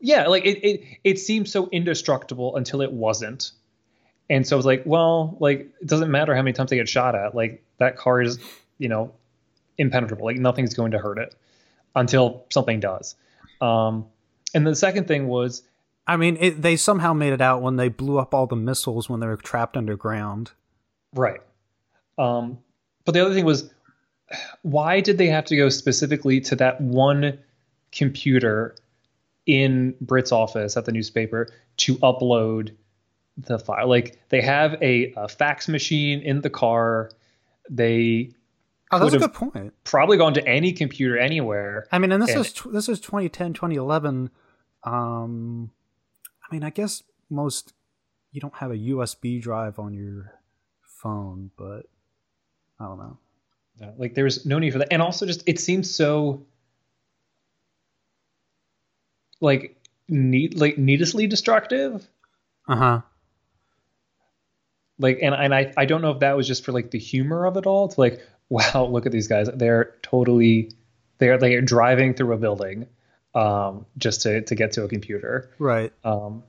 Yeah, 0.00 0.26
like 0.26 0.44
it, 0.44 0.66
it 0.66 0.84
it 1.04 1.18
seemed 1.18 1.48
so 1.48 1.68
indestructible 1.70 2.56
until 2.56 2.80
it 2.82 2.92
wasn't. 2.92 3.52
And 4.28 4.46
so 4.46 4.56
I 4.56 4.58
was 4.58 4.66
like, 4.66 4.82
well, 4.84 5.36
like 5.40 5.70
it 5.80 5.86
doesn't 5.86 6.10
matter 6.10 6.34
how 6.34 6.42
many 6.42 6.54
times 6.54 6.70
they 6.70 6.76
get 6.76 6.88
shot 6.88 7.14
at. 7.14 7.34
Like 7.34 7.64
that 7.82 7.96
car 7.96 8.22
is, 8.22 8.38
you 8.78 8.88
know, 8.88 9.12
impenetrable. 9.78 10.24
Like 10.24 10.36
nothing's 10.36 10.74
going 10.74 10.92
to 10.92 10.98
hurt 10.98 11.18
it 11.18 11.34
until 11.94 12.44
something 12.50 12.80
does. 12.80 13.16
Um, 13.60 14.06
and 14.54 14.66
the 14.66 14.74
second 14.74 15.08
thing 15.08 15.28
was, 15.28 15.62
I 16.06 16.16
mean, 16.16 16.36
it, 16.40 16.62
they 16.62 16.76
somehow 16.76 17.12
made 17.12 17.32
it 17.32 17.40
out 17.40 17.62
when 17.62 17.76
they 17.76 17.88
blew 17.88 18.18
up 18.18 18.34
all 18.34 18.46
the 18.46 18.56
missiles 18.56 19.08
when 19.08 19.20
they 19.20 19.26
were 19.26 19.36
trapped 19.36 19.76
underground. 19.76 20.50
right. 21.14 21.40
Um, 22.18 22.58
but 23.04 23.12
the 23.12 23.24
other 23.24 23.34
thing 23.34 23.44
was, 23.44 23.70
why 24.62 25.00
did 25.00 25.18
they 25.18 25.26
have 25.26 25.44
to 25.46 25.56
go 25.56 25.68
specifically 25.68 26.40
to 26.42 26.56
that 26.56 26.80
one 26.80 27.38
computer 27.90 28.74
in 29.46 29.94
Britt's 30.00 30.32
office 30.32 30.76
at 30.76 30.84
the 30.84 30.92
newspaper 30.92 31.48
to 31.78 31.96
upload 31.96 32.74
the 33.36 33.58
file? 33.58 33.88
Like 33.88 34.20
they 34.28 34.40
have 34.40 34.80
a, 34.82 35.12
a 35.16 35.28
fax 35.28 35.68
machine 35.68 36.20
in 36.20 36.40
the 36.40 36.50
car. 36.50 37.10
They 37.74 38.30
Oh, 38.90 38.98
that's 38.98 39.14
a 39.14 39.18
good 39.18 39.32
point. 39.32 39.72
probably 39.84 40.18
gone 40.18 40.34
to 40.34 40.46
any 40.46 40.72
computer 40.72 41.16
anywhere. 41.18 41.86
I 41.90 41.98
mean, 41.98 42.12
and 42.12 42.22
this 42.22 42.30
And- 42.32 42.40
is 42.44 42.52
tw- 42.52 42.70
this 42.70 42.90
is 42.90 43.00
2010, 43.00 43.54
2011. 43.54 44.30
Um, 44.84 45.70
I 46.42 46.54
mean, 46.54 46.62
I 46.62 46.68
guess 46.70 47.02
most 47.30 47.72
you 48.32 48.40
don't 48.42 48.54
have 48.56 48.70
a 48.70 48.76
USB 48.76 49.40
drive 49.40 49.78
on 49.78 49.94
your 49.94 50.38
phone, 50.82 51.50
but 51.56 51.86
I 52.78 52.84
don't 52.84 52.98
know. 52.98 53.18
Like 53.96 54.14
there's 54.14 54.44
no 54.44 54.58
need 54.58 54.72
for 54.72 54.78
that 54.80 54.92
and 54.92 55.00
also 55.00 55.24
just 55.24 55.42
it 55.46 55.58
seems 55.58 55.90
so 55.92 56.44
like 59.40 59.76
need 60.08 60.54
like 60.60 60.78
needlessly 60.78 61.26
destructive 61.26 62.08
Uh 62.68 62.76
huh. 62.76 63.00
Like 65.02 65.18
and, 65.22 65.34
and 65.34 65.54
I, 65.54 65.72
I 65.76 65.84
don't 65.84 66.00
know 66.00 66.10
if 66.12 66.20
that 66.20 66.36
was 66.36 66.46
just 66.46 66.64
for 66.64 66.72
like 66.72 66.90
the 66.90 66.98
humor 66.98 67.44
of 67.46 67.56
it 67.58 67.66
all 67.66 67.88
to 67.88 68.00
like 68.00 68.20
wow 68.48 68.86
look 68.90 69.04
at 69.06 69.12
these 69.12 69.28
guys 69.28 69.48
they're 69.54 69.94
totally 70.02 70.70
they're 71.18 71.36
they're 71.38 71.60
driving 71.62 72.14
through 72.14 72.32
a 72.32 72.38
building 72.38 72.86
um 73.34 73.84
just 73.98 74.22
to 74.22 74.40
to 74.42 74.54
get 74.54 74.72
to 74.72 74.84
a 74.84 74.88
computer 74.88 75.50
Right. 75.58 75.92
um 76.04 76.42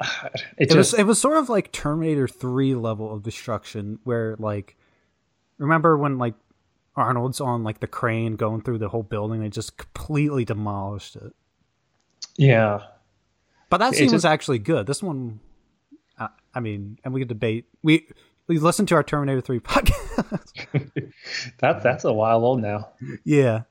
it 0.00 0.42
It 0.58 0.70
just 0.70 0.92
was 0.92 0.94
it 0.94 1.04
was 1.04 1.20
sort 1.20 1.36
of 1.38 1.48
like 1.48 1.72
Terminator 1.72 2.26
Three 2.28 2.74
level 2.74 3.12
of 3.12 3.22
destruction, 3.22 3.98
where 4.04 4.34
like, 4.38 4.76
remember 5.58 5.96
when 5.98 6.16
like 6.18 6.34
Arnold's 6.96 7.40
on 7.40 7.64
like 7.64 7.80
the 7.80 7.86
crane 7.86 8.36
going 8.36 8.62
through 8.62 8.78
the 8.78 8.88
whole 8.88 9.02
building, 9.02 9.40
they 9.40 9.48
just 9.50 9.76
completely 9.76 10.44
demolished 10.44 11.16
it. 11.16 11.34
yeah 12.36 12.80
But 13.68 13.78
that 13.78 13.92
It 13.92 13.96
scene 13.96 14.12
was 14.12 14.24
actually 14.24 14.58
good. 14.58 14.86
This 14.86 15.02
one 15.02 15.40
I 16.54 16.60
mean, 16.60 16.98
and 17.04 17.14
we 17.14 17.20
could 17.20 17.28
debate. 17.28 17.66
We 17.82 18.08
we 18.46 18.58
listened 18.58 18.88
to 18.88 18.94
our 18.96 19.02
Terminator 19.02 19.40
Three 19.40 19.60
podcast. 19.60 20.52
That 21.58 21.82
that's 21.82 22.04
a 22.04 22.12
while 22.12 22.44
old 22.44 22.60
now. 22.60 22.90
yeah, 23.24 23.62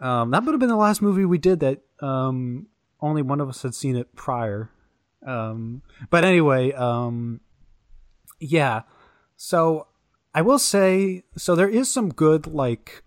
um, 0.00 0.30
that 0.30 0.44
would 0.44 0.52
have 0.52 0.60
been 0.60 0.68
the 0.68 0.76
last 0.76 1.00
movie 1.02 1.24
we 1.24 1.38
did 1.38 1.60
that 1.60 1.80
um, 2.00 2.66
only 3.00 3.22
one 3.22 3.40
of 3.40 3.48
us 3.48 3.62
had 3.62 3.74
seen 3.74 3.96
it 3.96 4.14
prior. 4.14 4.70
Um, 5.26 5.82
but 6.10 6.24
anyway, 6.24 6.72
um, 6.72 7.40
yeah. 8.40 8.82
So 9.36 9.86
I 10.34 10.42
will 10.42 10.58
say, 10.58 11.22
so 11.36 11.54
there 11.54 11.68
is 11.68 11.90
some 11.90 12.10
good 12.10 12.46
like 12.46 13.02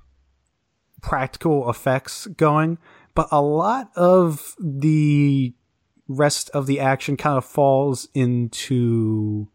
practical 1.01 1.69
effects 1.69 2.27
going, 2.27 2.77
but 3.15 3.27
a 3.31 3.41
lot 3.41 3.91
of 3.95 4.55
the 4.59 5.53
rest 6.15 6.49
of 6.51 6.67
the 6.67 6.79
action 6.79 7.17
kind 7.17 7.37
of 7.37 7.45
falls 7.45 8.07
into 8.13 9.47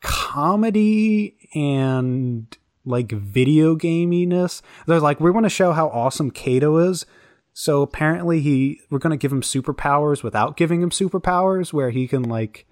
comedy 0.00 1.36
and 1.54 2.56
like 2.84 3.12
video 3.12 3.76
gaminess. 3.76 4.62
They're 4.86 5.00
like, 5.00 5.20
we 5.20 5.30
want 5.30 5.44
to 5.44 5.50
show 5.50 5.72
how 5.72 5.88
awesome 5.88 6.30
Kato 6.30 6.78
is. 6.78 7.06
So 7.52 7.82
apparently 7.82 8.40
he 8.40 8.80
we're 8.90 8.98
gonna 8.98 9.16
give 9.16 9.32
him 9.32 9.42
superpowers 9.42 10.22
without 10.22 10.56
giving 10.56 10.80
him 10.82 10.90
superpowers, 10.90 11.72
where 11.72 11.90
he 11.90 12.06
can 12.06 12.22
like 12.22 12.66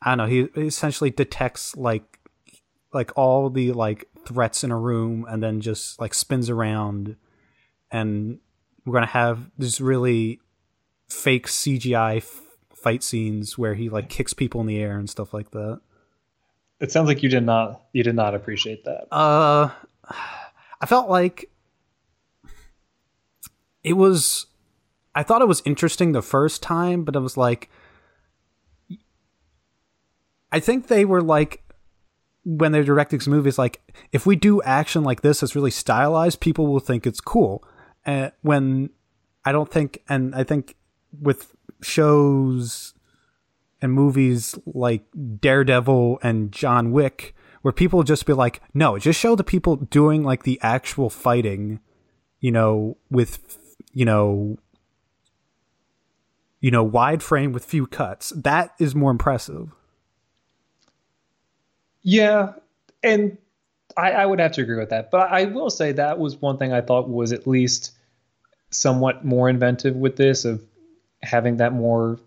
I 0.00 0.10
don't 0.10 0.18
know, 0.18 0.26
he 0.26 0.40
essentially 0.60 1.10
detects 1.10 1.76
like 1.76 2.20
like 2.92 3.10
all 3.16 3.50
the 3.50 3.72
like 3.72 4.08
threats 4.24 4.62
in 4.62 4.70
a 4.70 4.78
room 4.78 5.26
and 5.28 5.42
then 5.42 5.60
just 5.60 6.00
like 6.00 6.14
spins 6.14 6.48
around 6.50 7.16
and 7.90 8.38
we're 8.84 8.94
gonna 8.94 9.06
have 9.06 9.50
this 9.58 9.80
really 9.80 10.40
fake 11.12 11.46
CGI 11.46 12.18
f- 12.18 12.40
fight 12.74 13.02
scenes 13.02 13.58
where 13.58 13.74
he 13.74 13.88
like 13.88 14.08
kicks 14.08 14.32
people 14.32 14.60
in 14.60 14.66
the 14.66 14.78
air 14.78 14.98
and 14.98 15.08
stuff 15.08 15.32
like 15.34 15.50
that. 15.52 15.80
It 16.80 16.90
sounds 16.90 17.06
like 17.06 17.22
you 17.22 17.28
did 17.28 17.44
not 17.44 17.82
you 17.92 18.02
did 18.02 18.16
not 18.16 18.34
appreciate 18.34 18.84
that. 18.84 19.06
Uh, 19.12 19.70
I 20.80 20.86
felt 20.86 21.08
like 21.08 21.50
it 23.84 23.94
was. 23.94 24.46
I 25.14 25.22
thought 25.22 25.42
it 25.42 25.48
was 25.48 25.62
interesting 25.64 26.12
the 26.12 26.22
first 26.22 26.62
time, 26.62 27.04
but 27.04 27.14
it 27.14 27.20
was 27.20 27.36
like. 27.36 27.70
I 30.50 30.60
think 30.60 30.88
they 30.88 31.04
were 31.04 31.22
like 31.22 31.62
when 32.44 32.72
they're 32.72 32.84
directing 32.84 33.18
these 33.18 33.28
movies, 33.28 33.58
like 33.58 33.80
if 34.10 34.26
we 34.26 34.36
do 34.36 34.60
action 34.62 35.04
like 35.04 35.22
this, 35.22 35.42
it's 35.42 35.54
really 35.54 35.70
stylized. 35.70 36.40
People 36.40 36.66
will 36.66 36.80
think 36.80 37.06
it's 37.06 37.20
cool. 37.20 37.64
And 38.04 38.32
when 38.42 38.90
I 39.44 39.52
don't 39.52 39.70
think, 39.70 40.02
and 40.08 40.34
I 40.34 40.44
think 40.44 40.76
with 41.20 41.54
shows 41.82 42.94
and 43.80 43.92
movies 43.92 44.56
like 44.66 45.04
Daredevil 45.40 46.20
and 46.22 46.52
John 46.52 46.92
Wick, 46.92 47.34
where 47.62 47.72
people 47.72 48.02
just 48.02 48.26
be 48.26 48.32
like, 48.32 48.62
no, 48.74 48.98
just 48.98 49.18
show 49.18 49.34
the 49.34 49.44
people 49.44 49.76
doing 49.76 50.22
like 50.22 50.44
the 50.44 50.58
actual 50.62 51.10
fighting, 51.10 51.80
you 52.40 52.50
know, 52.50 52.96
with, 53.10 53.58
you 53.92 54.04
know, 54.04 54.56
you 56.60 56.70
know, 56.70 56.84
wide 56.84 57.22
frame 57.22 57.52
with 57.52 57.64
few 57.64 57.86
cuts. 57.86 58.30
That 58.30 58.72
is 58.78 58.94
more 58.94 59.10
impressive. 59.10 59.72
Yeah, 62.02 62.52
and 63.02 63.36
I, 63.96 64.12
I 64.12 64.26
would 64.26 64.40
have 64.40 64.52
to 64.52 64.62
agree 64.62 64.78
with 64.78 64.90
that. 64.90 65.10
But 65.10 65.30
I 65.30 65.44
will 65.44 65.70
say 65.70 65.92
that 65.92 66.18
was 66.18 66.36
one 66.36 66.58
thing 66.58 66.72
I 66.72 66.80
thought 66.80 67.08
was 67.08 67.32
at 67.32 67.46
least 67.46 67.92
somewhat 68.70 69.24
more 69.24 69.48
inventive 69.48 69.96
with 69.96 70.16
this 70.16 70.44
of 70.44 70.62
having 71.22 71.58
that 71.58 71.72
more 71.72 72.18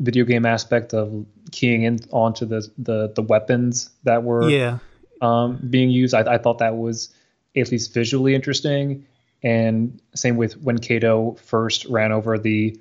video 0.00 0.24
game 0.24 0.44
aspect 0.44 0.92
of 0.92 1.24
keying 1.52 1.82
in 1.82 1.98
onto 2.10 2.44
the 2.46 2.68
the, 2.78 3.12
the 3.14 3.22
weapons 3.22 3.90
that 4.04 4.22
were 4.22 4.48
Yeah. 4.50 4.78
um, 5.22 5.58
being 5.70 5.90
used. 5.90 6.14
I, 6.14 6.34
I 6.34 6.38
thought 6.38 6.58
that 6.58 6.76
was 6.76 7.14
at 7.56 7.70
least 7.70 7.94
visually 7.94 8.34
interesting. 8.34 9.06
And 9.42 10.00
same 10.14 10.36
with 10.36 10.54
when 10.62 10.78
Kato 10.78 11.36
first 11.42 11.84
ran 11.86 12.12
over 12.12 12.38
the 12.38 12.78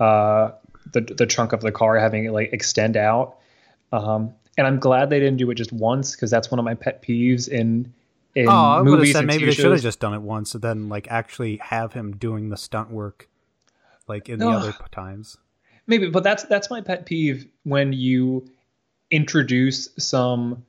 uh, 0.00 0.50
the 0.92 1.00
the 1.02 1.26
trunk 1.26 1.52
of 1.52 1.60
the 1.60 1.72
car, 1.72 1.96
having 1.96 2.24
it 2.24 2.32
like 2.32 2.52
extend 2.52 2.96
out. 2.96 3.36
Um, 3.92 4.34
and 4.56 4.66
I'm 4.66 4.78
glad 4.80 5.10
they 5.10 5.20
didn't 5.20 5.36
do 5.38 5.50
it 5.50 5.54
just 5.54 5.72
once 5.72 6.12
because 6.12 6.30
that's 6.30 6.50
one 6.50 6.58
of 6.58 6.64
my 6.64 6.74
pet 6.74 7.02
peeves 7.02 7.48
in 7.48 7.92
in 8.34 8.48
Oh, 8.48 8.52
I 8.52 8.80
would 8.80 8.86
have 8.86 8.98
movies 8.98 9.12
said 9.12 9.26
maybe 9.26 9.46
they 9.46 9.52
should 9.52 9.70
have 9.70 9.80
just 9.80 10.00
done 10.00 10.14
it 10.14 10.20
once 10.22 10.54
and 10.54 10.62
then 10.62 10.88
like 10.88 11.08
actually 11.10 11.56
have 11.58 11.92
him 11.92 12.16
doing 12.16 12.48
the 12.50 12.56
stunt 12.56 12.90
work 12.90 13.28
like 14.08 14.28
in 14.28 14.38
the 14.38 14.48
other 14.48 14.74
times. 14.90 15.36
Maybe, 15.86 16.10
but 16.10 16.22
that's 16.22 16.44
that's 16.44 16.70
my 16.70 16.80
pet 16.80 17.06
peeve 17.06 17.46
when 17.64 17.92
you 17.92 18.50
introduce 19.10 19.88
some 19.98 20.64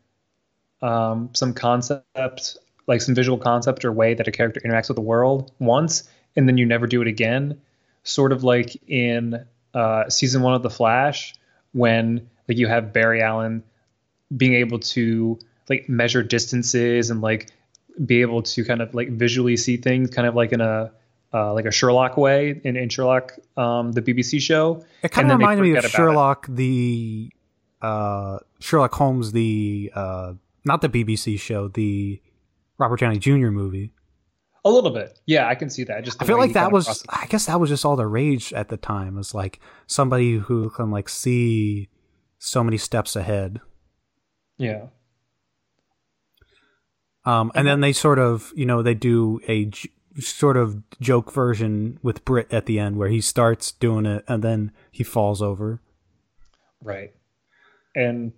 um, 0.82 1.30
some 1.34 1.54
concept, 1.54 2.58
like 2.88 3.02
some 3.02 3.16
visual 3.16 3.38
concept 3.38 3.84
or 3.84 3.92
way 3.92 4.14
that 4.14 4.28
a 4.28 4.32
character 4.32 4.62
interacts 4.62 4.88
with 4.88 4.96
the 4.96 5.02
world 5.02 5.52
once, 5.60 6.10
and 6.36 6.48
then 6.48 6.58
you 6.58 6.66
never 6.66 6.88
do 6.88 7.02
it 7.02 7.08
again. 7.08 7.60
Sort 8.04 8.32
of 8.32 8.44
like 8.44 8.82
in 8.88 9.46
uh, 9.74 10.10
season 10.10 10.42
one 10.42 10.54
of 10.54 10.64
The 10.64 10.70
Flash, 10.70 11.36
when 11.74 12.30
like 12.48 12.58
you 12.58 12.68
have 12.68 12.94
Barry 12.94 13.22
Allen 13.22 13.64
being 14.36 14.54
able 14.54 14.80
to 14.80 15.38
like 15.70 15.90
measure 15.90 16.24
distances 16.24 17.10
and 17.10 17.22
like 17.22 17.52
be 18.06 18.22
able 18.22 18.42
to 18.42 18.64
kind 18.64 18.82
of 18.82 18.94
like 18.94 19.10
visually 19.10 19.58
see 19.58 19.78
things, 19.78 20.10
kind 20.10 20.28
of 20.28 20.36
like 20.36 20.52
in 20.52 20.62
a 20.62 20.92
uh, 21.34 21.54
like 21.54 21.66
a 21.66 21.72
Sherlock 21.72 22.18
way 22.18 22.60
in, 22.64 22.76
in 22.76 22.90
Sherlock, 22.90 23.34
um, 23.58 23.92
the 23.92 24.02
BBC 24.02 24.42
show. 24.42 24.84
It 25.04 25.12
kind 25.12 25.32
of 25.32 25.38
reminded 25.40 25.64
me 25.64 25.72
of 25.72 25.78
about 25.78 25.86
it. 25.86 25.92
Sherlock 25.92 26.48
the 26.50 27.32
uh 27.82 28.40
Sherlock 28.60 28.94
Holmes 28.94 29.32
the 29.32 29.92
uh 29.96 30.34
not 30.66 30.82
the 30.82 30.90
BBC 30.90 31.40
show, 31.40 31.68
the 31.70 32.22
Robert 32.78 33.00
Downey 33.00 33.20
Jr. 33.20 33.50
movie. 33.52 33.92
A 34.66 34.70
little 34.70 34.90
bit, 34.92 35.18
yeah, 35.26 35.48
I 35.48 35.56
can 35.56 35.70
see 35.70 35.86
that. 35.86 36.04
Just 36.04 36.22
I 36.22 36.26
feel 36.26 36.38
like 36.38 36.52
that 36.54 36.72
was 36.74 37.06
I 37.08 37.26
guess 37.28 37.46
that 37.46 37.60
was 37.60 37.70
just 37.70 37.86
all 37.86 37.96
the 37.96 38.06
rage 38.08 38.52
at 38.52 38.68
the 38.68 38.76
time. 38.76 39.16
Was 39.16 39.34
like 39.34 39.60
somebody 39.88 40.38
who 40.38 40.70
can 40.72 40.92
like 40.92 41.08
see 41.08 41.88
so 42.40 42.64
many 42.64 42.78
steps 42.78 43.16
ahead. 43.16 43.62
yeah, 44.58 44.88
Um, 47.26 47.52
and 47.56 47.68
then 47.68 47.82
they 47.82 47.94
sort 47.94 48.18
of, 48.20 48.52
you 48.56 48.66
know, 48.66 48.82
they 48.82 48.94
do 48.94 49.40
a 49.48 49.70
sort 50.18 50.57
of 50.57 50.82
joke 50.99 51.32
version 51.32 51.99
with 52.01 52.26
Britt 52.26 52.51
at 52.51 52.66
the 52.66 52.80
end 52.80 52.97
where 52.97 53.10
he 53.10 53.22
starts 53.22 53.72
doing 53.72 54.05
it 54.05 54.24
and 54.28 54.43
then 54.43 54.72
he 54.91 55.03
falls 55.03 55.41
over. 55.41 55.82
right. 56.82 57.14
And 57.95 58.34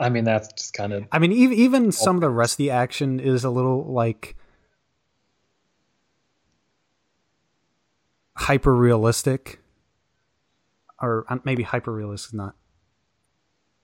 I 0.00 0.08
mean 0.08 0.24
that's 0.24 0.52
just 0.52 0.74
kind 0.74 0.92
of 0.92 1.06
I 1.12 1.18
mean, 1.18 1.32
even 1.32 1.56
even 1.56 1.92
some 1.92 2.16
of 2.16 2.20
the 2.22 2.30
rest 2.30 2.54
of 2.54 2.58
the 2.58 2.70
action 2.70 3.20
is 3.20 3.44
a 3.44 3.50
little 3.50 3.92
like 3.92 4.36
hyper 8.36 8.74
realistic, 8.74 9.60
or 11.00 11.24
uh, 11.28 11.38
maybe 11.44 11.62
hyper 11.62 11.92
realistic, 11.92 12.34
not 12.34 12.56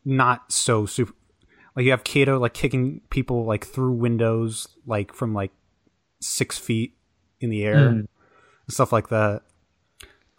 not 0.05 0.53
so 0.53 0.87
super. 0.87 1.13
Like 1.77 1.85
you 1.85 1.93
have 1.93 2.03
Kato 2.03 2.39
like 2.39 2.55
kicking 2.55 3.03
people 3.11 3.45
like 3.45 3.65
through 3.65 3.93
windows, 3.93 4.67
like 4.85 5.15
from 5.15 5.33
like 5.33 5.53
six 6.21 6.59
feet 6.59 6.98
in 7.41 7.51
the 7.51 7.65
air, 7.65 7.77
Mm. 7.91 8.07
stuff 8.69 8.93
like 8.93 9.09
that. 9.09 9.43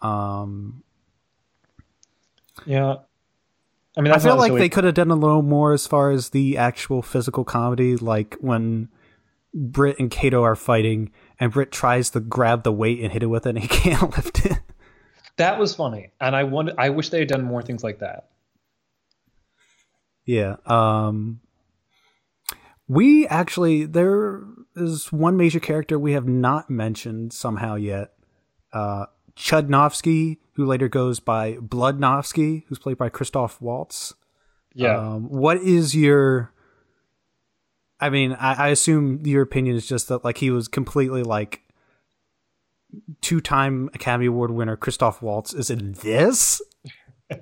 Um, 0.02 0.82
yeah. 2.66 2.96
I 3.96 4.00
mean, 4.02 4.12
I 4.12 4.18
feel 4.18 4.36
like 4.36 4.52
they 4.52 4.68
could 4.68 4.84
have 4.84 4.94
done 4.94 5.10
a 5.10 5.16
little 5.16 5.42
more 5.42 5.72
as 5.72 5.86
far 5.86 6.10
as 6.10 6.30
the 6.30 6.56
actual 6.56 7.02
physical 7.02 7.44
comedy, 7.44 7.96
like 7.96 8.36
when 8.40 8.88
Britt 9.52 9.98
and 9.98 10.10
Kato 10.10 10.42
are 10.44 10.54
fighting, 10.56 11.10
and 11.40 11.52
Britt 11.52 11.72
tries 11.72 12.10
to 12.10 12.20
grab 12.20 12.62
the 12.62 12.72
weight 12.72 13.00
and 13.00 13.12
hit 13.12 13.22
it 13.22 13.26
with 13.26 13.46
it, 13.46 13.50
and 13.50 13.58
he 13.58 13.68
can't 13.82 14.14
lift 14.16 14.46
it. 14.46 14.58
that 15.38 15.58
was 15.58 15.74
funny, 15.74 16.12
and 16.20 16.36
I 16.36 16.44
wanted, 16.44 16.76
I 16.78 16.90
wish 16.90 17.08
they 17.08 17.18
had 17.18 17.28
done 17.28 17.42
more 17.42 17.62
things 17.62 17.82
like 17.82 17.98
that. 17.98 18.28
yeah. 20.24 20.56
Um, 20.66 21.40
we 22.86 23.26
actually 23.26 23.84
there 23.86 24.42
is 24.76 25.12
one 25.12 25.36
major 25.36 25.60
character 25.60 25.98
we 25.98 26.12
have 26.12 26.26
not 26.28 26.70
mentioned 26.70 27.32
somehow 27.32 27.74
yet. 27.74 28.12
Uh, 28.72 29.06
Chudnofsky, 29.36 30.38
who 30.54 30.66
later 30.66 30.88
goes 30.88 31.20
by 31.20 31.54
Bloodnofsky, 31.54 32.64
who's 32.66 32.78
played 32.78 32.98
by 32.98 33.08
Christoph 33.08 33.60
Waltz. 33.60 34.14
Yeah, 34.74 34.96
Um, 34.96 35.28
what 35.28 35.56
is 35.58 35.96
your? 35.96 36.52
I 37.98 38.08
mean, 38.10 38.32
I, 38.32 38.54
I 38.54 38.68
assume 38.68 39.26
your 39.26 39.42
opinion 39.42 39.76
is 39.76 39.86
just 39.86 40.08
that 40.08 40.24
like 40.24 40.38
he 40.38 40.50
was 40.50 40.68
completely 40.68 41.22
like 41.22 41.62
two-time 43.20 43.90
Academy 43.94 44.26
Award 44.26 44.50
winner 44.50 44.76
Christoph 44.76 45.20
Waltz 45.22 45.52
is 45.52 45.70
in 45.70 45.92
this. 45.92 46.60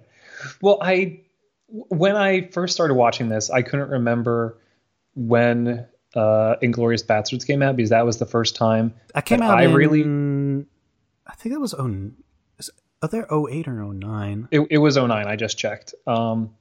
Well, 0.63 0.79
I 0.81 1.23
when 1.67 2.15
I 2.15 2.49
first 2.53 2.73
started 2.73 2.95
watching 2.95 3.29
this, 3.29 3.51
I 3.51 3.63
couldn't 3.63 3.91
remember 3.91 4.57
when 5.17 5.87
uh 6.15 6.57
Inglourious 6.63 7.05
Basterds 7.05 7.47
came 7.47 7.63
out 7.63 7.77
because 7.77 7.91
that 7.91 8.05
was 8.07 8.19
the 8.19 8.27
first 8.27 8.57
time 8.57 8.95
I 9.15 9.21
came 9.21 9.43
out 9.43 9.59
I 9.59 9.65
in. 9.65 9.75
really- 9.75 10.67
I 11.27 11.35
think 11.35 11.55
that 11.55 11.61
was 11.61 11.75
oh, 11.75 12.11
either 13.03 13.27
08 13.31 13.69
or 13.69 13.85
09. 13.93 14.49
It, 14.51 14.61
it 14.71 14.79
was 14.79 14.97
09. 14.97 15.11
I 15.27 15.37
just 15.37 15.59
checked. 15.59 15.95
Um, 16.07 16.55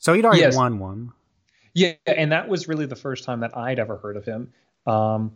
So 0.00 0.12
he'd 0.14 0.24
already 0.24 0.40
Yes. 0.42 0.56
won 0.56 0.78
one. 0.80 1.12
Yeah, 1.74 1.92
and 2.06 2.32
that 2.32 2.48
was 2.48 2.66
really 2.68 2.86
the 2.86 2.96
first 2.96 3.24
time 3.24 3.40
that 3.40 3.56
I'd 3.56 3.78
ever 3.78 3.96
heard 3.98 4.16
of 4.16 4.24
him. 4.24 4.52
Um, 4.86 5.32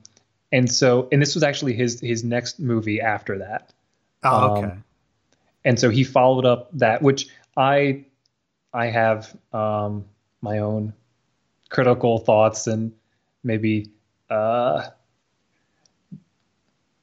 and 0.51 0.71
so, 0.71 1.09
and 1.13 1.23
this 1.23 1.35
was 1.35 1.43
actually 1.45 1.75
his 1.75 2.01
his 2.01 2.25
next 2.25 2.59
movie 2.59 3.01
after 3.01 3.39
that. 3.39 3.73
Oh, 4.25 4.57
Um, 4.57 4.65
okay. 4.65 4.75
And 5.65 5.79
so 5.79 5.89
he 5.91 6.03
followed 6.05 6.45
up 6.45 6.69
that, 6.79 7.01
which 7.03 7.29
I 7.57 8.05
I 8.75 8.87
have 8.87 9.35
um, 9.53 10.05
my 10.41 10.59
own 10.59 10.93
critical 11.71 12.19
thoughts 12.19 12.67
and 12.67 12.93
maybe 13.45 13.90
uh, 14.30 14.88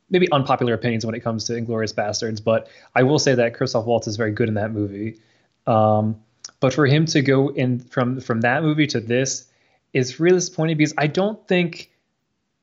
maybe 0.10 0.32
unpopular 0.32 0.74
opinions 0.74 1.06
when 1.06 1.16
it 1.16 1.20
comes 1.22 1.44
to 1.46 1.54
Inglourious 1.54 1.94
Basterds. 1.94 2.44
But 2.44 2.68
I 2.96 3.04
will 3.04 3.20
say 3.20 3.36
that 3.36 3.54
Christoph 3.54 3.86
Waltz 3.86 4.08
is 4.08 4.18
very 4.18 4.32
good 4.32 4.48
in 4.48 4.56
that 4.56 4.72
movie. 4.72 5.20
Um, 5.68 6.20
but 6.60 6.74
for 6.74 6.86
him 6.86 7.06
to 7.08 7.22
go 7.22 7.50
in 7.50 7.80
from 7.80 8.20
from 8.20 8.42
that 8.42 8.64
movie 8.64 8.88
to 8.88 9.00
this 9.00 9.46
is 9.94 10.20
really 10.20 10.38
disappointing 10.38 10.78
because 10.78 10.94
I 10.98 11.08
don't 11.08 11.46
think 11.48 11.92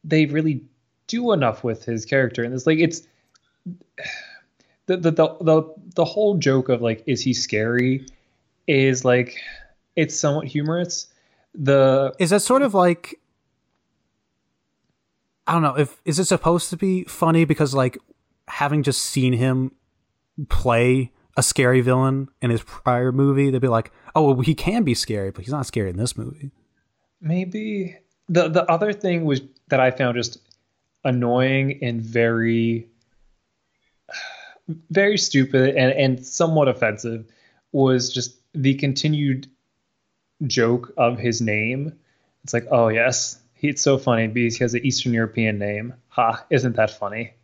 they 0.04 0.26
really 0.26 0.62
do 1.06 1.32
enough 1.32 1.64
with 1.64 1.84
his 1.84 2.04
character. 2.04 2.42
And 2.44 2.52
it's 2.54 2.66
like 2.66 2.78
it's 2.78 3.02
the 4.86 4.96
the 4.96 5.10
the 5.10 5.36
the, 5.40 5.74
the 5.94 6.04
whole 6.04 6.36
joke 6.36 6.68
of 6.68 6.82
like 6.82 7.02
is 7.06 7.20
he 7.22 7.32
scary 7.32 8.06
is 8.66 9.04
like 9.04 9.36
it's 9.94 10.14
somewhat 10.14 10.46
humorous. 10.46 11.06
The 11.54 12.14
Is 12.18 12.30
that 12.30 12.42
sort 12.42 12.62
of 12.62 12.74
like 12.74 13.18
I 15.46 15.52
don't 15.52 15.62
know 15.62 15.76
if 15.76 16.00
is 16.04 16.18
it 16.18 16.24
supposed 16.24 16.70
to 16.70 16.76
be 16.76 17.04
funny 17.04 17.44
because 17.44 17.74
like 17.74 17.98
having 18.48 18.82
just 18.82 19.02
seen 19.02 19.32
him 19.32 19.72
play 20.48 21.12
a 21.36 21.42
scary 21.42 21.80
villain 21.80 22.28
in 22.40 22.50
his 22.50 22.62
prior 22.62 23.12
movie, 23.12 23.50
they'd 23.50 23.60
be 23.60 23.68
like, 23.68 23.92
"Oh, 24.14 24.32
well, 24.32 24.40
he 24.40 24.54
can 24.54 24.84
be 24.84 24.94
scary, 24.94 25.30
but 25.30 25.44
he's 25.44 25.52
not 25.52 25.66
scary 25.66 25.90
in 25.90 25.96
this 25.96 26.16
movie." 26.16 26.50
maybe 27.20 27.96
the 28.28 28.48
the 28.48 28.64
other 28.70 28.92
thing 28.92 29.24
was 29.24 29.40
that 29.68 29.80
I 29.80 29.90
found 29.90 30.16
just 30.16 30.38
annoying 31.04 31.78
and 31.82 32.00
very 32.00 32.88
very 34.90 35.18
stupid 35.18 35.76
and 35.76 35.92
and 35.92 36.26
somewhat 36.26 36.68
offensive 36.68 37.26
was 37.72 38.12
just 38.12 38.36
the 38.52 38.74
continued 38.74 39.48
joke 40.46 40.92
of 40.96 41.18
his 41.18 41.40
name. 41.40 41.92
It's 42.44 42.52
like, 42.52 42.66
oh 42.70 42.88
yes, 42.88 43.38
he, 43.56 43.68
it's 43.68 43.82
so 43.82 43.98
funny 43.98 44.28
because 44.28 44.56
he 44.56 44.64
has 44.64 44.74
an 44.74 44.84
Eastern 44.84 45.12
European 45.14 45.58
name. 45.58 45.94
Ha, 46.08 46.44
isn't 46.50 46.76
that 46.76 46.90
funny? 46.90 47.34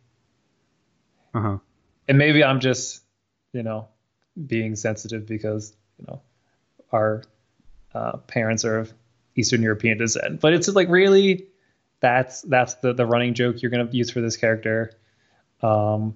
Uh 1.33 1.41
huh. 1.41 1.57
and 2.07 2.17
maybe 2.17 2.43
I'm 2.43 2.59
just, 2.59 3.01
you 3.53 3.63
know, 3.63 3.87
being 4.47 4.75
sensitive 4.75 5.25
because 5.25 5.75
you 5.97 6.05
know 6.07 6.21
our 6.91 7.23
uh, 7.93 8.17
parents 8.17 8.65
are 8.65 8.79
of 8.79 8.93
Eastern 9.35 9.63
European 9.63 9.97
descent. 9.97 10.39
But 10.39 10.53
it's 10.53 10.67
like 10.67 10.89
really, 10.89 11.47
that's 11.99 12.41
that's 12.43 12.75
the 12.75 12.93
the 12.93 13.05
running 13.05 13.33
joke 13.33 13.61
you're 13.61 13.71
gonna 13.71 13.89
use 13.91 14.11
for 14.11 14.21
this 14.21 14.37
character. 14.37 14.91
Um, 15.61 16.15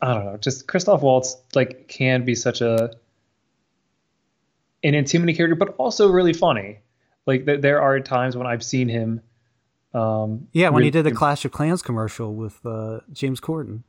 I 0.00 0.14
don't 0.14 0.24
know, 0.24 0.36
just 0.38 0.66
Christoph 0.66 1.02
Waltz 1.02 1.36
like 1.54 1.88
can 1.88 2.24
be 2.24 2.34
such 2.34 2.62
a 2.62 2.92
an 4.82 4.94
intimidating 4.94 5.36
character, 5.36 5.56
but 5.56 5.74
also 5.76 6.10
really 6.10 6.32
funny. 6.32 6.78
Like 7.26 7.44
th- 7.46 7.60
there 7.60 7.80
are 7.82 7.98
times 8.00 8.36
when 8.36 8.46
I've 8.46 8.62
seen 8.62 8.88
him. 8.88 9.20
Um, 9.92 10.48
Yeah, 10.52 10.68
when 10.70 10.82
he 10.84 10.90
did 10.90 11.04
the 11.04 11.10
Clash 11.12 11.44
of 11.44 11.52
Clans 11.52 11.82
commercial 11.82 12.34
with 12.34 12.64
uh, 12.64 13.00
James 13.12 13.40
Corden. 13.40 13.82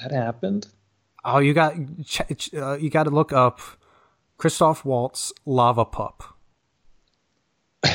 that 0.00 0.12
happened. 0.12 0.68
Oh, 1.24 1.38
you 1.38 1.54
got 1.54 1.74
uh, 1.74 2.76
you 2.78 2.90
got 2.90 3.04
to 3.04 3.10
look 3.10 3.32
up 3.32 3.60
Christoph 4.36 4.84
Waltz 4.84 5.32
Lava 5.46 5.84
Pup. 5.84 6.22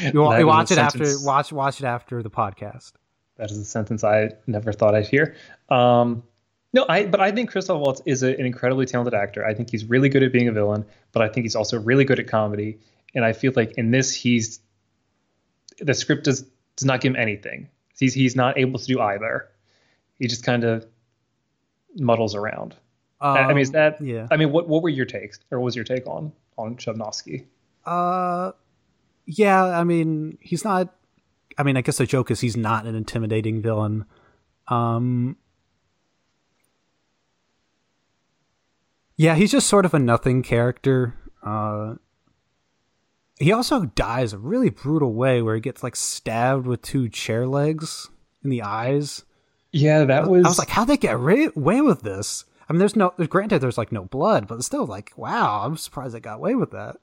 You, 0.00 0.12
you 0.38 0.46
watch 0.46 0.70
it 0.70 0.78
after 0.78 1.04
watch 1.24 1.52
watch 1.52 1.80
it 1.80 1.84
after 1.86 2.22
the 2.22 2.30
podcast. 2.30 2.92
That 3.36 3.50
is 3.50 3.58
a 3.58 3.64
sentence 3.64 4.04
I 4.04 4.28
never 4.46 4.72
thought 4.72 4.94
I'd 4.94 5.08
hear. 5.08 5.34
Um, 5.70 6.22
no, 6.72 6.86
I 6.88 7.06
but 7.06 7.20
I 7.20 7.30
think 7.32 7.50
Christoph 7.50 7.80
Waltz 7.80 8.02
is 8.06 8.22
a, 8.22 8.28
an 8.38 8.46
incredibly 8.46 8.86
talented 8.86 9.14
actor. 9.14 9.44
I 9.44 9.54
think 9.54 9.70
he's 9.70 9.84
really 9.84 10.08
good 10.08 10.22
at 10.22 10.32
being 10.32 10.48
a 10.48 10.52
villain, 10.52 10.84
but 11.12 11.22
I 11.22 11.28
think 11.28 11.44
he's 11.44 11.56
also 11.56 11.78
really 11.80 12.04
good 12.04 12.18
at 12.18 12.28
comedy. 12.28 12.78
And 13.14 13.24
I 13.24 13.32
feel 13.34 13.52
like 13.54 13.72
in 13.72 13.90
this, 13.90 14.14
he's 14.14 14.60
the 15.78 15.94
script 15.94 16.24
does 16.24 16.42
does 16.76 16.86
not 16.86 17.00
give 17.00 17.12
him 17.14 17.20
anything. 17.20 17.68
He's 17.98 18.14
he's 18.14 18.34
not 18.36 18.58
able 18.58 18.78
to 18.78 18.86
do 18.86 19.00
either. 19.00 19.48
He 20.18 20.26
just 20.28 20.44
kind 20.44 20.64
of 20.64 20.86
muddles 21.96 22.34
around. 22.34 22.74
I- 23.20 23.38
I 23.40 23.48
mean, 23.48 23.58
is 23.58 23.68
Um, 23.68 23.72
that? 23.74 24.00
yeah? 24.00 24.26
I 24.30 24.36
mean, 24.36 24.50
what 24.50 24.68
what 24.68 24.82
were 24.82 24.88
your 24.88 25.06
takes, 25.06 25.38
or 25.50 25.60
was 25.60 25.76
your 25.76 25.84
take 25.84 26.06
on 26.06 26.32
on 26.58 26.76
Chudnofsky? 26.76 27.44
Uh, 27.84 28.52
yeah. 29.26 29.62
I 29.64 29.84
mean, 29.84 30.38
he's 30.40 30.64
not. 30.64 30.94
I 31.58 31.62
mean, 31.64 31.76
I 31.76 31.82
guess 31.82 31.98
the 31.98 32.06
joke 32.06 32.30
is 32.30 32.40
he's 32.40 32.56
not 32.56 32.86
an 32.86 32.94
intimidating 32.94 33.60
villain. 33.60 34.06
Um, 34.68 35.36
yeah, 39.16 39.34
he's 39.34 39.52
just 39.52 39.66
sort 39.68 39.84
of 39.84 39.94
a 39.94 39.98
nothing 39.98 40.42
character. 40.42 41.14
Uh, 41.42 41.94
he 43.38 43.52
also 43.52 43.86
dies 43.86 44.32
a 44.32 44.38
really 44.38 44.70
brutal 44.70 45.12
way 45.14 45.42
where 45.42 45.54
he 45.54 45.60
gets 45.60 45.82
like 45.82 45.96
stabbed 45.96 46.66
with 46.66 46.82
two 46.82 47.08
chair 47.08 47.46
legs 47.46 48.08
in 48.44 48.50
the 48.50 48.62
eyes. 48.62 49.24
Yeah, 49.72 50.04
that 50.04 50.28
was. 50.28 50.44
I 50.44 50.48
was 50.48 50.58
like, 50.58 50.68
how'd 50.68 50.88
they 50.88 50.96
get 50.96 51.14
away 51.14 51.48
with 51.80 52.02
this? 52.02 52.44
I 52.68 52.72
mean, 52.72 52.78
there's 52.78 52.94
no, 52.96 53.10
granted, 53.28 53.60
there's 53.60 53.78
like 53.78 53.90
no 53.92 54.04
blood, 54.04 54.46
but 54.46 54.62
still 54.62 54.86
like, 54.86 55.12
wow, 55.16 55.62
I'm 55.64 55.76
surprised 55.76 56.14
they 56.14 56.20
got 56.20 56.36
away 56.36 56.54
with 56.54 56.70
that. 56.72 56.96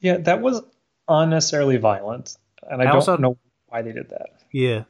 yeah, 0.00 0.18
that 0.18 0.40
was 0.40 0.62
unnecessarily 1.08 1.76
violent, 1.78 2.36
and 2.62 2.80
I, 2.80 2.84
I 2.84 2.86
don't 2.88 2.94
also- 2.96 3.16
know 3.16 3.36
why 3.68 3.82
they 3.82 3.92
did 3.92 4.10
that. 4.10 4.28
Yeah. 4.52 4.84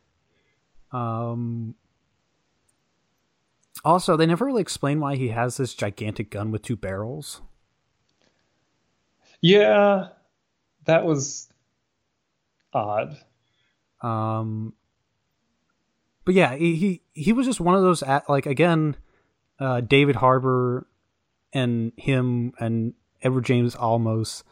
Um. 0.93 1.75
Also, 3.85 4.17
they 4.17 4.27
never 4.27 4.47
really 4.47 4.63
explain 4.63 5.01
why 5.01 5.17
he 5.17 5.29
has 5.29 5.57
this 5.57 5.75
gigantic 5.75 6.31
gun 6.31 6.51
with 6.51 6.63
two 6.63 6.77
barrels. 6.77 7.43
Yeah, 9.41 10.09
that 10.87 11.05
was 11.05 11.49
odd. 12.73 13.19
Um. 14.01 14.73
But 16.25 16.35
yeah, 16.35 16.55
he 16.55 16.75
he, 16.77 17.03
he 17.13 17.33
was 17.35 17.47
just 17.47 17.61
one 17.61 17.75
of 17.75 17.83
those 17.83 18.03
act- 18.03 18.31
like 18.31 18.47
again, 18.47 18.97
uh, 19.59 19.83
David 19.83 20.17
Harbour 20.17 20.87
and 21.53 21.93
him 21.97 22.55
and 22.59 22.95
Edward 23.23 23.45
James 23.45 23.75
Olmos 23.77 24.43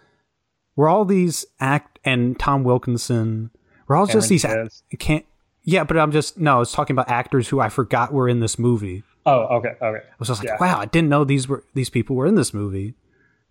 were 0.76 0.88
all 0.88 1.06
these 1.06 1.46
act 1.60 1.98
and 2.04 2.38
Tom 2.38 2.62
Wilkinson. 2.64 3.50
We're 3.86 3.96
all 3.96 4.06
just 4.06 4.28
these 4.28 4.44
act- 4.44 4.82
can't. 4.98 5.24
Yeah, 5.64 5.84
but 5.84 5.96
I'm 5.96 6.12
just 6.12 6.38
no. 6.38 6.56
I 6.56 6.58
was 6.58 6.72
talking 6.72 6.94
about 6.94 7.08
actors 7.08 7.48
who 7.48 7.60
I 7.60 7.70
forgot 7.70 8.12
were 8.12 8.28
in 8.28 8.40
this 8.40 8.58
movie. 8.58 9.02
Oh, 9.24 9.56
okay, 9.58 9.74
okay. 9.80 10.04
I 10.06 10.14
was 10.18 10.28
just 10.28 10.40
like, 10.40 10.48
Yeah. 10.48 10.56
wow, 10.60 10.78
I 10.80 10.86
didn't 10.86 11.08
know 11.08 11.24
these 11.24 11.46
were 11.48 11.64
these 11.74 11.90
people 11.90 12.16
were 12.16 12.26
in 12.26 12.34
this 12.34 12.52
movie. 12.52 12.94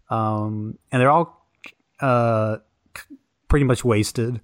Um, 0.10 0.78
and 0.92 1.02
they're 1.02 1.10
all 1.10 1.48
uh, 2.02 2.58
pretty 3.48 3.64
much 3.66 3.86
wasted. 3.86 4.42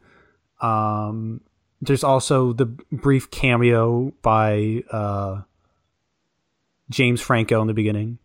Um, 0.61 1.41
there's 1.81 2.03
also 2.03 2.53
the 2.53 2.65
brief 2.65 3.29
cameo 3.29 4.11
by 4.21 4.83
uh, 4.91 5.41
James 6.89 7.19
Franco 7.21 7.59
in 7.61 7.67
the 7.67 7.73
beginning. 7.73 8.17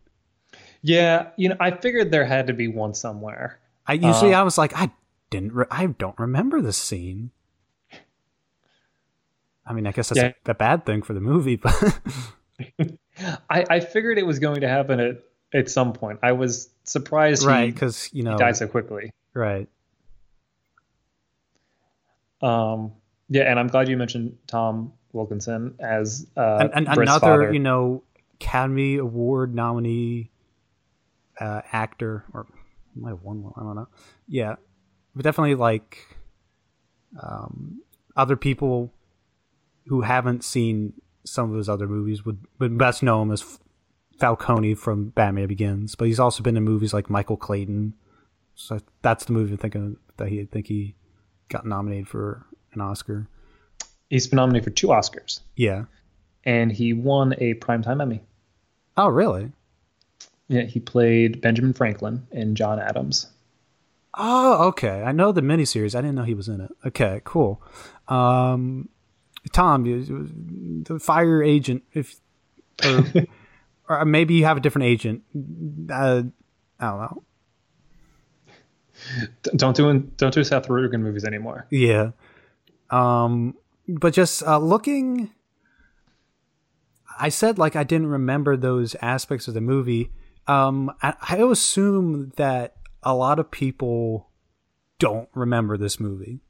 Yeah, 0.83 1.29
you 1.37 1.49
know, 1.49 1.57
I 1.61 1.73
figured 1.73 2.11
there 2.11 2.25
had 2.25 2.47
to 2.47 2.53
be 2.53 2.69
one 2.69 2.95
somewhere. 2.95 3.59
I 3.87 3.95
usually 3.95 4.35
Uh, 4.35 4.41
I 4.41 4.43
was 4.45 4.57
like, 4.59 4.73
I 4.77 4.91
didn't, 5.31 5.53
re- 5.53 5.67
I 5.71 5.87
don't 5.87 6.19
remember 6.19 6.61
this 6.63 6.77
scene. 6.77 7.31
I 9.67 9.73
mean, 9.73 9.87
I 9.87 9.93
guess 9.93 10.09
that's 10.09 10.19
Yeah. 10.21 10.33
a, 10.47 10.51
a 10.53 10.55
bad 10.55 10.85
thing 10.87 11.03
for 11.03 11.13
the 11.13 11.21
movie, 11.21 11.57
but 11.63 11.75
I, 13.51 13.65
I 13.69 13.81
figured 13.81 14.19
it 14.19 14.27
was 14.27 14.39
going 14.39 14.61
to 14.63 14.69
happen 14.69 15.01
at 15.01 15.23
at 15.55 15.71
some 15.71 15.93
point. 15.93 16.21
I 16.23 16.33
was 16.33 16.71
surprised 16.85 17.45
right 17.45 17.67
he, 17.67 17.71
because 17.73 18.11
you 18.13 18.23
know, 18.23 18.33
he 18.33 18.39
died 18.39 18.57
so 18.57 18.67
quickly. 18.67 19.13
right. 19.35 19.69
Um, 22.41 22.93
yeah, 23.29 23.43
and 23.43 23.59
I'm 23.59 23.69
glad 23.69 23.89
you 23.89 23.97
mentioned 23.97 24.37
Tom 24.49 24.93
Wilkinson 25.13 25.77
as 25.79 26.27
uh, 26.37 26.69
another 26.73 27.07
father. 27.07 27.53
you 27.53 27.61
know 27.61 28.03
academy 28.35 28.97
award 28.97 29.55
nominee 29.55 30.31
uh, 31.41 31.61
actor 31.73 32.25
or 32.33 32.47
might 32.95 33.11
have 33.11 33.23
won 33.23 33.43
one 33.43 33.53
i 33.57 33.61
don't 33.61 33.77
know 33.77 33.89
yeah 34.29 34.57
but 35.15 35.25
definitely 35.25 35.55
like 35.55 36.19
um, 37.23 37.83
other 38.17 38.37
people 38.37 38.93
who 39.87 40.01
haven't 40.03 40.45
seen 40.45 40.93
some 41.25 41.51
of 41.51 41.57
his 41.57 41.69
other 41.69 41.87
movies 41.87 42.25
would, 42.25 42.39
would 42.59 42.77
best 42.79 43.03
know 43.03 43.23
him 43.23 43.31
as 43.31 43.59
falcone 44.19 44.75
from 44.75 45.09
batman 45.11 45.47
begins 45.49 45.95
but 45.95 46.07
he's 46.07 46.21
also 46.21 46.43
been 46.43 46.57
in 46.57 46.63
movies 46.63 46.93
like 46.95 47.09
michael 47.11 47.37
clayton 47.37 47.95
so 48.55 48.79
that's 49.03 49.25
the 49.25 49.33
movie 49.33 49.53
i'm 49.53 49.59
thinking 49.59 49.97
that 50.17 50.29
he 50.29 50.41
I 50.41 50.45
think 50.51 50.67
he 50.69 50.95
got 51.49 51.65
nominated 51.67 52.09
for 52.09 52.47
an 52.73 52.81
oscar 52.81 53.27
He's 54.11 54.27
been 54.29 54.37
nominated 54.37 54.65
for 54.65 54.71
two 54.71 54.89
Oscars. 54.89 55.41
yeah 55.57 55.85
and 56.45 56.71
he 56.73 56.93
won 56.93 57.35
a 57.39 57.55
primetime 57.55 58.03
Emmy. 58.03 58.21
Oh, 58.97 59.09
really? 59.09 59.53
Yeah, 60.49 60.63
he 60.65 60.81
played 60.81 61.41
Benjamin 61.41 61.73
Franklin 61.73 62.27
in 62.31 62.55
John 62.55 62.79
Adams. 62.79 63.29
Oh, 64.19 64.65
okay. 64.69 65.03
I 65.03 65.13
know 65.13 65.33
the 65.33 65.41
miniseries. 65.41 65.95
I 65.95 66.01
didn't 66.03 66.17
know 66.17 66.25
he 66.25 66.35
was 66.35 66.49
in 66.49 66.61
it. 66.61 66.71
Okay, 66.85 67.23
cool. 67.25 67.63
Um, 68.09 68.89
Tom, 69.51 69.87
you, 69.87 70.83
the 70.85 70.99
fire 71.01 71.43
agent, 71.43 71.83
if 71.93 72.21
or, 72.85 73.05
or 73.89 74.05
maybe 74.05 74.35
you 74.35 74.45
have 74.45 74.57
a 74.57 74.61
different 74.61 74.87
agent. 74.87 75.23
Uh, 75.91 76.23
I 76.79 76.87
don't 76.87 77.01
know. 77.01 77.23
Don't 79.57 79.77
do 79.77 79.99
don't 80.17 80.35
do 80.35 80.45
Seth 80.45 80.69
Rogen 80.69 81.01
movies 81.01 81.25
anymore. 81.25 81.67
Yeah. 81.71 82.13
Um, 82.91 83.55
but 83.89 84.13
just 84.13 84.43
uh, 84.45 84.59
looking, 84.59 85.31
I 87.19 87.29
said 87.29 87.59
like 87.59 87.75
I 87.75 87.85
didn't 87.85 88.09
remember 88.09 88.57
those 88.57 88.95
aspects 89.03 89.49
of 89.49 89.55
the 89.55 89.61
movie. 89.61 90.13
Um, 90.47 90.93
I, 91.03 91.15
I 91.21 91.37
assume 91.39 92.33
that 92.37 92.77
a 93.03 93.15
lot 93.15 93.39
of 93.39 93.51
people 93.51 94.29
don't 94.99 95.29
remember 95.35 95.77
this 95.77 95.99
movie. 95.99 96.41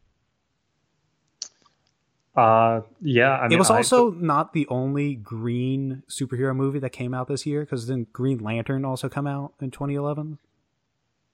Uh, 2.34 2.80
yeah, 3.02 3.36
I 3.38 3.42
mean, 3.42 3.52
it 3.52 3.58
was 3.58 3.70
I- 3.70 3.76
also 3.78 4.10
not 4.10 4.52
the 4.54 4.66
only 4.68 5.14
green 5.16 6.02
superhero 6.08 6.56
movie 6.56 6.78
that 6.78 6.90
came 6.90 7.12
out 7.12 7.28
this 7.28 7.44
year 7.44 7.60
because 7.60 7.86
then 7.86 8.06
Green 8.12 8.38
Lantern 8.38 8.84
also 8.86 9.08
come 9.08 9.26
out 9.26 9.52
in 9.60 9.70
2011. 9.70 10.38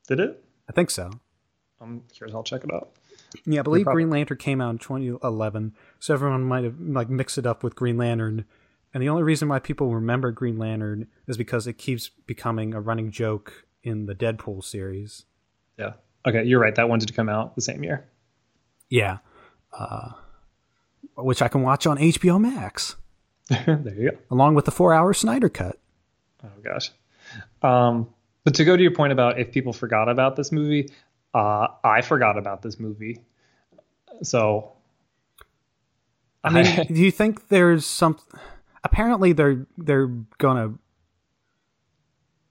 did 0.09 0.19
it. 0.21 0.43
I 0.69 0.73
think 0.73 0.91
so. 0.91 1.11
I'm 1.81 2.03
curious. 2.13 2.35
I'll 2.35 2.43
check 2.43 2.65
it 2.65 2.73
out. 2.73 2.91
Yeah, 3.47 3.61
I 3.61 3.63
believe 3.63 3.85
probably- 3.85 4.03
Green 4.05 4.11
Lantern 4.11 4.39
came 4.39 4.61
out 4.61 4.71
in 4.71 4.79
2011, 4.79 5.75
so 6.01 6.15
everyone 6.15 6.45
might 6.45 6.65
have 6.65 6.81
like 6.81 7.09
mixed 7.11 7.39
it 7.39 7.47
up 7.47 7.63
with 7.63 7.75
Green 7.77 7.97
Lantern. 7.99 8.45
And 8.95 9.03
the 9.03 9.09
only 9.11 9.23
reason 9.23 9.49
why 9.49 9.59
people 9.61 9.95
remember 9.95 10.33
Green 10.33 10.59
Lantern 10.59 11.07
is 11.27 11.37
because 11.37 11.67
it 11.67 11.75
keeps 11.75 12.09
becoming 12.27 12.73
a 12.75 12.81
running 12.81 13.11
joke 13.11 13.67
in 13.83 14.07
the 14.07 14.15
Deadpool 14.15 14.65
series. 14.65 15.27
Yeah. 15.79 15.93
Okay, 16.27 16.43
you're 16.43 16.59
right. 16.59 16.75
That 16.75 16.89
one 16.89 16.99
did 16.99 17.15
come 17.15 17.29
out 17.29 17.55
the 17.55 17.61
same 17.61 17.85
year. 17.85 18.09
Yeah, 18.89 19.19
uh, 19.79 20.13
which 21.25 21.43
I 21.43 21.49
can 21.49 21.63
watch 21.63 21.87
on 21.87 21.99
HBO 21.99 22.41
Max 22.41 22.97
there 23.51 23.95
you 23.97 24.11
go. 24.11 24.19
along 24.31 24.55
with 24.55 24.65
the 24.65 24.71
four-hour 24.71 25.15
Snyder 25.15 25.49
cut. 25.49 25.79
Oh 26.45 26.49
gosh. 26.63 26.91
Um, 27.63 28.09
but 28.45 28.55
to 28.55 28.65
go 28.65 28.77
to 28.77 28.83
your 28.83 28.93
point 28.95 29.13
about 29.13 29.39
if 29.39 29.53
people 29.53 29.73
forgot 29.73 30.09
about 30.09 30.37
this 30.37 30.53
movie, 30.53 30.91
uh, 31.35 31.69
I 31.85 32.01
forgot 32.03 32.39
about 32.39 32.63
this 32.63 32.79
movie. 32.79 33.21
So, 34.23 34.73
I 36.43 36.51
mean, 36.51 36.87
do 36.87 36.95
you 36.95 37.11
think 37.11 37.49
there's 37.49 37.85
some? 37.85 38.19
Apparently, 38.85 39.33
they're 39.33 39.67
they're 39.77 40.09
gonna 40.39 40.75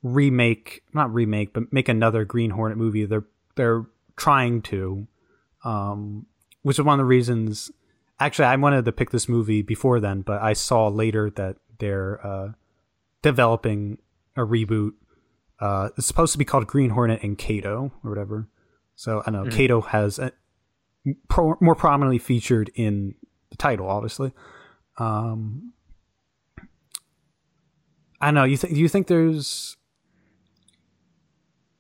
remake, 0.04 0.84
not 0.94 1.14
remake, 1.14 1.54
but 1.54 1.72
make 1.72 1.90
another 1.90 2.26
Green 2.26 2.52
Hornet 2.52 2.78
movie. 2.78 3.06
They're 3.06 3.26
they're 3.56 3.86
trying 4.16 4.62
to, 4.64 5.08
um, 5.64 6.26
which 6.62 6.78
is 6.78 6.86
one 6.86 7.00
of 7.00 7.04
the 7.04 7.08
reasons. 7.08 7.72
Actually, 8.20 8.46
I 8.46 8.56
wanted 8.56 8.86
to 8.86 8.92
pick 8.92 9.12
this 9.12 9.30
movie 9.30 9.62
before 9.62 10.00
then, 10.00 10.22
but 10.22 10.42
I 10.42 10.54
saw 10.54 10.88
later 10.88 11.30
that 11.32 11.58
they're 11.80 12.26
uh, 12.26 12.52
developing 13.22 14.00
a 14.36 14.42
reboot. 14.42 14.92
Uh, 15.60 15.90
it's 15.98 16.08
supposed 16.08 16.32
to 16.32 16.38
be 16.38 16.46
called 16.46 16.68
Green 16.68 16.92
Hornet 16.92 17.22
and 17.24 17.38
Kato 17.38 17.92
or 18.04 18.10
whatever. 18.10 18.48
So 18.96 19.22
I 19.26 19.32
know 19.32 19.46
Kato 19.46 19.82
has 19.82 20.18
a, 20.18 20.32
pro, 21.28 21.56
more 21.62 21.76
prominently 21.76 22.18
featured 22.18 22.72
in 22.76 23.16
the 23.52 23.58
title, 23.58 23.88
obviously. 23.88 24.34
Um, 24.98 25.74
I 28.20 28.28
don't 28.28 28.36
know. 28.36 28.44
You 28.44 28.58
think? 28.58 28.74
Do 28.74 28.80
you 28.80 28.90
think 28.90 29.08
there's 29.08 29.78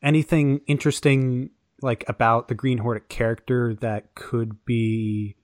anything 0.04 0.62
interesting 0.68 1.50
like 1.82 2.06
about 2.08 2.48
the 2.48 2.56
Green 2.56 2.78
Hornet 2.78 3.10
character 3.10 3.74
that 3.82 4.14
could 4.14 4.64
be 4.66 5.36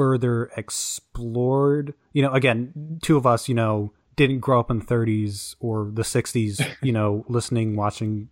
further 0.00 0.50
explored? 0.56 1.92
You 2.14 2.22
know, 2.22 2.32
again, 2.32 2.98
two 3.02 3.18
of 3.18 3.26
us, 3.26 3.50
you 3.50 3.54
know, 3.54 3.92
didn't 4.16 4.38
grow 4.38 4.58
up 4.58 4.70
in 4.70 4.78
the 4.78 4.84
30s 4.86 5.56
or 5.60 5.90
the 5.92 6.00
60s, 6.00 6.66
you 6.82 6.90
know, 6.90 7.26
listening, 7.28 7.76
watching 7.76 8.30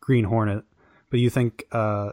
Green 0.00 0.24
Hornet. 0.24 0.64
But 1.10 1.20
you 1.20 1.28
think, 1.28 1.64
uh, 1.72 2.12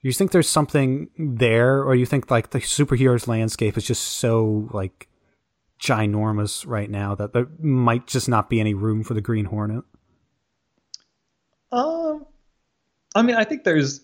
you 0.00 0.14
think 0.14 0.30
there's 0.30 0.48
something 0.48 1.10
there, 1.18 1.84
or 1.84 1.94
you 1.94 2.06
think 2.06 2.30
like 2.30 2.52
the 2.52 2.60
superheroes 2.60 3.28
landscape 3.28 3.76
is 3.76 3.84
just 3.84 4.02
so 4.02 4.66
like 4.72 5.10
ginormous 5.78 6.66
right 6.66 6.88
now 6.88 7.14
that 7.14 7.34
there 7.34 7.48
might 7.60 8.06
just 8.06 8.30
not 8.30 8.48
be 8.48 8.60
any 8.60 8.72
room 8.72 9.04
for 9.04 9.12
the 9.12 9.20
Green 9.20 9.44
Hornet? 9.44 9.84
um, 11.70 12.24
I 13.14 13.20
mean, 13.20 13.36
I 13.36 13.44
think 13.44 13.64
there's 13.64 14.00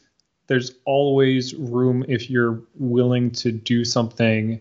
there's 0.49 0.73
always 0.85 1.55
room 1.55 2.05
if 2.09 2.29
you're 2.29 2.61
willing 2.75 3.31
to 3.31 3.53
do 3.53 3.85
something 3.85 4.61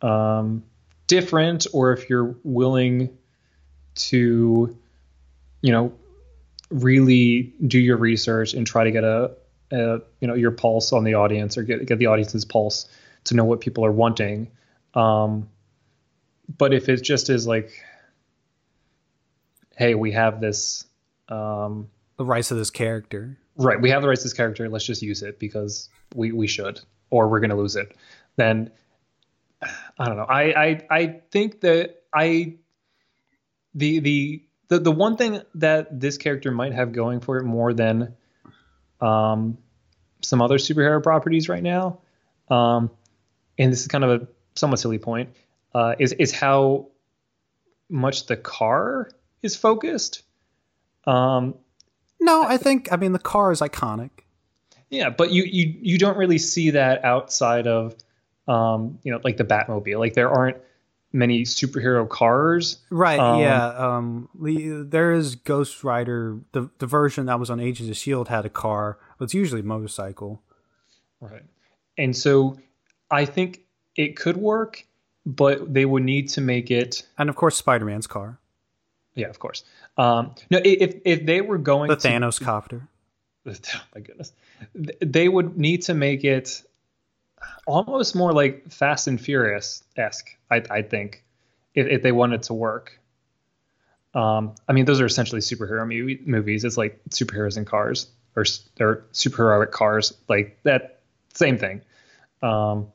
um, 0.00 0.64
different, 1.06 1.66
or 1.72 1.92
if 1.92 2.08
you're 2.08 2.34
willing 2.44 3.16
to, 3.94 4.76
you 5.60 5.72
know, 5.72 5.92
really 6.70 7.52
do 7.66 7.78
your 7.78 7.96
research 7.98 8.54
and 8.54 8.66
try 8.66 8.84
to 8.84 8.90
get 8.90 9.04
a, 9.04 9.30
a 9.72 10.00
you 10.20 10.28
know 10.28 10.34
your 10.34 10.50
pulse 10.50 10.92
on 10.92 11.04
the 11.04 11.14
audience 11.14 11.58
or 11.58 11.62
get 11.64 11.84
get 11.84 11.98
the 11.98 12.06
audience's 12.06 12.44
pulse 12.44 12.88
to 13.24 13.34
know 13.34 13.44
what 13.44 13.60
people 13.60 13.84
are 13.84 13.92
wanting. 13.92 14.50
Um, 14.94 15.48
but 16.58 16.72
if 16.72 16.88
it 16.88 17.02
just 17.02 17.30
is 17.30 17.46
like, 17.46 17.70
hey, 19.76 19.94
we 19.94 20.12
have 20.12 20.40
this. 20.40 20.84
Um, 21.28 21.88
The 22.16 22.24
rise 22.24 22.50
of 22.50 22.58
this 22.58 22.70
character. 22.70 23.38
Right 23.56 23.80
we 23.80 23.90
have 23.90 24.02
the 24.02 24.08
rights 24.08 24.22
to 24.22 24.26
this 24.26 24.32
character 24.32 24.68
let's 24.68 24.84
just 24.84 25.02
use 25.02 25.22
it 25.22 25.38
because 25.38 25.88
we 26.14 26.32
we 26.32 26.46
should 26.46 26.80
or 27.10 27.28
we're 27.28 27.40
going 27.40 27.50
to 27.50 27.56
lose 27.56 27.76
it. 27.76 27.94
Then 28.36 28.70
i 29.96 30.06
don't 30.06 30.16
know 30.16 30.26
i 30.28 30.42
i 30.64 30.86
i 30.90 31.20
think 31.30 31.60
that 31.60 32.02
i 32.12 32.54
the 33.74 34.00
the 34.00 34.42
the, 34.68 34.80
the 34.80 34.90
one 34.90 35.16
thing 35.16 35.40
that 35.54 36.00
this 36.00 36.18
character 36.18 36.50
might 36.50 36.72
have 36.72 36.92
going 36.92 37.20
for 37.20 37.36
it 37.38 37.44
more 37.44 37.72
than 37.72 38.16
um 39.00 39.58
some 40.20 40.42
other 40.42 40.58
superhero 40.58 41.00
properties 41.00 41.48
right 41.48 41.62
now 41.62 42.00
um 42.50 42.90
and 43.56 43.72
this 43.72 43.82
is 43.82 43.86
kind 43.86 44.02
of 44.02 44.22
a 44.22 44.28
somewhat 44.56 44.80
silly 44.80 44.98
point 44.98 45.30
uh 45.74 45.94
is 46.00 46.12
is 46.12 46.32
how 46.32 46.88
much 47.88 48.26
the 48.26 48.36
car 48.36 49.10
is 49.42 49.54
focused. 49.54 50.22
Um 51.06 51.56
No, 52.24 52.44
I 52.44 52.56
think 52.56 52.92
I 52.92 52.96
mean 52.96 53.12
the 53.12 53.18
car 53.18 53.52
is 53.52 53.60
iconic. 53.60 54.10
Yeah, 54.90 55.10
but 55.10 55.32
you 55.32 55.44
you 55.44 55.74
you 55.80 55.98
don't 55.98 56.16
really 56.16 56.38
see 56.38 56.70
that 56.70 57.04
outside 57.04 57.66
of 57.66 57.94
um, 58.48 58.98
you 59.02 59.12
know, 59.12 59.20
like 59.24 59.36
the 59.36 59.44
Batmobile. 59.44 59.98
Like 59.98 60.14
there 60.14 60.30
aren't 60.30 60.56
many 61.12 61.42
superhero 61.42 62.08
cars. 62.08 62.78
Right. 62.90 63.18
Um, 63.18 63.40
yeah. 63.40 63.66
Um. 63.66 64.28
There 64.34 65.12
is 65.12 65.36
Ghost 65.36 65.84
Rider. 65.84 66.38
The 66.52 66.70
the 66.78 66.86
version 66.86 67.26
that 67.26 67.38
was 67.38 67.50
on 67.50 67.60
Agents 67.60 67.90
of 67.90 67.96
Shield 67.96 68.28
had 68.28 68.44
a 68.44 68.50
car, 68.50 68.98
but 69.18 69.24
it's 69.24 69.34
usually 69.34 69.60
a 69.60 69.64
motorcycle. 69.64 70.42
Right. 71.20 71.44
And 71.96 72.16
so 72.16 72.58
I 73.10 73.24
think 73.24 73.60
it 73.96 74.16
could 74.16 74.36
work, 74.36 74.86
but 75.24 75.72
they 75.72 75.84
would 75.84 76.02
need 76.02 76.28
to 76.30 76.40
make 76.40 76.70
it 76.70 77.06
And 77.18 77.28
of 77.28 77.36
course, 77.36 77.56
Spider 77.56 77.84
Man's 77.84 78.06
car, 78.06 78.40
yeah, 79.14 79.28
of 79.28 79.38
course. 79.38 79.64
Um 79.96 80.34
no 80.50 80.60
if 80.64 80.96
if 81.04 81.26
they 81.26 81.40
were 81.40 81.58
going 81.58 81.88
the 81.88 81.96
to 81.96 82.08
Thanos 82.08 82.40
copter. 82.40 82.88
oh 83.46 83.52
my 83.94 84.00
goodness. 84.00 84.32
They 84.74 85.28
would 85.28 85.58
need 85.58 85.82
to 85.82 85.94
make 85.94 86.24
it 86.24 86.62
almost 87.66 88.14
more 88.14 88.32
like 88.32 88.70
Fast 88.70 89.08
and 89.08 89.20
Furious 89.20 89.82
esque, 89.96 90.28
I, 90.50 90.62
I 90.70 90.82
think, 90.82 91.24
if, 91.74 91.86
if 91.88 92.02
they 92.02 92.12
wanted 92.12 92.44
to 92.44 92.54
work. 92.54 93.00
Um, 94.14 94.54
I 94.68 94.72
mean, 94.72 94.84
those 94.84 95.00
are 95.00 95.06
essentially 95.06 95.40
superhero 95.40 95.86
movie, 95.88 96.20
movies. 96.24 96.64
It's 96.64 96.76
like 96.76 97.00
superheroes 97.10 97.56
in 97.56 97.64
cars 97.64 98.08
or, 98.36 98.44
or 98.78 99.04
superheroic 99.12 99.72
cars, 99.72 100.14
like 100.28 100.58
that 100.62 101.00
same 101.34 101.58
thing. 101.58 101.82
Um, 102.42 102.92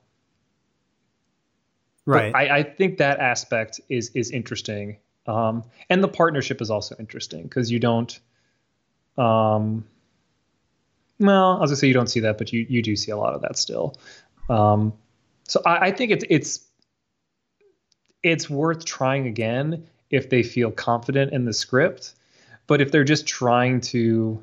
Right. 2.07 2.33
I, 2.33 2.59
I 2.59 2.63
think 2.63 2.99
that 2.99 3.19
aspect 3.19 3.81
is 3.89 4.11
is 4.15 4.31
interesting, 4.31 4.95
um, 5.27 5.63
and 5.89 6.03
the 6.03 6.07
partnership 6.07 6.61
is 6.61 6.71
also 6.71 6.95
interesting 6.99 7.43
because 7.43 7.71
you 7.71 7.79
don't. 7.79 8.19
Um, 9.17 9.85
well, 11.19 11.57
I 11.57 11.59
was 11.59 11.71
gonna 11.71 11.77
say 11.77 11.87
you 11.87 11.93
don't 11.93 12.09
see 12.09 12.21
that, 12.21 12.37
but 12.37 12.53
you 12.53 12.65
you 12.69 12.81
do 12.81 12.95
see 12.95 13.11
a 13.11 13.17
lot 13.17 13.33
of 13.33 13.41
that 13.41 13.57
still. 13.57 13.97
Um, 14.49 14.93
so 15.47 15.61
I, 15.65 15.87
I 15.87 15.91
think 15.91 16.11
it's 16.11 16.23
it's 16.29 16.67
it's 18.23 18.49
worth 18.49 18.85
trying 18.85 19.27
again 19.27 19.87
if 20.09 20.29
they 20.29 20.43
feel 20.43 20.71
confident 20.71 21.33
in 21.33 21.45
the 21.45 21.53
script, 21.53 22.13
but 22.67 22.81
if 22.81 22.91
they're 22.91 23.03
just 23.03 23.27
trying 23.27 23.81
to 23.81 24.41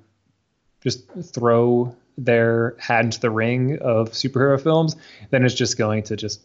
just 0.83 1.05
throw 1.33 1.97
their 2.19 2.77
hat 2.79 3.05
into 3.05 3.21
the 3.21 3.31
ring 3.31 3.79
of 3.81 4.11
superhero 4.11 4.61
films, 4.61 4.97
then 5.31 5.45
it's 5.45 5.55
just 5.55 5.79
going 5.79 6.03
to 6.05 6.17
just 6.17 6.43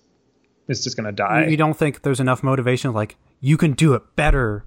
it's 0.67 0.83
just 0.83 0.95
gonna 0.95 1.11
die. 1.11 1.47
You 1.47 1.57
don't 1.57 1.75
think 1.75 2.03
there's 2.03 2.19
enough 2.19 2.43
motivation? 2.43 2.93
Like 2.93 3.17
you 3.39 3.57
can 3.57 3.73
do 3.73 3.93
it 3.93 4.15
better 4.15 4.65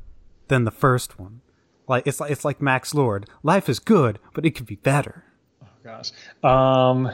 than 0.48 0.64
the 0.64 0.70
first 0.70 1.18
one. 1.18 1.40
Like 1.88 2.06
it's 2.06 2.20
like 2.20 2.30
it's 2.30 2.44
like 2.44 2.62
Max 2.62 2.94
Lord. 2.94 3.28
Life 3.42 3.68
is 3.68 3.78
good, 3.78 4.18
but 4.34 4.46
it 4.46 4.52
could 4.52 4.66
be 4.66 4.76
better. 4.76 5.24
Oh 5.62 5.66
gosh. 5.82 6.12
Um, 6.42 7.10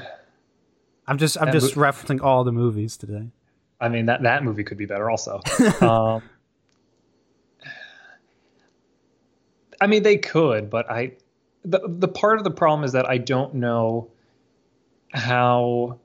I'm 1.07 1.19
just 1.19 1.41
I'm 1.41 1.53
just 1.53 1.77
mo- 1.77 1.83
referencing 1.83 2.23
all 2.23 2.45
the 2.45 2.53
movies 2.53 2.97
today. 2.97 3.31
I 3.81 3.89
mean 3.89 4.07
that 4.07 4.23
that 4.23 4.45
movie 4.45 4.65
could 4.65 4.79
be 4.79 4.87
better 4.87 5.11
also. 5.11 5.41
um, 5.81 6.23
I 9.81 9.87
mean 9.87 10.03
they 10.03 10.19
could, 10.19 10.71
but 10.71 10.91
I 10.91 11.13
the 11.65 11.81
the 11.87 12.09
part 12.09 12.39
of 12.39 12.45
the 12.45 12.51
problem 12.51 12.85
is 12.85 12.93
that 12.93 13.09
I 13.09 13.19
don't 13.19 13.55
know 13.55 14.11
how 15.13 15.99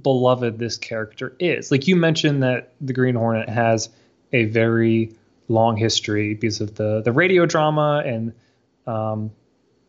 beloved 0.00 0.58
this 0.58 0.76
character 0.76 1.36
is. 1.38 1.70
Like 1.70 1.86
you 1.86 1.96
mentioned 1.96 2.42
that 2.42 2.74
the 2.80 2.92
Green 2.92 3.14
Hornet 3.14 3.48
has 3.48 3.90
a 4.32 4.44
very 4.46 5.14
long 5.48 5.76
history 5.76 6.34
because 6.34 6.60
of 6.60 6.74
the 6.74 7.02
the 7.02 7.12
radio 7.12 7.46
drama 7.46 8.02
and 8.04 8.32
um, 8.86 9.30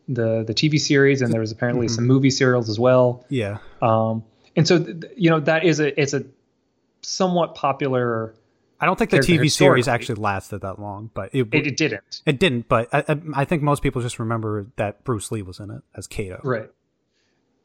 the 0.08 0.44
the 0.44 0.54
TV 0.54 0.78
series, 0.78 1.22
and 1.22 1.32
there 1.32 1.40
was 1.40 1.52
apparently 1.52 1.88
some 1.88 2.06
movie 2.06 2.30
serials 2.30 2.68
as 2.68 2.78
well. 2.78 3.24
Yeah. 3.28 3.58
Um, 3.80 4.24
and 4.56 4.66
so 4.66 4.82
th- 4.82 5.12
you 5.16 5.30
know 5.30 5.40
that 5.40 5.64
is 5.64 5.80
a 5.80 6.00
it's 6.00 6.14
a 6.14 6.24
somewhat 7.02 7.54
popular. 7.54 8.34
I 8.80 8.86
don't 8.86 8.98
think 8.98 9.10
the 9.10 9.18
TV 9.18 9.50
series 9.50 9.88
actually 9.88 10.16
lasted 10.16 10.60
that 10.60 10.78
long, 10.78 11.10
but 11.14 11.34
it 11.34 11.48
It, 11.52 11.66
it 11.66 11.76
didn't 11.76 12.22
it 12.26 12.38
didn't. 12.38 12.68
But 12.68 12.88
I, 12.92 13.04
I, 13.08 13.20
I 13.34 13.44
think 13.44 13.62
most 13.62 13.82
people 13.82 14.02
just 14.02 14.18
remember 14.18 14.66
that 14.76 15.04
Bruce 15.04 15.32
Lee 15.32 15.42
was 15.42 15.58
in 15.58 15.70
it 15.70 15.82
as 15.94 16.06
Kato. 16.06 16.40
right, 16.44 16.70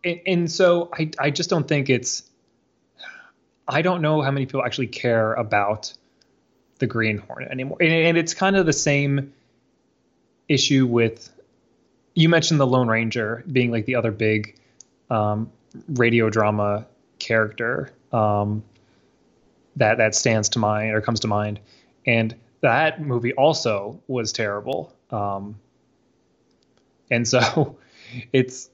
and, 0.03 0.19
and 0.25 0.51
so 0.51 0.89
I 0.93 1.11
I 1.19 1.29
just 1.31 1.49
don't 1.49 1.67
think 1.67 1.89
it's. 1.89 2.23
I 3.67 3.83
don't 3.83 4.01
know 4.01 4.23
how 4.23 4.31
many 4.31 4.47
people 4.47 4.63
actually 4.63 4.87
care 4.87 5.33
about 5.33 5.93
the 6.79 6.87
Green 6.87 7.17
Hornet 7.17 7.51
anymore, 7.51 7.77
and, 7.79 7.91
and 7.91 8.17
it's 8.17 8.33
kind 8.33 8.55
of 8.55 8.65
the 8.65 8.73
same 8.73 9.33
issue 10.47 10.85
with. 10.85 11.29
You 12.15 12.27
mentioned 12.27 12.59
the 12.59 12.67
Lone 12.67 12.87
Ranger 12.87 13.43
being 13.49 13.71
like 13.71 13.85
the 13.85 13.95
other 13.95 14.11
big 14.11 14.59
um, 15.09 15.51
radio 15.87 16.29
drama 16.29 16.85
character 17.19 17.91
um, 18.11 18.63
that 19.75 19.97
that 19.99 20.15
stands 20.15 20.49
to 20.49 20.59
mind 20.59 20.93
or 20.95 21.01
comes 21.01 21.19
to 21.21 21.27
mind, 21.27 21.59
and 22.05 22.35
that 22.61 23.01
movie 23.01 23.33
also 23.33 24.01
was 24.07 24.33
terrible. 24.33 24.93
Um, 25.11 25.55
and 27.11 27.27
so 27.27 27.77
it's 28.33 28.69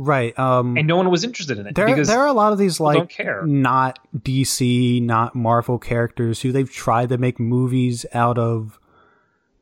Right. 0.00 0.38
Um, 0.38 0.76
and 0.78 0.86
no 0.86 0.96
one 0.96 1.10
was 1.10 1.24
interested 1.24 1.58
in 1.58 1.66
it 1.66 1.74
there, 1.74 1.86
because 1.86 2.06
there 2.06 2.20
are 2.20 2.28
a 2.28 2.32
lot 2.32 2.52
of 2.52 2.58
these 2.58 2.78
like 2.78 3.18
not 3.44 3.98
DC, 4.16 5.02
not 5.02 5.34
Marvel 5.34 5.78
characters 5.80 6.40
who 6.42 6.52
they've 6.52 6.70
tried 6.70 7.08
to 7.08 7.18
make 7.18 7.40
movies 7.40 8.06
out 8.14 8.38
of 8.38 8.78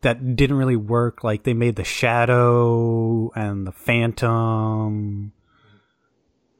that 0.03 0.37
didn't 0.37 0.59
really 0.59 0.77
work. 0.77 1.25
Like 1.25 1.45
they 1.45 1.55
made 1.55 1.77
the 1.77 1.85
Shadow 1.85 3.31
and 3.35 3.67
the 3.67 3.73
Phantom 3.73 5.33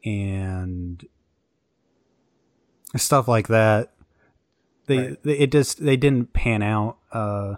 and 0.05 1.07
stuff 2.97 3.29
like 3.29 3.49
that. 3.49 3.93
They, 4.87 4.99
Right. 4.99 5.23
they 5.23 5.39
it 5.39 5.53
just 5.53 5.85
they 5.85 5.99
didn't 5.99 6.33
pan 6.33 6.63
out. 6.63 6.97
Uh, 7.13 7.57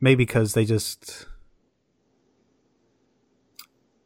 maybe 0.00 0.16
because 0.26 0.52
they 0.52 0.66
just. 0.66 1.26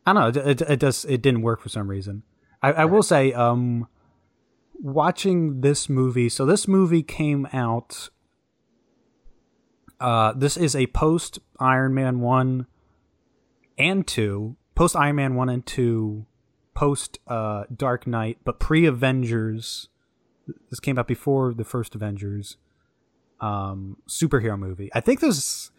I 0.07 0.13
don't 0.13 0.35
know. 0.35 0.43
It, 0.43 0.61
it, 0.61 0.71
it 0.71 0.81
does. 0.81 1.05
It 1.07 1.23
didn't 1.23 1.43
work 1.43 1.61
for 1.61 1.69
some 1.69 1.89
reason. 1.89 2.23
I, 2.63 2.73
I 2.73 2.85
will 2.85 3.03
say, 3.03 3.33
um, 3.33 3.89
watching 4.81 5.61
this 5.61 5.89
movie. 5.89 6.29
So 6.29 6.45
this 6.45 6.69
movie 6.69 7.03
came 7.03 7.47
out. 7.53 8.11
Uh, 10.01 10.33
this 10.33 10.57
is 10.57 10.77
a 10.77 10.87
post 10.89 11.39
Iron 11.59 11.95
Man 11.95 12.21
one 12.21 12.67
and 13.79 14.07
two, 14.07 14.57
post 14.75 14.97
Iron 14.97 15.17
Man 15.17 15.35
one 15.35 15.49
and 15.49 15.65
two, 15.65 16.27
post 16.75 17.19
uh 17.27 17.65
Dark 17.75 18.07
Knight, 18.07 18.39
but 18.45 18.59
pre 18.59 18.87
Avengers. 18.87 19.89
This 20.69 20.81
came 20.81 20.99
out 20.99 21.09
before 21.09 21.55
the 21.55 21.65
first 21.65 21.95
Avengers. 21.95 22.59
Um, 23.41 23.97
superhero 24.09 24.59
movie. 24.59 24.91
I 24.95 25.01
think 25.01 25.21
this. 25.21 25.71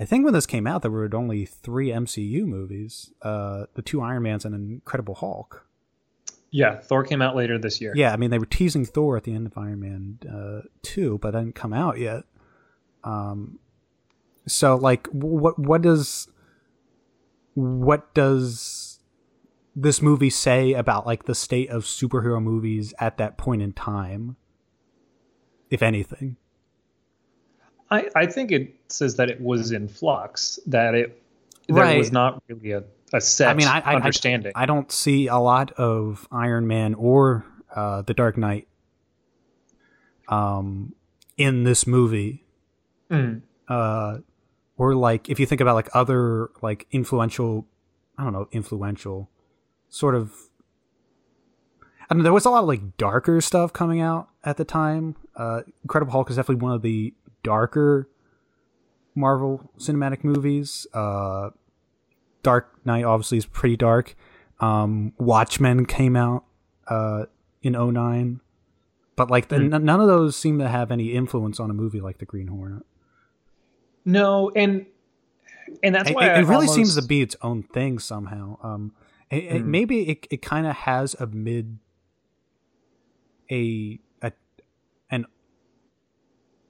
I 0.00 0.06
think 0.06 0.24
when 0.24 0.32
this 0.32 0.46
came 0.46 0.66
out, 0.66 0.80
there 0.80 0.90
were 0.90 1.10
only 1.12 1.44
three 1.44 1.88
MCU 1.88 2.46
movies: 2.46 3.12
uh, 3.20 3.66
the 3.74 3.82
two 3.82 4.00
Iron 4.00 4.22
Mans 4.22 4.46
and 4.46 4.54
Incredible 4.54 5.14
Hulk. 5.14 5.66
yeah, 6.50 6.78
Thor 6.78 7.04
came 7.04 7.20
out 7.20 7.36
later 7.36 7.58
this 7.58 7.82
year. 7.82 7.92
Yeah, 7.94 8.10
I 8.12 8.16
mean 8.16 8.30
they 8.30 8.38
were 8.38 8.46
teasing 8.46 8.86
Thor 8.86 9.18
at 9.18 9.24
the 9.24 9.34
end 9.34 9.46
of 9.46 9.58
Iron 9.58 9.80
Man 9.80 10.18
uh, 10.26 10.68
two, 10.80 11.18
but 11.18 11.34
it 11.34 11.38
didn't 11.38 11.54
come 11.54 11.74
out 11.74 11.98
yet. 11.98 12.24
Um, 13.04 13.58
so 14.46 14.74
like, 14.74 15.06
what 15.08 15.58
what 15.58 15.82
does 15.82 16.28
what 17.52 18.14
does 18.14 19.00
this 19.76 20.00
movie 20.00 20.30
say 20.30 20.72
about 20.72 21.04
like 21.04 21.24
the 21.24 21.34
state 21.34 21.68
of 21.68 21.84
superhero 21.84 22.42
movies 22.42 22.94
at 23.00 23.18
that 23.18 23.36
point 23.36 23.60
in 23.60 23.74
time, 23.74 24.36
if 25.68 25.82
anything? 25.82 26.38
I, 27.90 28.08
I 28.14 28.26
think 28.26 28.52
it 28.52 28.74
says 28.88 29.16
that 29.16 29.28
it 29.30 29.40
was 29.40 29.72
in 29.72 29.88
flux, 29.88 30.58
that 30.66 30.94
it 30.94 31.22
there 31.68 31.76
Right. 31.76 31.98
was 31.98 32.12
not 32.12 32.42
really 32.48 32.72
a, 32.72 32.84
a 33.12 33.20
set 33.20 33.48
I 33.48 33.54
mean, 33.54 33.66
I, 33.68 33.80
I 33.80 33.94
understanding. 33.96 34.52
I, 34.54 34.62
I 34.62 34.66
don't 34.66 34.90
see 34.92 35.26
a 35.28 35.38
lot 35.38 35.72
of 35.72 36.26
Iron 36.32 36.66
Man 36.66 36.94
or 36.94 37.44
uh, 37.74 38.02
the 38.02 38.14
Dark 38.14 38.36
Knight 38.36 38.66
um, 40.28 40.94
in 41.36 41.64
this 41.64 41.86
movie. 41.86 42.44
Mm. 43.10 43.42
uh 43.66 44.18
or 44.76 44.94
like 44.94 45.28
if 45.28 45.40
you 45.40 45.44
think 45.46 45.60
about 45.60 45.74
like 45.74 45.88
other 45.94 46.50
like 46.62 46.86
influential 46.92 47.66
i 48.16 48.22
don't 48.22 48.32
know 48.32 48.46
influential 48.52 49.28
sort 49.88 50.14
of 50.14 50.32
i 52.08 52.14
mean 52.14 52.22
there 52.22 52.32
was 52.32 52.44
a 52.44 52.50
lot 52.50 52.60
of 52.62 52.68
like 52.68 52.96
darker 52.96 53.40
stuff 53.40 53.72
coming 53.72 54.00
out 54.00 54.28
at 54.44 54.58
the 54.58 54.64
time 54.64 55.16
uh 55.34 55.62
incredible 55.82 56.12
hulk 56.12 56.30
is 56.30 56.36
definitely 56.36 56.62
one 56.62 56.70
of 56.72 56.82
the 56.82 57.12
darker 57.42 58.08
marvel 59.14 59.70
cinematic 59.78 60.22
movies. 60.24 60.86
Uh 60.94 61.50
dark 62.42 62.74
knight 62.84 63.04
obviously 63.04 63.38
is 63.38 63.46
pretty 63.46 63.76
dark. 63.76 64.14
Um 64.60 65.12
watchmen 65.18 65.86
came 65.86 66.16
out 66.16 66.44
uh 66.88 67.24
in 67.62 67.72
09 67.74 68.40
but 69.16 69.30
like 69.30 69.48
the, 69.48 69.56
n- 69.56 69.68
none 69.84 70.00
of 70.00 70.06
those 70.06 70.34
seem 70.34 70.58
to 70.60 70.68
have 70.68 70.90
any 70.90 71.12
influence 71.12 71.60
on 71.60 71.68
a 71.70 71.74
movie 71.74 72.00
like 72.00 72.16
the 72.18 72.24
green 72.24 72.46
hornet. 72.46 72.84
No, 74.04 74.50
and 74.56 74.86
and 75.82 75.94
that's 75.94 76.08
it, 76.08 76.16
why 76.16 76.24
it 76.26 76.30
I 76.30 76.38
really 76.40 76.66
seems 76.68 76.94
to 76.96 77.02
be 77.02 77.20
its 77.20 77.36
own 77.42 77.62
thing 77.64 77.98
somehow. 77.98 78.56
Um, 78.62 78.92
it, 79.30 79.44
it- 79.44 79.62
Mm. 79.62 79.66
maybe 79.66 80.08
it 80.08 80.26
it 80.30 80.40
kind 80.40 80.66
of 80.66 80.74
has 80.74 81.12
a 81.20 81.26
mid, 81.26 81.78
a 83.50 83.98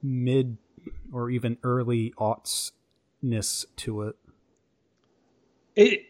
mid 0.01 0.57
or 1.11 1.29
even 1.29 1.57
early 1.63 2.13
aughts-ness 2.17 3.65
to 3.77 4.03
it, 4.03 4.15
it. 5.75 6.05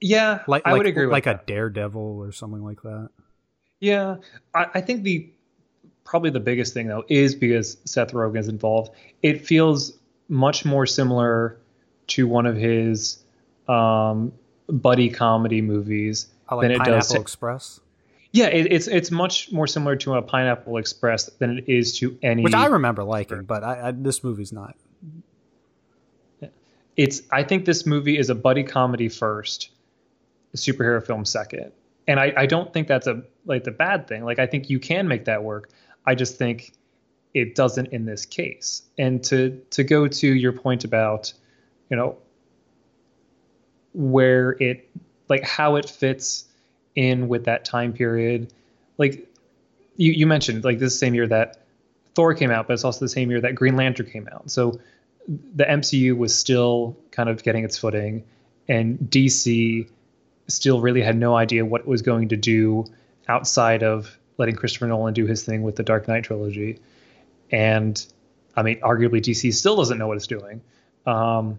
Yeah, 0.00 0.42
like 0.48 0.62
I 0.64 0.72
like, 0.72 0.78
would 0.78 0.86
agree 0.86 1.06
with 1.06 1.12
like 1.12 1.24
that. 1.24 1.42
a 1.42 1.46
Daredevil 1.46 2.00
or 2.00 2.32
something 2.32 2.62
like 2.62 2.82
that. 2.82 3.10
Yeah, 3.78 4.16
I, 4.54 4.66
I 4.74 4.80
think 4.80 5.04
the 5.04 5.30
probably 6.04 6.30
the 6.30 6.40
biggest 6.40 6.74
thing 6.74 6.88
though 6.88 7.04
is 7.08 7.34
because 7.34 7.78
Seth 7.84 8.12
Rogen 8.12 8.38
is 8.38 8.48
involved. 8.48 8.92
It 9.22 9.46
feels 9.46 9.98
much 10.28 10.64
more 10.64 10.86
similar 10.86 11.60
to 12.08 12.26
one 12.26 12.46
of 12.46 12.56
his 12.56 13.22
um, 13.68 14.32
buddy 14.68 15.08
comedy 15.08 15.62
movies 15.62 16.26
I 16.48 16.56
than 16.56 16.70
like 16.70 16.70
it 16.72 16.78
Pineapple 16.78 16.98
does. 16.98 17.08
To, 17.08 17.20
Express, 17.20 17.80
yeah, 18.32 18.46
it, 18.46 18.72
it's 18.72 18.88
it's 18.88 19.10
much 19.10 19.52
more 19.52 19.66
similar 19.66 19.94
to 19.96 20.14
a 20.14 20.22
Pineapple 20.22 20.78
Express 20.78 21.26
than 21.38 21.58
it 21.58 21.68
is 21.68 21.98
to 21.98 22.18
any. 22.22 22.42
which 22.42 22.54
I 22.54 22.66
remember 22.66 23.04
liking, 23.04 23.42
but 23.42 23.62
I, 23.62 23.88
I, 23.88 23.90
this 23.92 24.24
movie's 24.24 24.52
not. 24.52 24.74
it's 26.96 27.22
I 27.30 27.42
think 27.42 27.66
this 27.66 27.84
movie 27.84 28.16
is 28.18 28.30
a 28.30 28.34
buddy 28.34 28.62
comedy 28.62 29.10
first, 29.10 29.70
a 30.54 30.56
superhero 30.56 31.04
film 31.04 31.26
second. 31.26 31.72
And 32.08 32.18
I, 32.18 32.32
I 32.36 32.46
don't 32.46 32.72
think 32.72 32.88
that's 32.88 33.06
a 33.06 33.22
like 33.44 33.64
the 33.64 33.70
bad 33.70 34.08
thing. 34.08 34.24
Like 34.24 34.38
I 34.38 34.46
think 34.46 34.70
you 34.70 34.80
can 34.80 35.06
make 35.06 35.26
that 35.26 35.44
work. 35.44 35.70
I 36.06 36.14
just 36.14 36.38
think 36.38 36.72
it 37.34 37.54
doesn't 37.54 37.86
in 37.88 38.06
this 38.06 38.24
case. 38.24 38.82
And 38.96 39.22
to 39.24 39.60
to 39.70 39.84
go 39.84 40.08
to 40.08 40.26
your 40.26 40.52
point 40.52 40.84
about, 40.84 41.34
you 41.90 41.96
know, 41.98 42.16
where 43.92 44.52
it 44.52 44.88
like 45.28 45.44
how 45.44 45.76
it 45.76 45.88
fits 45.88 46.46
in 46.94 47.28
with 47.28 47.44
that 47.44 47.64
time 47.64 47.92
period. 47.92 48.52
Like 48.98 49.28
you, 49.96 50.12
you 50.12 50.26
mentioned, 50.26 50.64
like 50.64 50.78
this 50.78 50.98
same 50.98 51.14
year 51.14 51.26
that 51.28 51.64
Thor 52.14 52.34
came 52.34 52.50
out, 52.50 52.66
but 52.66 52.74
it's 52.74 52.84
also 52.84 53.00
the 53.00 53.08
same 53.08 53.30
year 53.30 53.40
that 53.40 53.54
Green 53.54 53.76
Lantern 53.76 54.06
came 54.06 54.28
out. 54.30 54.50
So 54.50 54.80
the 55.54 55.64
MCU 55.64 56.16
was 56.16 56.36
still 56.36 56.96
kind 57.10 57.28
of 57.28 57.42
getting 57.42 57.64
its 57.64 57.78
footing, 57.78 58.24
and 58.68 58.98
DC 58.98 59.88
still 60.48 60.80
really 60.80 61.02
had 61.02 61.16
no 61.16 61.36
idea 61.36 61.64
what 61.64 61.82
it 61.82 61.86
was 61.86 62.02
going 62.02 62.28
to 62.28 62.36
do 62.36 62.84
outside 63.28 63.82
of 63.82 64.18
letting 64.38 64.56
Christopher 64.56 64.86
Nolan 64.86 65.14
do 65.14 65.26
his 65.26 65.44
thing 65.44 65.62
with 65.62 65.76
the 65.76 65.82
Dark 65.82 66.08
Knight 66.08 66.24
trilogy, 66.24 66.80
and 67.50 68.04
I 68.56 68.62
mean, 68.62 68.80
arguably 68.80 69.20
DC 69.20 69.54
still 69.54 69.76
doesn't 69.76 69.98
know 69.98 70.08
what 70.08 70.16
it's 70.16 70.26
doing. 70.26 70.60
Um, 71.06 71.58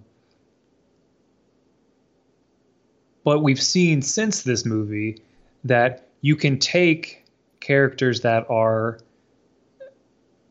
but 3.23 3.39
we've 3.39 3.61
seen 3.61 4.01
since 4.01 4.43
this 4.43 4.65
movie 4.65 5.21
that 5.63 6.07
you 6.21 6.35
can 6.35 6.59
take 6.59 7.25
characters 7.59 8.21
that 8.21 8.49
are 8.49 8.99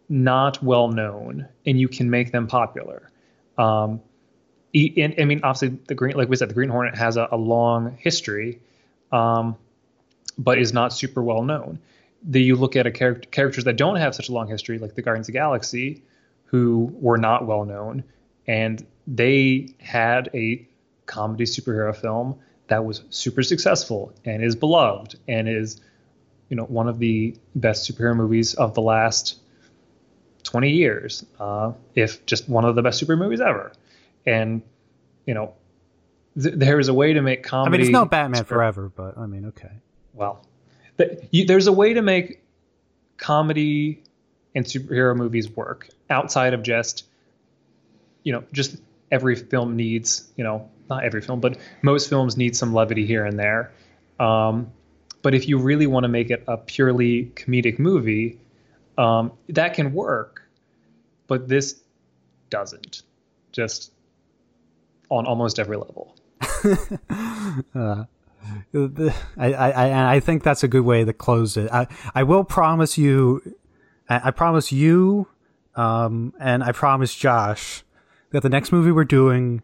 not 0.08 0.62
well 0.62 0.88
known 0.88 1.48
and 1.66 1.80
you 1.80 1.88
can 1.88 2.10
make 2.10 2.32
them 2.32 2.46
popular. 2.46 3.10
Um, 3.58 4.00
and, 4.74 5.14
I 5.18 5.24
mean, 5.24 5.40
obviously, 5.42 5.78
the 5.86 5.94
green, 5.94 6.16
like 6.16 6.28
we 6.28 6.36
said, 6.36 6.48
the 6.48 6.54
Green 6.54 6.70
Hornet 6.70 6.96
has 6.96 7.16
a, 7.16 7.28
a 7.30 7.36
long 7.36 7.96
history, 7.98 8.58
um, 9.10 9.56
but 10.38 10.58
is 10.58 10.72
not 10.72 10.92
super 10.94 11.22
well 11.22 11.42
known. 11.42 11.78
The, 12.22 12.42
you 12.42 12.56
look 12.56 12.76
at 12.76 12.86
a 12.86 12.90
character 12.90 13.28
characters 13.30 13.64
that 13.64 13.76
don't 13.76 13.96
have 13.96 14.14
such 14.14 14.28
a 14.28 14.32
long 14.32 14.48
history, 14.48 14.78
like 14.78 14.94
the 14.94 15.02
Guardians 15.02 15.28
of 15.28 15.34
the 15.34 15.38
Galaxy, 15.38 16.02
who 16.44 16.90
were 16.94 17.18
not 17.18 17.46
well 17.46 17.64
known, 17.64 18.04
and 18.46 18.86
they 19.06 19.74
had 19.78 20.30
a 20.32 20.66
comedy 21.06 21.44
superhero 21.44 21.94
film 21.94 22.38
that 22.68 22.84
was 22.84 23.02
super 23.10 23.42
successful 23.42 24.12
and 24.24 24.42
is 24.42 24.56
beloved 24.56 25.18
and 25.28 25.48
is 25.48 25.80
you 26.48 26.56
know 26.56 26.64
one 26.64 26.88
of 26.88 26.98
the 26.98 27.36
best 27.54 27.90
superhero 27.90 28.16
movies 28.16 28.54
of 28.54 28.74
the 28.74 28.82
last 28.82 29.38
20 30.44 30.70
years 30.70 31.24
uh, 31.40 31.72
if 31.94 32.24
just 32.26 32.48
one 32.48 32.64
of 32.64 32.74
the 32.74 32.82
best 32.82 33.02
superhero 33.02 33.18
movies 33.18 33.40
ever 33.40 33.72
and 34.26 34.62
you 35.26 35.34
know 35.34 35.54
th- 36.40 36.54
there 36.54 36.78
is 36.78 36.88
a 36.88 36.94
way 36.94 37.12
to 37.12 37.22
make 37.22 37.42
comedy. 37.42 37.74
I 37.74 37.78
mean, 37.78 37.80
it's 37.86 37.92
not 37.92 38.10
Batman 38.10 38.44
Forever, 38.44 38.90
but 38.94 39.18
I 39.18 39.26
mean, 39.26 39.46
okay. 39.46 39.70
well 40.14 40.44
th- 40.98 41.20
you, 41.30 41.46
there's 41.46 41.66
a 41.66 41.72
way 41.72 41.94
to 41.94 42.02
make 42.02 42.42
comedy 43.16 44.02
and 44.54 44.64
superhero 44.64 45.16
movies 45.16 45.48
work 45.50 45.88
outside 46.10 46.54
of 46.54 46.62
just 46.62 47.06
you 48.24 48.32
know 48.32 48.44
just 48.52 48.76
every 49.10 49.36
film 49.36 49.76
needs 49.76 50.28
you 50.36 50.44
know 50.44 50.68
not 50.92 51.04
every 51.04 51.20
film 51.20 51.40
but 51.40 51.56
most 51.82 52.08
films 52.08 52.36
need 52.36 52.54
some 52.56 52.72
levity 52.72 53.06
here 53.06 53.24
and 53.24 53.38
there 53.38 53.72
um, 54.20 54.70
but 55.22 55.34
if 55.34 55.48
you 55.48 55.58
really 55.58 55.86
want 55.86 56.04
to 56.04 56.08
make 56.08 56.30
it 56.30 56.42
a 56.48 56.56
purely 56.56 57.32
comedic 57.34 57.78
movie 57.78 58.38
um, 58.98 59.32
that 59.48 59.74
can 59.74 59.92
work 59.92 60.42
but 61.26 61.48
this 61.48 61.80
doesn't 62.50 63.02
just 63.52 63.92
on 65.10 65.26
almost 65.26 65.58
every 65.58 65.76
level 65.76 66.14
Uh, 67.74 68.04
I, 69.36 69.52
I, 69.52 70.14
I 70.14 70.20
think 70.20 70.42
that's 70.42 70.62
a 70.62 70.68
good 70.68 70.84
way 70.84 71.04
to 71.04 71.12
close 71.12 71.56
it. 71.56 71.70
I, 71.70 71.86
I 72.14 72.22
will 72.22 72.44
promise 72.44 72.98
you, 72.98 73.56
I 74.08 74.30
promise 74.30 74.72
you, 74.72 75.28
um, 75.74 76.34
and 76.40 76.62
I 76.62 76.72
promise 76.72 77.14
Josh 77.14 77.84
that 78.30 78.42
the 78.42 78.48
next 78.48 78.72
movie 78.72 78.90
we're 78.90 79.04
doing, 79.04 79.62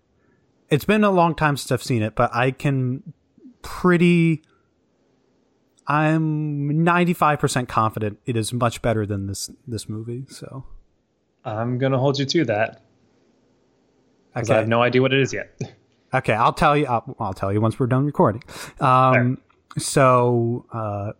it's 0.70 0.84
been 0.84 1.04
a 1.04 1.10
long 1.10 1.34
time 1.34 1.56
since 1.56 1.72
I've 1.72 1.82
seen 1.82 2.02
it, 2.02 2.14
but 2.14 2.34
I 2.34 2.50
can 2.50 3.12
pretty, 3.62 4.42
I'm 5.86 6.70
95% 6.84 7.68
confident 7.68 8.18
it 8.26 8.36
is 8.36 8.52
much 8.52 8.82
better 8.82 9.06
than 9.06 9.26
this, 9.26 9.50
this 9.66 9.88
movie. 9.88 10.24
So, 10.28 10.64
i'm 11.44 11.78
going 11.78 11.92
to 11.92 11.98
hold 11.98 12.18
you 12.18 12.26
to 12.26 12.44
that 12.44 12.82
because 14.34 14.50
i 14.50 14.56
have 14.56 14.68
no 14.68 14.82
idea 14.82 15.00
what 15.00 15.14
it 15.14 15.20
is 15.20 15.32
yet 15.32 15.58
Okay, 16.12 16.32
I'll 16.32 16.52
tell 16.52 16.76
you. 16.76 16.86
I'll, 16.86 17.16
I'll 17.20 17.34
tell 17.34 17.52
you 17.52 17.60
once 17.60 17.78
we're 17.78 17.86
done 17.86 18.06
recording. 18.06 18.42
Um, 18.80 19.38
so, 19.76 20.64
uh, 20.72 21.12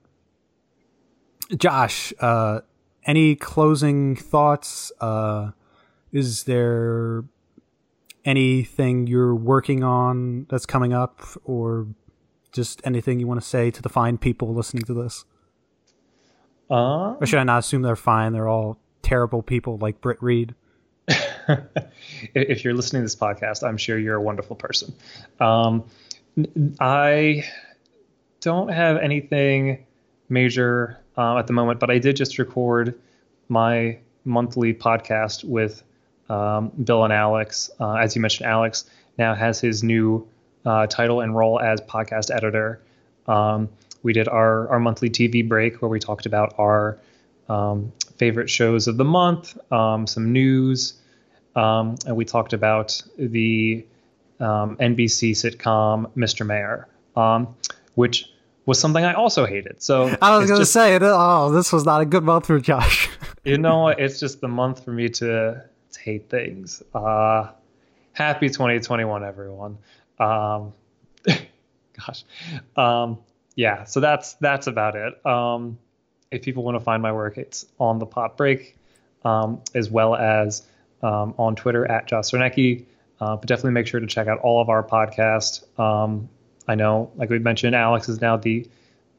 Josh, 1.57 2.13
uh, 2.21 2.61
any 3.05 3.37
closing 3.37 4.17
thoughts? 4.17 4.91
Uh, 5.01 5.51
is 6.11 6.45
there 6.45 7.25
anything 8.25 9.07
you're 9.07 9.35
working 9.35 9.83
on 9.85 10.47
that's 10.51 10.67
coming 10.67 10.93
up, 10.93 11.21
or 11.45 11.87
just 12.53 12.81
anything 12.85 13.21
you 13.21 13.27
want 13.27 13.41
to 13.41 13.47
say 13.47 13.71
to 13.71 13.83
the 13.83 13.89
fine 13.89 14.19
people 14.19 14.55
listening 14.55 14.83
to 14.85 14.95
this? 14.95 15.25
uh, 16.71 17.15
Or 17.15 17.27
should 17.27 17.39
I 17.39 17.45
not 17.45 17.61
assume 17.61 17.83
they're 17.83 17.97
fine? 17.97 18.33
They're 18.33 18.49
all 18.49 18.79
terrible 19.03 19.43
people 19.43 19.79
like 19.79 20.01
Britt 20.01 20.23
Reed. 20.23 20.55
if 22.35 22.65
you're 22.65 22.75
listening 22.75 23.01
to 23.01 23.05
this 23.05 23.17
podcast, 23.17 23.67
I'm 23.67 23.77
sure 23.79 23.99
you're 23.99 24.17
a 24.17 24.23
wonderful 24.23 24.57
person. 24.57 24.93
Um, 25.41 25.85
I 26.81 27.45
don't 28.41 28.69
have 28.69 28.99
anything 28.99 29.87
major 30.29 30.99
uh, 31.17 31.39
at 31.39 31.47
the 31.47 31.53
moment, 31.53 31.81
but 31.81 31.91
I 31.91 31.99
did 31.99 32.17
just 32.17 32.39
record 32.39 32.95
my 33.49 33.99
monthly 34.25 34.75
podcast 34.75 35.45
with 35.45 35.83
um, 36.29 36.71
Bill 36.85 37.05
and 37.05 37.13
Alex. 37.13 37.71
Uh, 37.81 37.95
as 37.95 38.15
you 38.15 38.23
mentioned, 38.23 38.49
Alex 38.49 38.85
now 39.17 39.35
has 39.35 39.61
his 39.61 39.83
new 39.83 40.27
uh, 40.65 40.87
title 40.87 41.21
and 41.21 41.37
role 41.37 41.61
as 41.61 41.81
podcast 41.81 42.35
editor. 42.35 42.81
Um, 43.27 43.69
we 44.03 44.13
did 44.13 44.29
our, 44.29 44.69
our 44.69 44.79
monthly 44.79 45.11
TV 45.11 45.47
break 45.47 45.83
where 45.83 45.89
we 45.89 45.99
talked 45.99 46.27
about 46.27 46.55
our 46.59 46.99
um, 47.49 47.93
favorite 48.17 48.51
shows 48.51 48.87
of 48.87 48.97
the 48.97 49.05
month, 49.05 49.57
um, 49.73 50.07
some 50.07 50.33
news, 50.33 50.95
um, 51.57 51.97
and 52.07 52.17
we 52.17 52.25
talked 52.25 52.53
about 52.53 53.03
the 53.17 53.85
um, 54.41 54.77
NBC 54.77 55.33
sitcom 55.33 56.11
Mr. 56.17 56.47
Mayor, 56.47 56.87
um, 57.17 57.55
which 57.95 58.31
was 58.67 58.79
something 58.79 59.05
I 59.05 59.15
also 59.15 59.47
hated. 59.47 59.83
So 59.83 60.15
I 60.21 60.37
was 60.37 60.49
going 60.49 60.61
to 60.61 60.67
say, 60.67 60.99
oh, 61.01 61.51
this 61.51 61.73
was 61.73 61.85
not 61.85 62.03
a 62.03 62.05
good 62.05 62.23
month 62.23 62.47
for 62.47 62.61
Josh. 62.61 63.09
you 63.45 63.59
know, 63.59 63.89
it's 63.89 64.21
just 64.21 64.41
the 64.41 64.49
month 64.49 64.85
for 64.85 64.93
me 64.93 65.09
to 65.09 65.65
hate 65.97 66.29
things. 66.29 66.83
Uh, 66.95 67.51
happy 68.13 68.49
2021, 68.49 69.25
everyone. 69.25 69.79
Um, 70.19 70.73
gosh, 71.97 72.25
um, 72.77 73.19
yeah. 73.55 73.85
So 73.85 74.01
that's 74.01 74.35
that's 74.35 74.67
about 74.67 74.97
it. 74.97 75.25
Um, 75.27 75.79
if 76.31 76.43
people 76.43 76.63
want 76.63 76.77
to 76.77 76.81
find 76.81 77.03
my 77.03 77.13
work, 77.13 77.39
it's 77.39 77.67
on 77.79 77.99
the 77.99 78.07
Pop 78.07 78.37
Break, 78.37 78.77
um, 79.25 79.63
as 79.75 79.91
well 79.91 80.15
as 80.15 80.63
um, 81.03 81.35
on 81.39 81.57
Twitter 81.57 81.91
at 81.91 82.07
Josh 82.07 82.27
Sarnecki. 82.27 82.85
Uh, 83.21 83.37
but 83.37 83.49
definitely 83.49 83.73
make 83.73 83.87
sure 83.87 83.99
to 83.99 84.07
check 84.07 84.29
out 84.29 84.39
all 84.41 84.61
of 84.61 84.69
our 84.69 84.83
podcasts. 84.83 85.65
Um, 85.79 86.29
I 86.69 86.75
know, 86.75 87.11
like 87.17 87.31
we 87.31 87.39
mentioned, 87.39 87.75
Alex 87.75 88.09
is 88.09 88.21
now 88.21 88.37
the 88.37 88.69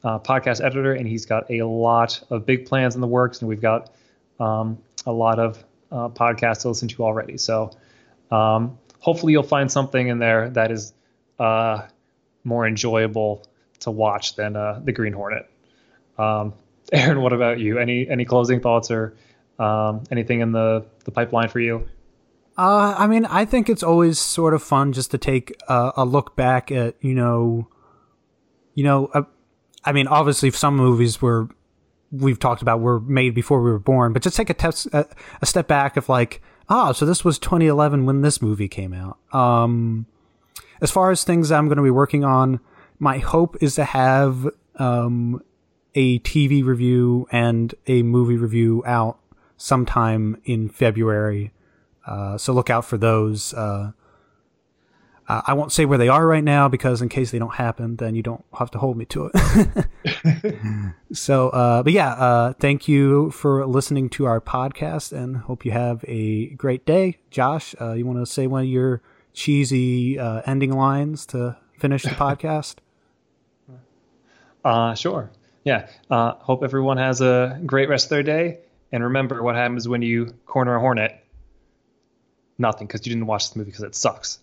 uh, 0.04 0.18
podcast 0.18 0.64
editor, 0.64 0.94
and 0.94 1.06
he's 1.06 1.26
got 1.26 1.50
a 1.50 1.62
lot 1.62 2.22
of 2.30 2.46
big 2.46 2.66
plans 2.66 2.94
in 2.94 3.00
the 3.00 3.06
works, 3.06 3.40
and 3.40 3.48
we've 3.48 3.60
got 3.60 3.90
um, 4.38 4.78
a 5.04 5.12
lot 5.12 5.38
of 5.38 5.62
uh, 5.90 6.08
to 6.08 6.68
listen 6.68 6.88
to 6.88 7.04
already. 7.04 7.36
So 7.36 7.70
um, 8.30 8.78
hopefully 8.98 9.32
you'll 9.32 9.42
find 9.42 9.70
something 9.70 10.08
in 10.08 10.18
there 10.18 10.50
that 10.50 10.70
is 10.70 10.92
uh, 11.38 11.82
more 12.44 12.66
enjoyable 12.66 13.44
to 13.80 13.90
watch 13.90 14.36
than 14.36 14.56
uh, 14.56 14.80
the 14.84 14.92
Green 14.92 15.12
Hornet. 15.12 15.50
Um, 16.18 16.54
Aaron, 16.92 17.20
what 17.22 17.32
about 17.32 17.60
you? 17.60 17.78
Any 17.78 18.08
any 18.08 18.24
closing 18.24 18.60
thoughts 18.60 18.90
or 18.90 19.14
um, 19.58 20.02
anything 20.10 20.40
in 20.40 20.52
the 20.52 20.84
the 21.04 21.12
pipeline 21.12 21.48
for 21.48 21.60
you? 21.60 21.88
Uh, 22.58 22.94
I 22.98 23.06
mean, 23.06 23.24
I 23.24 23.44
think 23.44 23.70
it's 23.70 23.82
always 23.82 24.18
sort 24.18 24.52
of 24.52 24.62
fun 24.62 24.92
just 24.92 25.10
to 25.12 25.18
take 25.18 25.54
a, 25.68 25.92
a 25.98 26.04
look 26.04 26.36
back 26.36 26.70
at, 26.70 26.94
you 27.00 27.14
know, 27.14 27.68
you 28.74 28.84
know, 28.84 29.06
uh, 29.14 29.22
I 29.84 29.92
mean, 29.92 30.06
obviously 30.06 30.50
some 30.50 30.76
movies 30.76 31.22
were 31.22 31.48
we've 32.12 32.38
talked 32.38 32.62
about 32.62 32.80
were 32.80 33.00
made 33.00 33.34
before 33.34 33.62
we 33.62 33.70
were 33.70 33.78
born, 33.78 34.12
but 34.12 34.22
just 34.22 34.36
take 34.36 34.50
a, 34.50 34.54
test, 34.54 34.86
a, 34.92 35.06
a 35.40 35.46
step 35.46 35.68
back 35.68 35.96
of 35.96 36.08
like, 36.08 36.42
ah, 36.68 36.92
so 36.92 37.06
this 37.06 37.24
was 37.24 37.38
2011 37.38 38.06
when 38.06 38.20
this 38.22 38.42
movie 38.42 38.68
came 38.68 38.92
out. 38.92 39.18
Um, 39.32 40.06
as 40.80 40.90
far 40.90 41.10
as 41.10 41.24
things 41.24 41.52
I'm 41.52 41.66
going 41.66 41.76
to 41.76 41.82
be 41.82 41.90
working 41.90 42.24
on, 42.24 42.60
my 42.98 43.18
hope 43.18 43.56
is 43.62 43.74
to 43.76 43.84
have 43.84 44.48
um, 44.76 45.42
a 45.94 46.18
TV 46.20 46.64
review 46.64 47.26
and 47.30 47.74
a 47.86 48.02
movie 48.02 48.36
review 48.36 48.82
out 48.86 49.18
sometime 49.56 50.40
in 50.44 50.68
February. 50.68 51.52
Uh, 52.06 52.38
so 52.38 52.52
look 52.52 52.70
out 52.70 52.84
for 52.84 52.96
those. 52.96 53.54
Uh, 53.54 53.92
I 55.30 55.42
I 55.46 55.52
won't 55.54 55.72
say 55.72 55.84
where 55.84 55.98
they 55.98 56.08
are 56.08 56.26
right 56.26 56.44
now 56.44 56.68
because 56.68 57.00
in 57.00 57.08
case 57.08 57.30
they 57.30 57.38
don't 57.38 57.54
happen, 57.54 57.96
then 57.96 58.14
you 58.14 58.22
don't 58.22 58.44
have 58.58 58.70
to 58.72 58.78
hold 58.78 58.96
me 58.96 59.04
to 59.06 59.30
it. 59.32 60.94
so, 61.12 61.50
uh, 61.50 61.82
but 61.82 61.92
yeah, 61.92 62.12
uh, 62.14 62.52
thank 62.54 62.88
you 62.88 63.30
for 63.30 63.66
listening 63.66 64.08
to 64.10 64.26
our 64.26 64.40
podcast 64.40 65.12
and 65.12 65.36
hope 65.36 65.64
you 65.64 65.70
have 65.70 66.04
a 66.08 66.50
great 66.50 66.84
day. 66.84 67.18
Josh, 67.30 67.74
uh, 67.80 67.92
you 67.92 68.06
want 68.06 68.18
to 68.18 68.26
say 68.26 68.46
one 68.46 68.62
of 68.62 68.68
your 68.68 69.02
cheesy 69.32 70.18
uh, 70.18 70.42
ending 70.46 70.72
lines 70.72 71.26
to 71.26 71.56
finish 71.78 72.02
the 72.02 72.10
podcast? 72.10 72.76
Uh, 74.62 74.94
sure. 74.94 75.30
Yeah. 75.64 75.88
Uh, 76.10 76.34
hope 76.34 76.62
everyone 76.62 76.98
has 76.98 77.22
a 77.22 77.58
great 77.64 77.88
rest 77.88 78.04
of 78.04 78.10
their 78.10 78.22
day. 78.22 78.58
And 78.92 79.04
remember 79.04 79.42
what 79.42 79.54
happens 79.54 79.88
when 79.88 80.02
you 80.02 80.34
corner 80.44 80.76
a 80.76 80.80
hornet. 80.80 81.24
Nothing, 82.58 82.86
because 82.86 83.06
you 83.06 83.14
didn't 83.14 83.26
watch 83.26 83.48
this 83.48 83.56
movie 83.56 83.70
because 83.70 83.84
it 83.84 83.94
sucks. 83.94 84.38